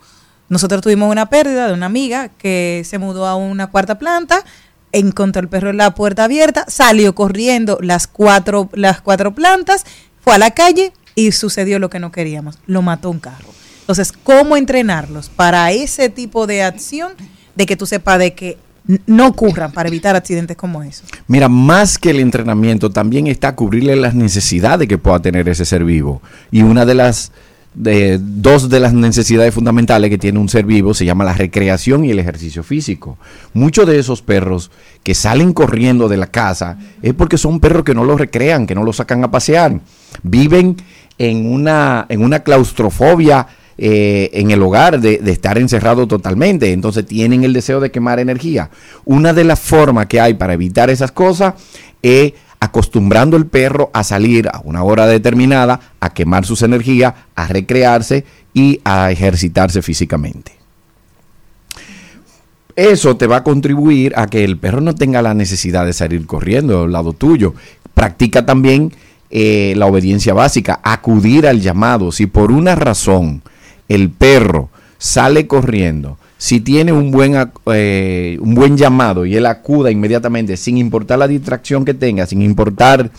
[0.48, 4.44] Nosotros tuvimos una pérdida de una amiga que se mudó a una cuarta planta,
[4.92, 9.84] encontró el perro en la puerta abierta, salió corriendo las cuatro, las cuatro plantas,
[10.20, 12.58] fue a la calle y sucedió lo que no queríamos.
[12.66, 13.48] Lo mató un carro.
[13.80, 17.12] Entonces, ¿cómo entrenarlos para ese tipo de acción
[17.54, 18.58] de que tú sepas de que
[19.06, 21.04] no ocurran para evitar accidentes como eso?
[21.26, 25.84] Mira, más que el entrenamiento, también está cubrirle las necesidades que pueda tener ese ser
[25.84, 26.22] vivo.
[26.50, 27.32] Y una de las,
[27.74, 32.04] de, dos de las necesidades fundamentales que tiene un ser vivo se llama la recreación
[32.04, 33.18] y el ejercicio físico.
[33.54, 34.70] Muchos de esos perros
[35.02, 38.74] que salen corriendo de la casa es porque son perros que no los recrean, que
[38.74, 39.80] no los sacan a pasear.
[40.22, 40.76] Viven
[41.18, 43.46] en una, en una claustrofobia
[43.80, 46.72] eh, en el hogar de, de estar encerrado totalmente.
[46.72, 48.70] Entonces tienen el deseo de quemar energía.
[49.04, 51.54] Una de las formas que hay para evitar esas cosas
[52.02, 57.46] es acostumbrando el perro a salir a una hora determinada, a quemar sus energías, a
[57.46, 60.52] recrearse y a ejercitarse físicamente.
[62.74, 66.26] Eso te va a contribuir a que el perro no tenga la necesidad de salir
[66.26, 67.54] corriendo al lado tuyo.
[67.92, 68.92] Practica también
[69.30, 72.12] eh, la obediencia básica, acudir al llamado.
[72.12, 73.42] Si por una razón
[73.88, 77.34] el perro sale corriendo, si tiene un buen,
[77.74, 82.40] eh, un buen llamado y él acuda inmediatamente, sin importar la distracción que tenga, sin
[82.42, 83.10] importar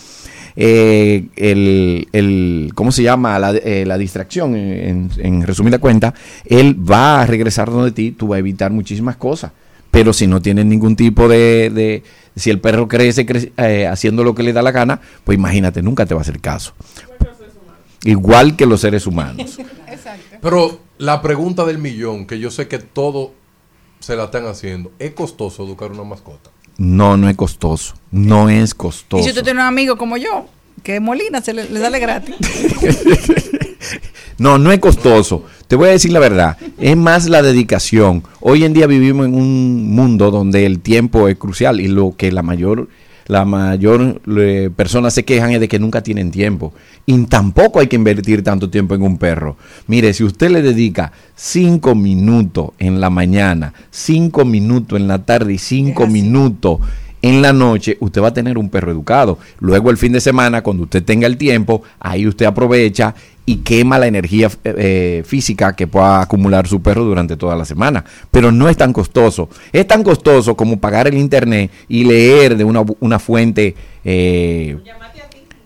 [0.55, 3.37] eh, el, el- ¿cómo se llama?
[3.39, 6.13] La, eh, la distracción, en, en resumida cuenta,
[6.45, 9.51] él va a regresar donde ti, tú vas a evitar muchísimas cosas.
[9.91, 12.03] Pero si no tienes ningún tipo de, de-
[12.35, 15.81] si el perro crece, crece, eh, haciendo lo que le da la gana, pues imagínate,
[15.81, 16.73] nunca te va a hacer caso.
[18.05, 19.57] Igual que los seres humanos.
[20.41, 23.31] Pero la pregunta del millón, que yo sé que todos
[23.99, 26.51] se la están haciendo, ¿es costoso educar una mascota?
[26.77, 27.95] No, no es costoso.
[28.11, 29.23] No es Y costoso.
[29.23, 30.45] si usted tiene un amigo como yo,
[30.83, 32.35] que es Molina, se le, le sale gratis.
[34.37, 35.43] No, no es costoso.
[35.67, 36.57] Te voy a decir la verdad.
[36.77, 38.23] Es más la dedicación.
[38.39, 42.31] Hoy en día vivimos en un mundo donde el tiempo es crucial y lo que
[42.31, 42.87] la mayor
[43.29, 46.73] la mayor eh, personas se quejan es de que nunca tienen tiempo.
[47.05, 49.55] Y tampoco hay que invertir tanto tiempo en un perro.
[49.85, 55.53] Mire, si usted le dedica cinco minutos en la mañana, cinco minutos en la tarde
[55.53, 56.79] y cinco minutos
[57.21, 59.37] en la noche, usted va a tener un perro educado.
[59.59, 63.13] Luego el fin de semana, cuando usted tenga el tiempo, ahí usted aprovecha
[63.45, 67.65] y quema la energía eh, eh, física que pueda acumular su perro durante toda la
[67.65, 68.05] semana.
[68.31, 69.49] Pero no es tan costoso.
[69.73, 73.75] Es tan costoso como pagar el internet y leer de una, fuente.
[74.05, 74.77] eh,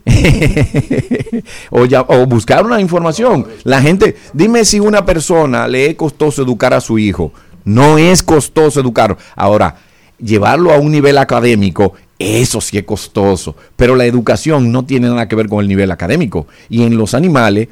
[1.70, 3.48] o, o buscar una información.
[3.64, 7.32] La gente, dime si una persona le es costoso educar a su hijo.
[7.66, 9.18] No es costoso educarlo.
[9.36, 9.76] Ahora,
[10.24, 13.56] llevarlo a un nivel académico, eso sí es costoso.
[13.76, 16.48] Pero la educación no tiene nada que ver con el nivel académico.
[16.70, 17.68] Y en los animales,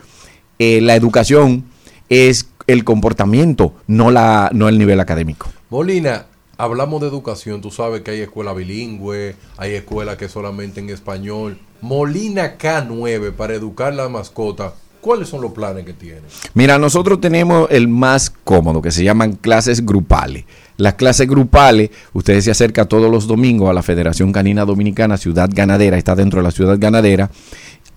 [0.60, 1.66] eh, la educación
[2.10, 5.50] es el comportamiento, no, la, no el nivel académico.
[5.70, 6.26] Molina,
[6.58, 10.90] hablamos de educación, tú sabes que hay escuela bilingüe, hay escuela que es solamente en
[10.90, 11.58] español.
[11.82, 16.22] Molina K9 para educar la mascota, ¿cuáles son los planes que tiene?
[16.54, 20.46] Mira, nosotros tenemos el más cómodo, que se llaman clases grupales.
[20.82, 25.48] Las clases grupales, ustedes se acercan todos los domingos a la Federación Canina Dominicana, Ciudad
[25.54, 27.30] Ganadera, está dentro de la Ciudad Ganadera.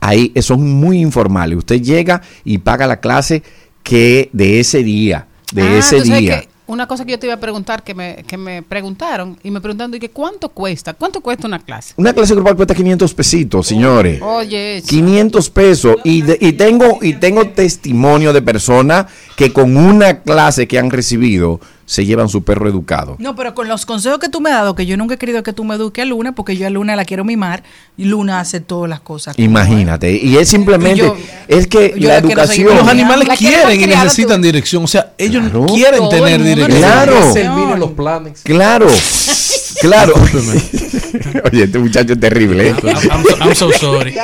[0.00, 1.56] Ahí eh, son muy informales.
[1.56, 3.42] Usted llega y paga la clase
[3.82, 6.40] que de ese día, de Ah, ese día.
[6.42, 9.50] que una cosa que yo te iba a preguntar, que me, que me preguntaron, y
[9.50, 10.92] me preguntaron, ¿y que cuánto cuesta?
[10.94, 11.94] ¿Cuánto cuesta una clase?
[11.96, 14.20] Una clase grupal cuesta 500 pesitos, señores.
[14.22, 19.06] Oye, 500 pesos y, de- y tengo y tengo testimonio de personas
[19.36, 23.16] que con una clase que han recibido se llevan su perro educado.
[23.18, 25.42] No, pero con los consejos que tú me has dado, que yo nunca he querido
[25.42, 27.62] que tú me eduques a Luna, porque yo a Luna la quiero mimar,
[27.96, 29.38] y Luna hace todas las cosas.
[29.38, 31.16] Imagínate, y es simplemente yo-
[31.48, 34.84] es que yo la educación Los animales La quieren y necesitan dirección.
[34.84, 35.66] O sea, ellos Claro.
[35.66, 36.78] quieren Todo tener dirección.
[36.78, 37.76] Claro.
[37.76, 38.40] Los planes.
[38.42, 38.86] Claro.
[39.80, 40.14] Claro.
[41.52, 42.68] Oye, este muchacho es terrible.
[42.70, 42.74] ¿eh?
[42.82, 44.14] I'm, I'm so, I'm so sorry.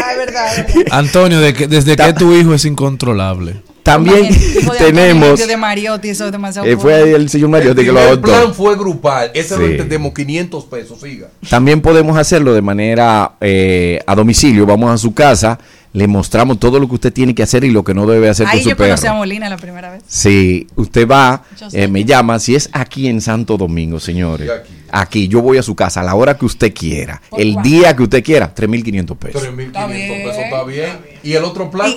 [0.91, 3.57] Antonio, de que- desde que tu hijo es incontrolable.
[3.83, 4.29] También
[4.79, 8.21] tenemos de Mariotti, eso es demasiado eh, fue ahí el señor Mariotti que lo El
[8.21, 8.55] plan adoptó.
[8.55, 9.73] fue grupal, ese lo Sí.
[9.73, 11.29] entendemos, 500 pesos, siga.
[11.49, 14.67] También podemos hacerlo de manera eh, a domicilio.
[14.67, 15.59] Vamos a su casa,
[15.93, 18.47] le mostramos todo lo que usted tiene que hacer y lo que no debe hacer
[18.47, 18.89] Ahí con su yo perro.
[18.91, 20.03] conocí a Molina la primera vez.
[20.07, 21.43] Si usted va,
[21.73, 24.49] eh, me llama, si es aquí en Santo Domingo, señores.
[24.93, 28.03] Aquí, yo voy a su casa a la hora que usted quiera, el día que
[28.03, 29.43] usted quiera, 3.500 pesos.
[29.43, 30.91] 3.500 pesos está bien.
[31.23, 31.93] ¿Y el otro plan?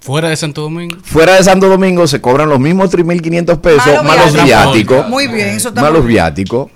[0.00, 0.96] Fuera de Santo Domingo.
[1.02, 5.08] Fuera de Santo Domingo se cobran los mismos 3.500 pesos Más los más los viáticos.
[5.08, 6.68] Muy bien, eso está Más los viáticos.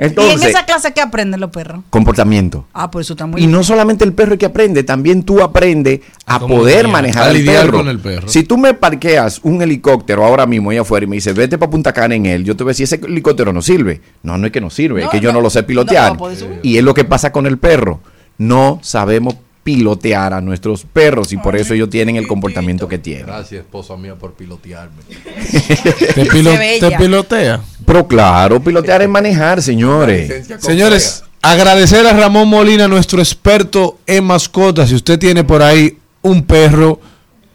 [0.00, 1.80] ¿Y en Entonces, esa clase qué aprenden los perros?
[1.90, 2.64] comportamiento.
[2.72, 3.50] Ah, pues eso está muy Y bien.
[3.50, 7.44] no solamente el perro es que aprende, también tú aprendes a poder manejar a el
[7.44, 7.78] perro.
[7.78, 8.28] con el perro.
[8.28, 11.68] Si tú me parqueas un helicóptero ahora mismo ahí afuera y me dices, vete para
[11.70, 14.00] Punta Cana en él, yo te voy a decir, ese helicóptero no sirve.
[14.22, 15.66] No, no es que no sirve, es No, que yo no, no lo sé no
[15.66, 16.16] pilotear.
[16.16, 16.60] subir.
[16.62, 17.98] y es lo que pasa con el perro.
[18.38, 19.34] No sabemos
[19.68, 23.26] pilotear a nuestros perros y por eso ellos tienen el comportamiento que tienen.
[23.26, 24.96] Gracias, esposa mía, por pilotearme.
[26.14, 27.60] ¿Te, pilo- te pilotea?
[27.84, 30.48] Pero claro, pilotear es manejar, señores.
[30.58, 34.88] Señores, agradecer a Ramón Molina, nuestro experto en mascotas.
[34.88, 36.98] Si usted tiene por ahí un perro,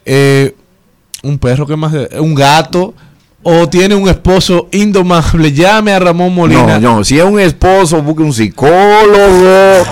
[0.04, 0.54] eh,
[1.24, 2.94] un perro que más, un gato,
[3.44, 6.80] o tiene un esposo indomable, llame a Ramón Molina.
[6.80, 9.82] No, no, si es un esposo, busque un psicólogo.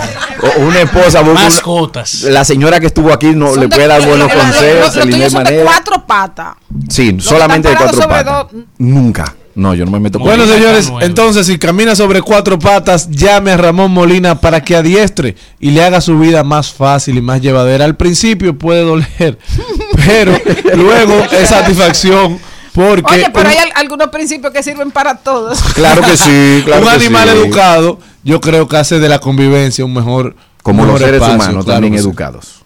[0.42, 2.22] o una esposa, busque una- Mascotas.
[2.24, 4.86] la señora que estuvo aquí no le puede dar buenos consejos.
[4.86, 5.64] Los Elimar tuyos son de Manera.
[5.64, 6.54] cuatro patas.
[6.88, 8.46] Sí, solamente de cuatro patas.
[8.78, 9.36] Nunca.
[9.54, 13.50] No, yo no me meto con Bueno, señores, entonces si camina sobre cuatro patas, llame
[13.52, 17.42] a Ramón Molina para que adiestre y le haga su vida más fácil y más
[17.42, 17.84] llevadera.
[17.84, 19.38] Al principio puede doler,
[20.06, 20.32] pero
[20.74, 22.38] luego es satisfacción
[22.74, 25.60] porque Oye, pero un- hay al- algunos principios que sirven para todos.
[25.74, 27.36] Claro que sí, claro un que animal sí.
[27.38, 31.64] educado, yo creo que hace de la convivencia un mejor Como los seres espacio, humanos
[31.64, 32.62] claro también educados.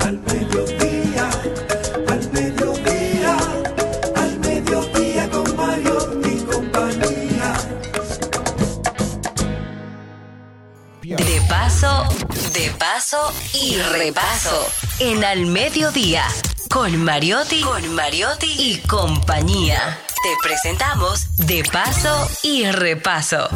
[0.00, 1.28] Al mediodía,
[2.08, 3.36] al mediodía,
[4.16, 7.54] al mediodía con Mario y compañía.
[11.02, 12.04] De paso,
[12.54, 14.66] de paso y repaso.
[14.98, 16.24] En Al Mediodía,
[16.72, 19.98] con Mariotti, con Mariotti y compañía.
[20.22, 23.48] Te presentamos De paso y repaso.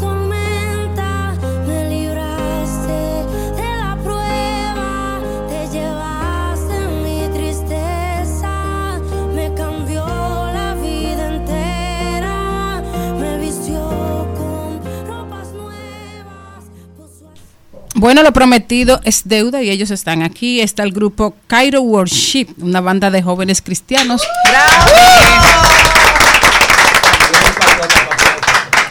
[18.05, 20.61] Bueno, lo prometido es deuda y ellos están aquí.
[20.61, 24.21] Está el grupo Cairo Worship, una banda de jóvenes cristianos.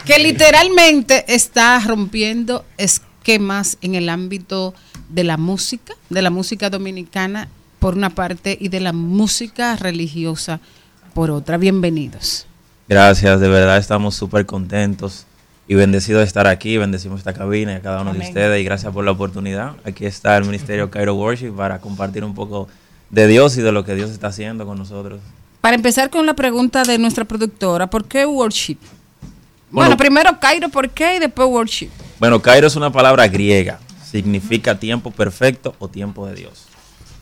[0.04, 4.74] Que literalmente está rompiendo esquemas en el ámbito
[5.10, 10.60] de la música, de la música dominicana por una parte y de la música religiosa
[11.14, 11.58] por otra.
[11.58, 12.48] Bienvenidos.
[12.90, 15.28] Gracias, de verdad estamos súper contentos
[15.68, 18.64] y bendecidos de estar aquí, bendecimos esta cabina y a cada uno de ustedes y
[18.64, 19.74] gracias por la oportunidad.
[19.86, 22.68] Aquí está el Ministerio Cairo Worship para compartir un poco
[23.10, 25.22] de Dios y de lo que Dios está haciendo con nosotros.
[25.62, 28.78] Para empezar con la pregunta de nuestra productora, ¿por qué worship?
[29.72, 31.16] Bueno, Bueno, primero Cairo, ¿por qué?
[31.16, 31.90] Y después worship.
[32.20, 36.66] Bueno, Cairo es una palabra griega, significa tiempo perfecto o tiempo de Dios.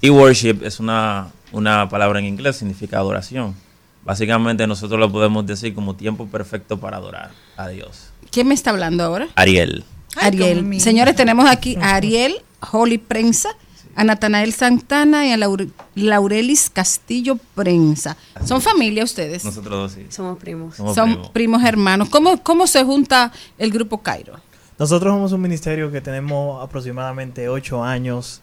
[0.01, 3.55] Y worship es una, una palabra en inglés, significa adoración.
[4.03, 8.09] Básicamente nosotros lo podemos decir como tiempo perfecto para adorar a Dios.
[8.31, 9.27] ¿Quién me está hablando ahora?
[9.35, 9.83] Ariel.
[10.15, 10.81] Ariel.
[10.81, 12.35] Señores, tenemos aquí a Ariel
[12.71, 13.49] Holly Prensa,
[13.95, 18.17] a Natanael Santana y a Laure- Laurelis Castillo Prensa.
[18.45, 19.45] ¿Son familia ustedes?
[19.45, 20.05] Nosotros dos sí.
[20.09, 20.75] Somos primos.
[20.77, 21.29] Somos Son primos.
[21.29, 22.09] primos hermanos.
[22.09, 24.39] ¿Cómo, ¿Cómo se junta el grupo Cairo?
[24.79, 28.41] Nosotros somos un ministerio que tenemos aproximadamente ocho años.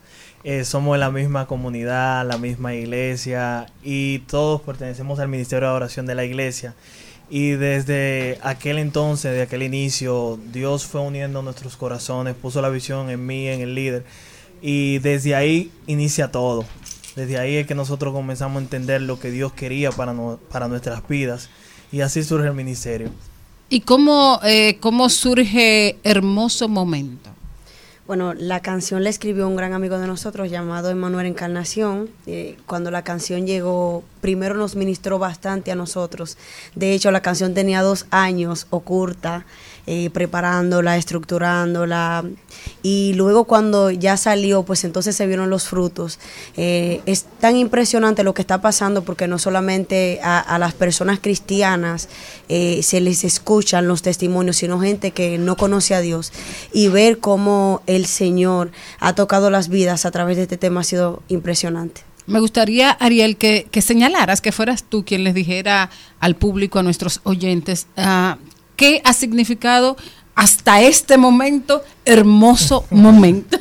[0.51, 6.07] Eh, somos la misma comunidad, la misma iglesia y todos pertenecemos al Ministerio de Oración
[6.07, 6.75] de la iglesia.
[7.29, 13.11] Y desde aquel entonces, de aquel inicio, Dios fue uniendo nuestros corazones, puso la visión
[13.11, 14.07] en mí, en el líder.
[14.63, 16.65] Y desde ahí inicia todo.
[17.15, 21.51] Desde ahí es que nosotros comenzamos a entender lo que Dios quería para nuestras vidas.
[21.93, 23.11] Y así surge el ministerio.
[23.69, 27.38] ¿Y cómo, eh, cómo surge Hermoso Momento?
[28.09, 32.09] Bueno, la canción la escribió un gran amigo de nosotros llamado Emanuel Encarnación.
[32.27, 36.39] Eh, cuando la canción llegó, primero nos ministró bastante a nosotros.
[36.75, 39.45] De hecho, la canción tenía dos años oculta,
[39.91, 42.23] eh, preparándola, estructurándola.
[42.83, 46.19] Y luego cuando ya salió, pues entonces se vieron los frutos.
[46.59, 52.11] Eh, es tan impresionante lo que está pasando porque no solamente a, las personas cristianas
[52.51, 56.35] eh, se les escuchan los testimonios, sino gente que no conoce a Dios.
[56.75, 58.71] Y ver cómo el Señor
[59.01, 62.03] ha tocado las vidas a través de este tema ha sido impresionante.
[62.27, 65.89] Me gustaría, Ariel, que, que señalaras, que fueras tú quien les dijera
[66.21, 68.37] al público, a nuestros oyentes, ah,
[68.79, 69.99] qué ha significado
[70.35, 73.59] hasta este momento, hermoso momento.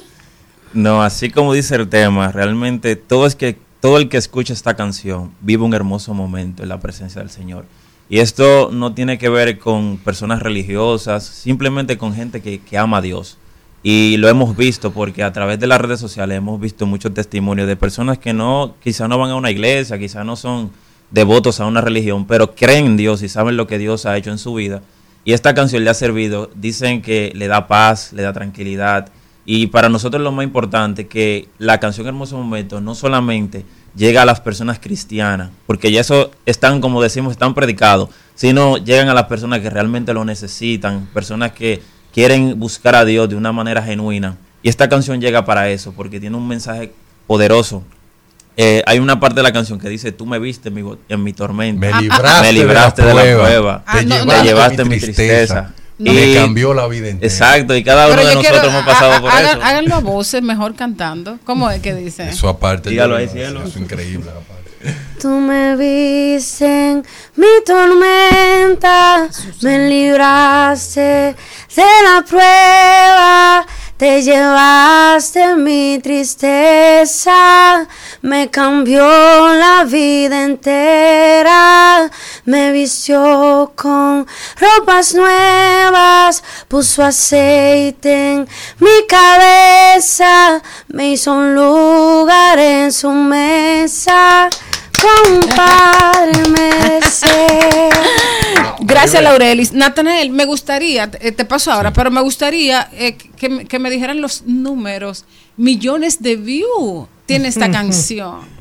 [0.73, 4.75] No, así como dice el tema, realmente todo es que todo el que escucha esta
[4.75, 7.65] canción vive un hermoso momento en la presencia del Señor.
[8.09, 12.97] Y esto no tiene que ver con personas religiosas, simplemente con gente que, que ama
[12.97, 13.37] a Dios.
[13.81, 17.67] Y lo hemos visto porque a través de las redes sociales hemos visto muchos testimonios
[17.67, 20.71] de personas que no, quizá no van a una iglesia, quizá no son
[21.09, 24.29] devotos a una religión, pero creen en Dios y saben lo que Dios ha hecho
[24.29, 24.83] en su vida.
[25.27, 29.09] Y esta canción le ha servido, dicen que le da paz, le da tranquilidad.
[29.45, 34.25] Y para nosotros lo más importante que la canción Hermoso Momento no solamente llega a
[34.25, 39.25] las personas cristianas, porque ya eso están, como decimos, están predicados, sino llegan a las
[39.25, 41.81] personas que realmente lo necesitan, personas que
[42.13, 44.37] quieren buscar a Dios de una manera genuina.
[44.63, 46.93] Y esta canción llega para eso, porque tiene un mensaje
[47.27, 47.83] poderoso.
[48.59, 51.23] Eh, hay una parte de la canción que dice, tú me viste en mi, en
[51.23, 53.83] mi tormenta, Me libraste me libraste de de la la prueba.
[53.85, 54.43] Ah, no, te no.
[54.43, 55.73] llevaste mi tristeza.
[55.99, 57.31] Me cambió la vida entera.
[57.31, 59.59] Exacto, y cada uno de yo quiero- nosotros hemos pasado por eso.
[59.63, 61.39] Háganlo a voces, mejor cantando.
[61.43, 62.29] ¿Cómo es que dice?
[62.29, 62.89] Eso aparte.
[62.89, 63.59] Dígalo ahí, cielo.
[63.61, 64.29] Eso es increíble.
[64.29, 64.57] aparte.
[65.19, 67.03] Tú me viste en
[67.35, 69.27] mi tormenta,
[69.61, 71.35] me libraste de
[72.03, 73.65] la prueba,
[73.97, 77.87] te llevaste mi tristeza,
[78.21, 82.09] me cambió la vida entera,
[82.45, 84.27] me vistió con
[84.59, 88.47] ropas nuevas, puso aceite en
[88.79, 94.47] mi cabeza, me hizo un lugar en su mesa.
[95.01, 97.89] Con un padre me desea.
[98.81, 99.73] Gracias, Laurelis.
[99.73, 103.89] Natanael, me gustaría, eh, te paso ahora, pero me gustaría eh, que, me- que me
[103.89, 105.25] dijeran los números.
[105.57, 108.55] Millones de views tiene esta canción.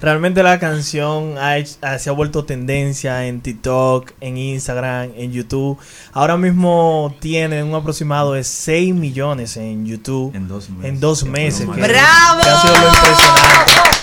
[0.00, 5.30] Realmente la canción ha hech- ha- se ha vuelto tendencia en TikTok, en Instagram, en
[5.32, 5.76] YouTube.
[6.12, 10.34] Ahora mismo tiene un aproximado de 6 millones en YouTube.
[10.34, 10.84] En dos meses.
[10.88, 11.66] En dos meses.
[11.68, 12.40] que- ¡Bravo!
[12.42, 13.99] que ha sido lo impresionante.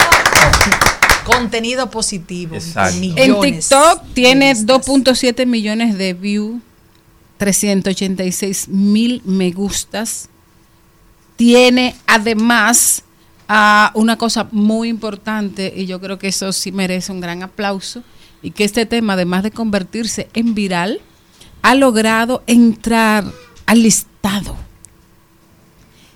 [1.27, 2.55] Contenido positivo.
[2.55, 2.97] Exacto.
[3.15, 3.39] En.
[3.39, 6.61] TikTok tiene 2.7 millones de views,
[7.37, 10.29] 386 mil me gustas.
[11.35, 13.03] Tiene además
[13.93, 18.03] una cosa muy importante y yo creo que eso sí merece un gran aplauso
[18.41, 20.99] y que este tema, además de convertirse en viral,
[21.61, 23.25] ha logrado entrar
[23.65, 24.57] al listado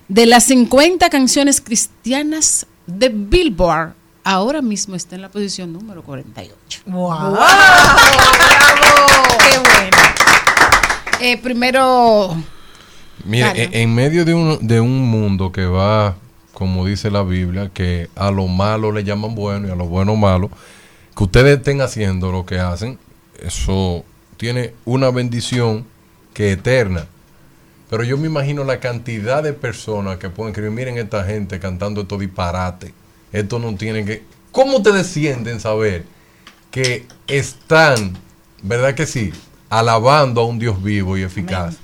[0.08, 3.94] de las 50 canciones cristianas de Billboard.
[4.24, 6.82] Ahora mismo está en la posición número 48.
[6.86, 7.36] ¡Wow!
[9.38, 9.96] ¡Qué bueno!
[11.20, 12.36] Eh, primero,
[13.24, 16.16] Mire, en, en medio de un, de un mundo que va,
[16.52, 20.14] como dice la Biblia, que a lo malo le llaman bueno y a lo bueno
[20.16, 20.50] malo,
[21.16, 22.98] que ustedes estén haciendo lo que hacen,
[23.40, 24.04] eso
[24.36, 25.84] tiene una bendición
[26.32, 27.06] que es eterna.
[27.90, 32.02] Pero yo me imagino la cantidad de personas que pueden escribir, miren esta gente cantando
[32.02, 32.92] estos disparates,
[33.32, 34.24] esto no tiene que...
[34.50, 36.04] ¿Cómo ustedes sienten saber
[36.70, 38.16] que están,
[38.62, 39.32] verdad que sí,
[39.70, 41.76] alabando a un Dios vivo y eficaz?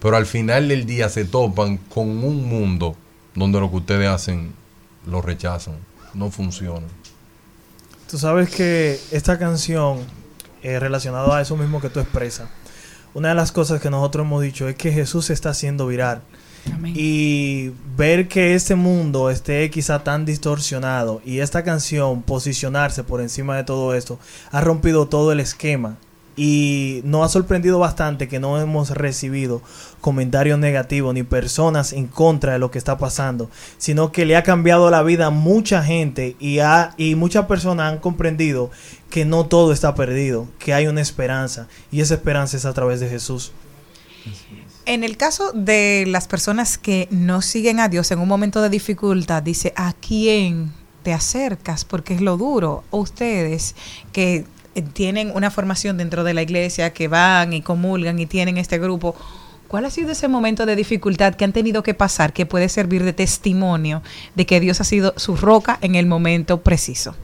[0.00, 2.96] Pero al final del día se topan con un mundo
[3.34, 4.54] donde lo que ustedes hacen
[5.06, 5.76] lo rechazan,
[6.14, 6.86] no funciona.
[8.10, 9.98] Tú sabes que esta canción,
[10.62, 12.48] eh, relacionada a eso mismo que tú expresas,
[13.14, 16.22] una de las cosas que nosotros hemos dicho es que Jesús se está haciendo viral.
[16.94, 23.56] Y ver que este mundo esté quizá tan distorsionado y esta canción posicionarse por encima
[23.56, 24.18] de todo esto
[24.50, 25.96] ha rompido todo el esquema
[26.36, 29.62] y nos ha sorprendido bastante que no hemos recibido
[30.02, 34.42] comentarios negativos ni personas en contra de lo que está pasando, sino que le ha
[34.42, 38.70] cambiado la vida a mucha gente y, ha, y muchas personas han comprendido
[39.08, 43.00] que no todo está perdido, que hay una esperanza y esa esperanza es a través
[43.00, 43.52] de Jesús.
[44.86, 48.70] En el caso de las personas que no siguen a Dios en un momento de
[48.70, 50.72] dificultad, dice, ¿a quién
[51.02, 51.84] te acercas?
[51.84, 52.84] Porque es lo duro.
[52.92, 53.74] Ustedes
[54.12, 54.44] que
[54.92, 59.16] tienen una formación dentro de la iglesia, que van y comulgan y tienen este grupo,
[59.66, 63.02] ¿cuál ha sido ese momento de dificultad que han tenido que pasar que puede servir
[63.02, 64.02] de testimonio
[64.36, 67.16] de que Dios ha sido su roca en el momento preciso?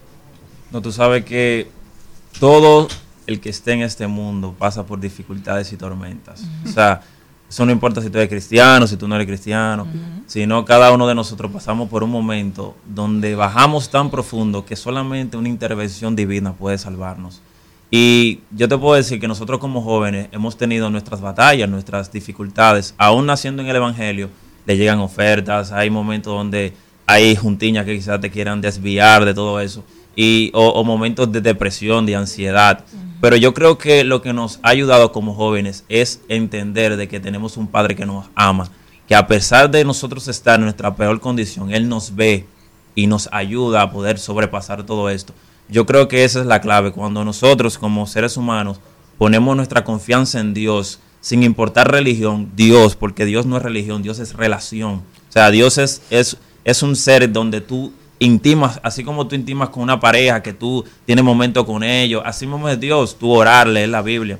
[0.72, 1.68] No, tú sabes que
[2.40, 2.88] todo
[3.28, 6.42] el que esté en este mundo pasa por dificultades y tormentas.
[6.64, 7.02] O sea,
[7.52, 9.86] eso no importa si tú eres cristiano, si tú no eres cristiano,
[10.26, 15.36] sino cada uno de nosotros pasamos por un momento donde bajamos tan profundo que solamente
[15.36, 17.42] una intervención divina puede salvarnos.
[17.90, 22.94] Y yo te puedo decir que nosotros como jóvenes hemos tenido nuestras batallas, nuestras dificultades,
[22.96, 24.30] aún naciendo en el Evangelio,
[24.64, 26.72] le llegan ofertas, hay momentos donde
[27.06, 29.84] hay juntiñas que quizás te quieran desviar de todo eso,
[30.16, 32.82] y, o, o momentos de depresión, de ansiedad.
[33.22, 37.20] Pero yo creo que lo que nos ha ayudado como jóvenes es entender de que
[37.20, 38.68] tenemos un Padre que nos ama,
[39.06, 42.46] que a pesar de nosotros estar en nuestra peor condición, Él nos ve
[42.96, 45.32] y nos ayuda a poder sobrepasar todo esto.
[45.68, 48.80] Yo creo que esa es la clave, cuando nosotros como seres humanos
[49.18, 54.18] ponemos nuestra confianza en Dios, sin importar religión, Dios, porque Dios no es religión, Dios
[54.18, 54.94] es relación.
[54.94, 57.92] O sea, Dios es, es, es un ser donde tú
[58.22, 62.46] intimas, así como tú intimas con una pareja, que tú tienes momentos con ellos, así
[62.46, 64.38] mismo es Dios, tú orar, leer la Biblia.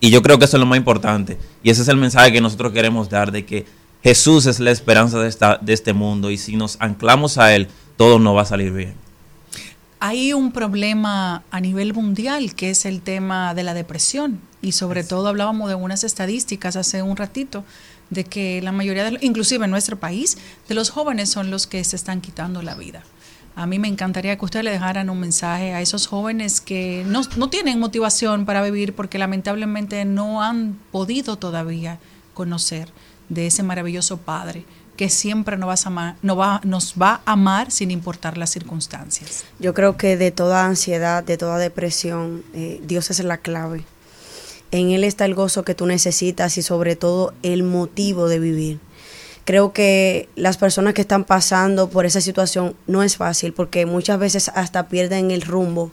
[0.00, 1.38] Y yo creo que eso es lo más importante.
[1.62, 3.66] Y ese es el mensaje que nosotros queremos dar, de que
[4.02, 7.68] Jesús es la esperanza de, esta, de este mundo y si nos anclamos a Él,
[7.96, 8.94] todo nos va a salir bien.
[10.00, 15.04] Hay un problema a nivel mundial que es el tema de la depresión y sobre
[15.04, 17.62] todo hablábamos de unas estadísticas hace un ratito
[18.12, 21.82] de que la mayoría, de, inclusive en nuestro país, de los jóvenes son los que
[21.84, 23.02] se están quitando la vida.
[23.54, 27.22] A mí me encantaría que ustedes le dejaran un mensaje a esos jóvenes que no,
[27.36, 31.98] no tienen motivación para vivir porque lamentablemente no han podido todavía
[32.32, 32.88] conocer
[33.28, 34.64] de ese maravilloso Padre
[34.96, 39.44] que siempre nos va, a amar, va, nos va a amar sin importar las circunstancias.
[39.58, 43.84] Yo creo que de toda ansiedad, de toda depresión, eh, Dios es la clave.
[44.72, 48.80] En Él está el gozo que tú necesitas y sobre todo el motivo de vivir.
[49.44, 54.18] Creo que las personas que están pasando por esa situación no es fácil porque muchas
[54.18, 55.90] veces hasta pierden el rumbo,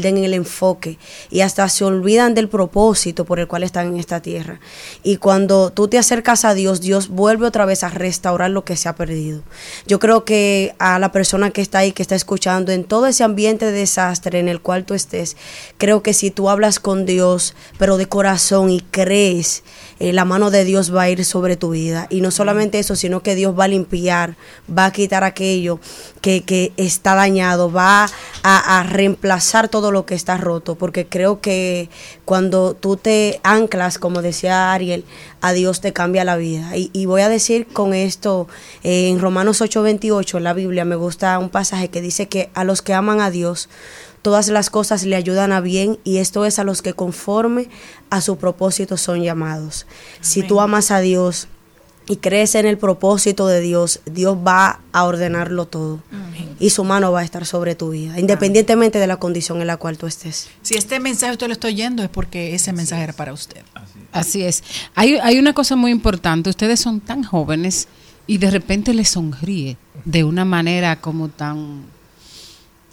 [0.00, 0.98] pierden el enfoque
[1.30, 4.58] y hasta se olvidan del propósito por el cual están en esta tierra.
[5.02, 8.76] Y cuando tú te acercas a Dios, Dios vuelve otra vez a restaurar lo que
[8.76, 9.42] se ha perdido.
[9.86, 13.24] Yo creo que a la persona que está ahí, que está escuchando, en todo ese
[13.24, 15.36] ambiente de desastre en el cual tú estés,
[15.76, 19.62] creo que si tú hablas con Dios, pero de corazón y crees,
[19.98, 22.06] eh, la mano de Dios va a ir sobre tu vida.
[22.10, 24.36] Y no solamente eso, sino que Dios va a limpiar,
[24.66, 25.80] va a quitar aquello
[26.20, 28.08] que, que está dañado, va
[28.42, 31.88] a, a reemplazar todo lo que está roto, porque creo que
[32.24, 35.04] cuando tú te anclas, como decía Ariel,
[35.40, 36.76] a Dios te cambia la vida.
[36.76, 38.48] Y, y voy a decir con esto,
[38.82, 42.64] eh, en Romanos 8:28, en la Biblia, me gusta un pasaje que dice que a
[42.64, 43.68] los que aman a Dios,
[44.22, 47.68] todas las cosas le ayudan a bien y esto es a los que conforme
[48.10, 49.86] a su propósito son llamados.
[50.20, 51.48] Si tú amas a Dios
[52.08, 56.00] y crees en el propósito de Dios, Dios va a ordenarlo todo
[56.58, 59.76] y su mano va a estar sobre tu vida, independientemente de la condición en la
[59.76, 60.48] cual tú estés.
[60.62, 63.62] Si este mensaje usted lo está oyendo es porque ese mensaje era para usted.
[64.12, 64.62] Así es.
[64.94, 66.50] Hay, hay una cosa muy importante.
[66.50, 67.88] Ustedes son tan jóvenes
[68.26, 71.84] y de repente les sonríe de una manera como tan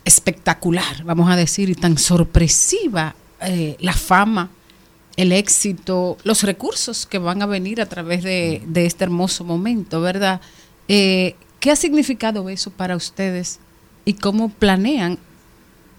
[0.06, 4.50] espectacular, vamos a decir, y tan sorpresiva eh, la fama,
[5.22, 10.02] el éxito, los recursos que van a venir a través de, de este hermoso momento,
[10.02, 10.40] ¿verdad?
[10.88, 13.60] Eh, ¿Qué ha significado eso para ustedes
[14.06, 15.18] y cómo planean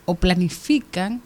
[0.07, 1.21] o planifican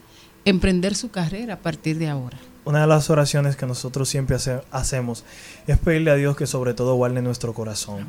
[0.45, 2.37] emprender su carrera a partir de ahora?
[2.66, 5.23] Una de las oraciones que nosotros siempre hace- hacemos
[5.66, 8.07] es pedirle a Dios que sobre todo guarde nuestro corazón,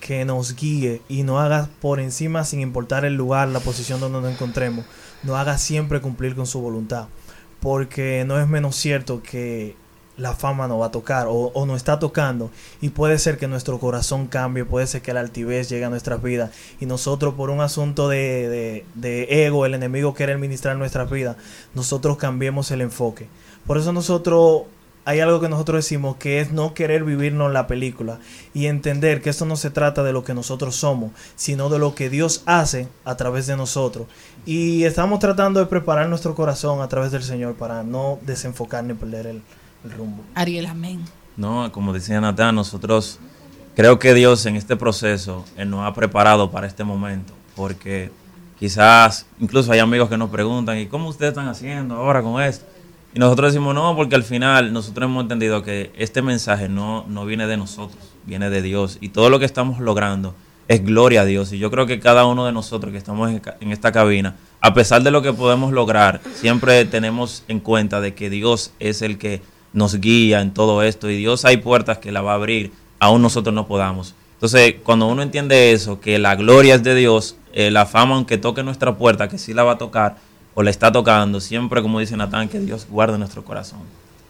[0.00, 4.20] que nos guíe y nos haga por encima, sin importar el lugar, la posición donde
[4.20, 4.84] nos encontremos,
[5.22, 7.06] nos haga siempre cumplir con su voluntad.
[7.64, 9.74] Porque no es menos cierto que
[10.16, 12.50] la fama nos va a tocar o, o nos está tocando
[12.80, 16.22] y puede ser que nuestro corazón cambie, puede ser que la altivez llegue a nuestras
[16.22, 21.10] vidas y nosotros por un asunto de, de- de ego, el enemigo quiere administrar nuestras
[21.10, 21.36] vidas,
[21.74, 23.26] nosotros cambiemos el enfoque.
[23.66, 24.64] Por eso nosotros,
[25.04, 28.18] hay algo que nosotros decimos que es no querer vivirnos la película
[28.54, 31.94] y entender que esto no se trata de lo que nosotros somos, sino de lo
[31.94, 34.06] que Dios hace a través de nosotros.
[34.46, 38.94] Y estamos tratando de preparar nuestro corazón a través del Señor para no desenfocar ni
[38.94, 39.42] perder el,
[39.84, 40.22] el rumbo.
[40.34, 41.04] Ariel, amén.
[41.36, 43.18] No, como decía Natán, nosotros
[43.74, 48.10] creo que Dios en este proceso Él nos ha preparado para este momento, porque
[48.58, 52.73] quizás incluso hay amigos que nos preguntan, ¿y cómo ustedes están haciendo ahora con esto?
[53.14, 57.24] Y nosotros decimos, no, porque al final nosotros hemos entendido que este mensaje no, no
[57.24, 58.98] viene de nosotros, viene de Dios.
[59.00, 60.34] Y todo lo que estamos logrando
[60.66, 61.52] es gloria a Dios.
[61.52, 65.04] Y yo creo que cada uno de nosotros que estamos en, esta cabina, a pesar
[65.04, 69.42] de lo que podemos lograr, siempre tenemos en cuenta de que Dios es el que
[69.72, 71.08] nos guía en todo esto.
[71.08, 74.16] Y Dios hay puertas que la va a abrir, aún nosotros no podamos.
[74.32, 78.64] Entonces, cuando uno entiende eso, que la gloria es de Dios, la fama, aunque toque
[78.64, 80.16] nuestra puerta, que sí la va a tocar,
[80.54, 83.80] o la está tocando, siempre, como dice Natán, que Dios guarde nuestro corazón.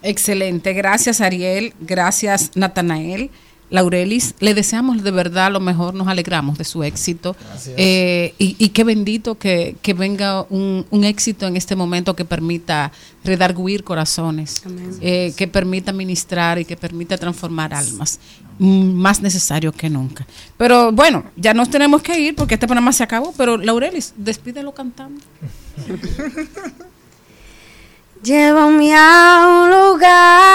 [0.02, 3.30] Excelente, gracias Ariel, gracias Natanael.
[3.70, 7.34] Laurelis, le deseamos de verdad lo mejor, nos alegramos de su éxito.
[7.48, 7.74] Gracias.
[7.78, 12.24] Eh, y, y qué bendito que, que venga un, un éxito en este momento que
[12.24, 12.92] permita
[13.24, 14.62] redarguir corazones,
[15.00, 18.20] eh, que permita ministrar y que permita transformar almas.
[18.58, 20.26] Mm, Más necesario que nunca.
[20.56, 24.72] Pero bueno, ya nos tenemos que ir porque este programa se acabó, pero Laurelis, despídelo
[24.72, 25.20] cantando.
[28.22, 30.54] Llévame a un lugar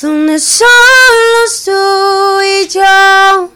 [0.00, 0.68] donde solo
[1.64, 3.50] tú y yo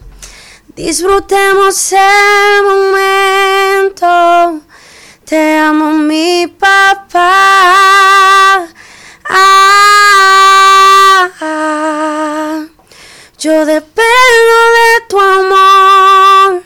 [0.75, 4.61] disfrutemos el momento.
[5.25, 8.67] Te amo, mi papá.
[9.29, 11.41] Ah, ah.
[11.41, 12.72] ah.
[13.43, 16.63] Yo dependo de tu amor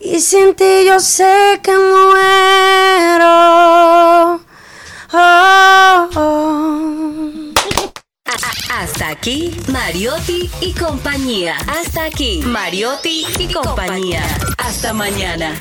[0.00, 3.30] y sin ti yo sé que muero.
[5.12, 7.30] Oh, oh.
[8.74, 11.56] Hasta aquí, Mariotti y compañía.
[11.68, 14.24] Hasta aquí, Mariotti y compañía.
[14.58, 15.54] Hasta mañana.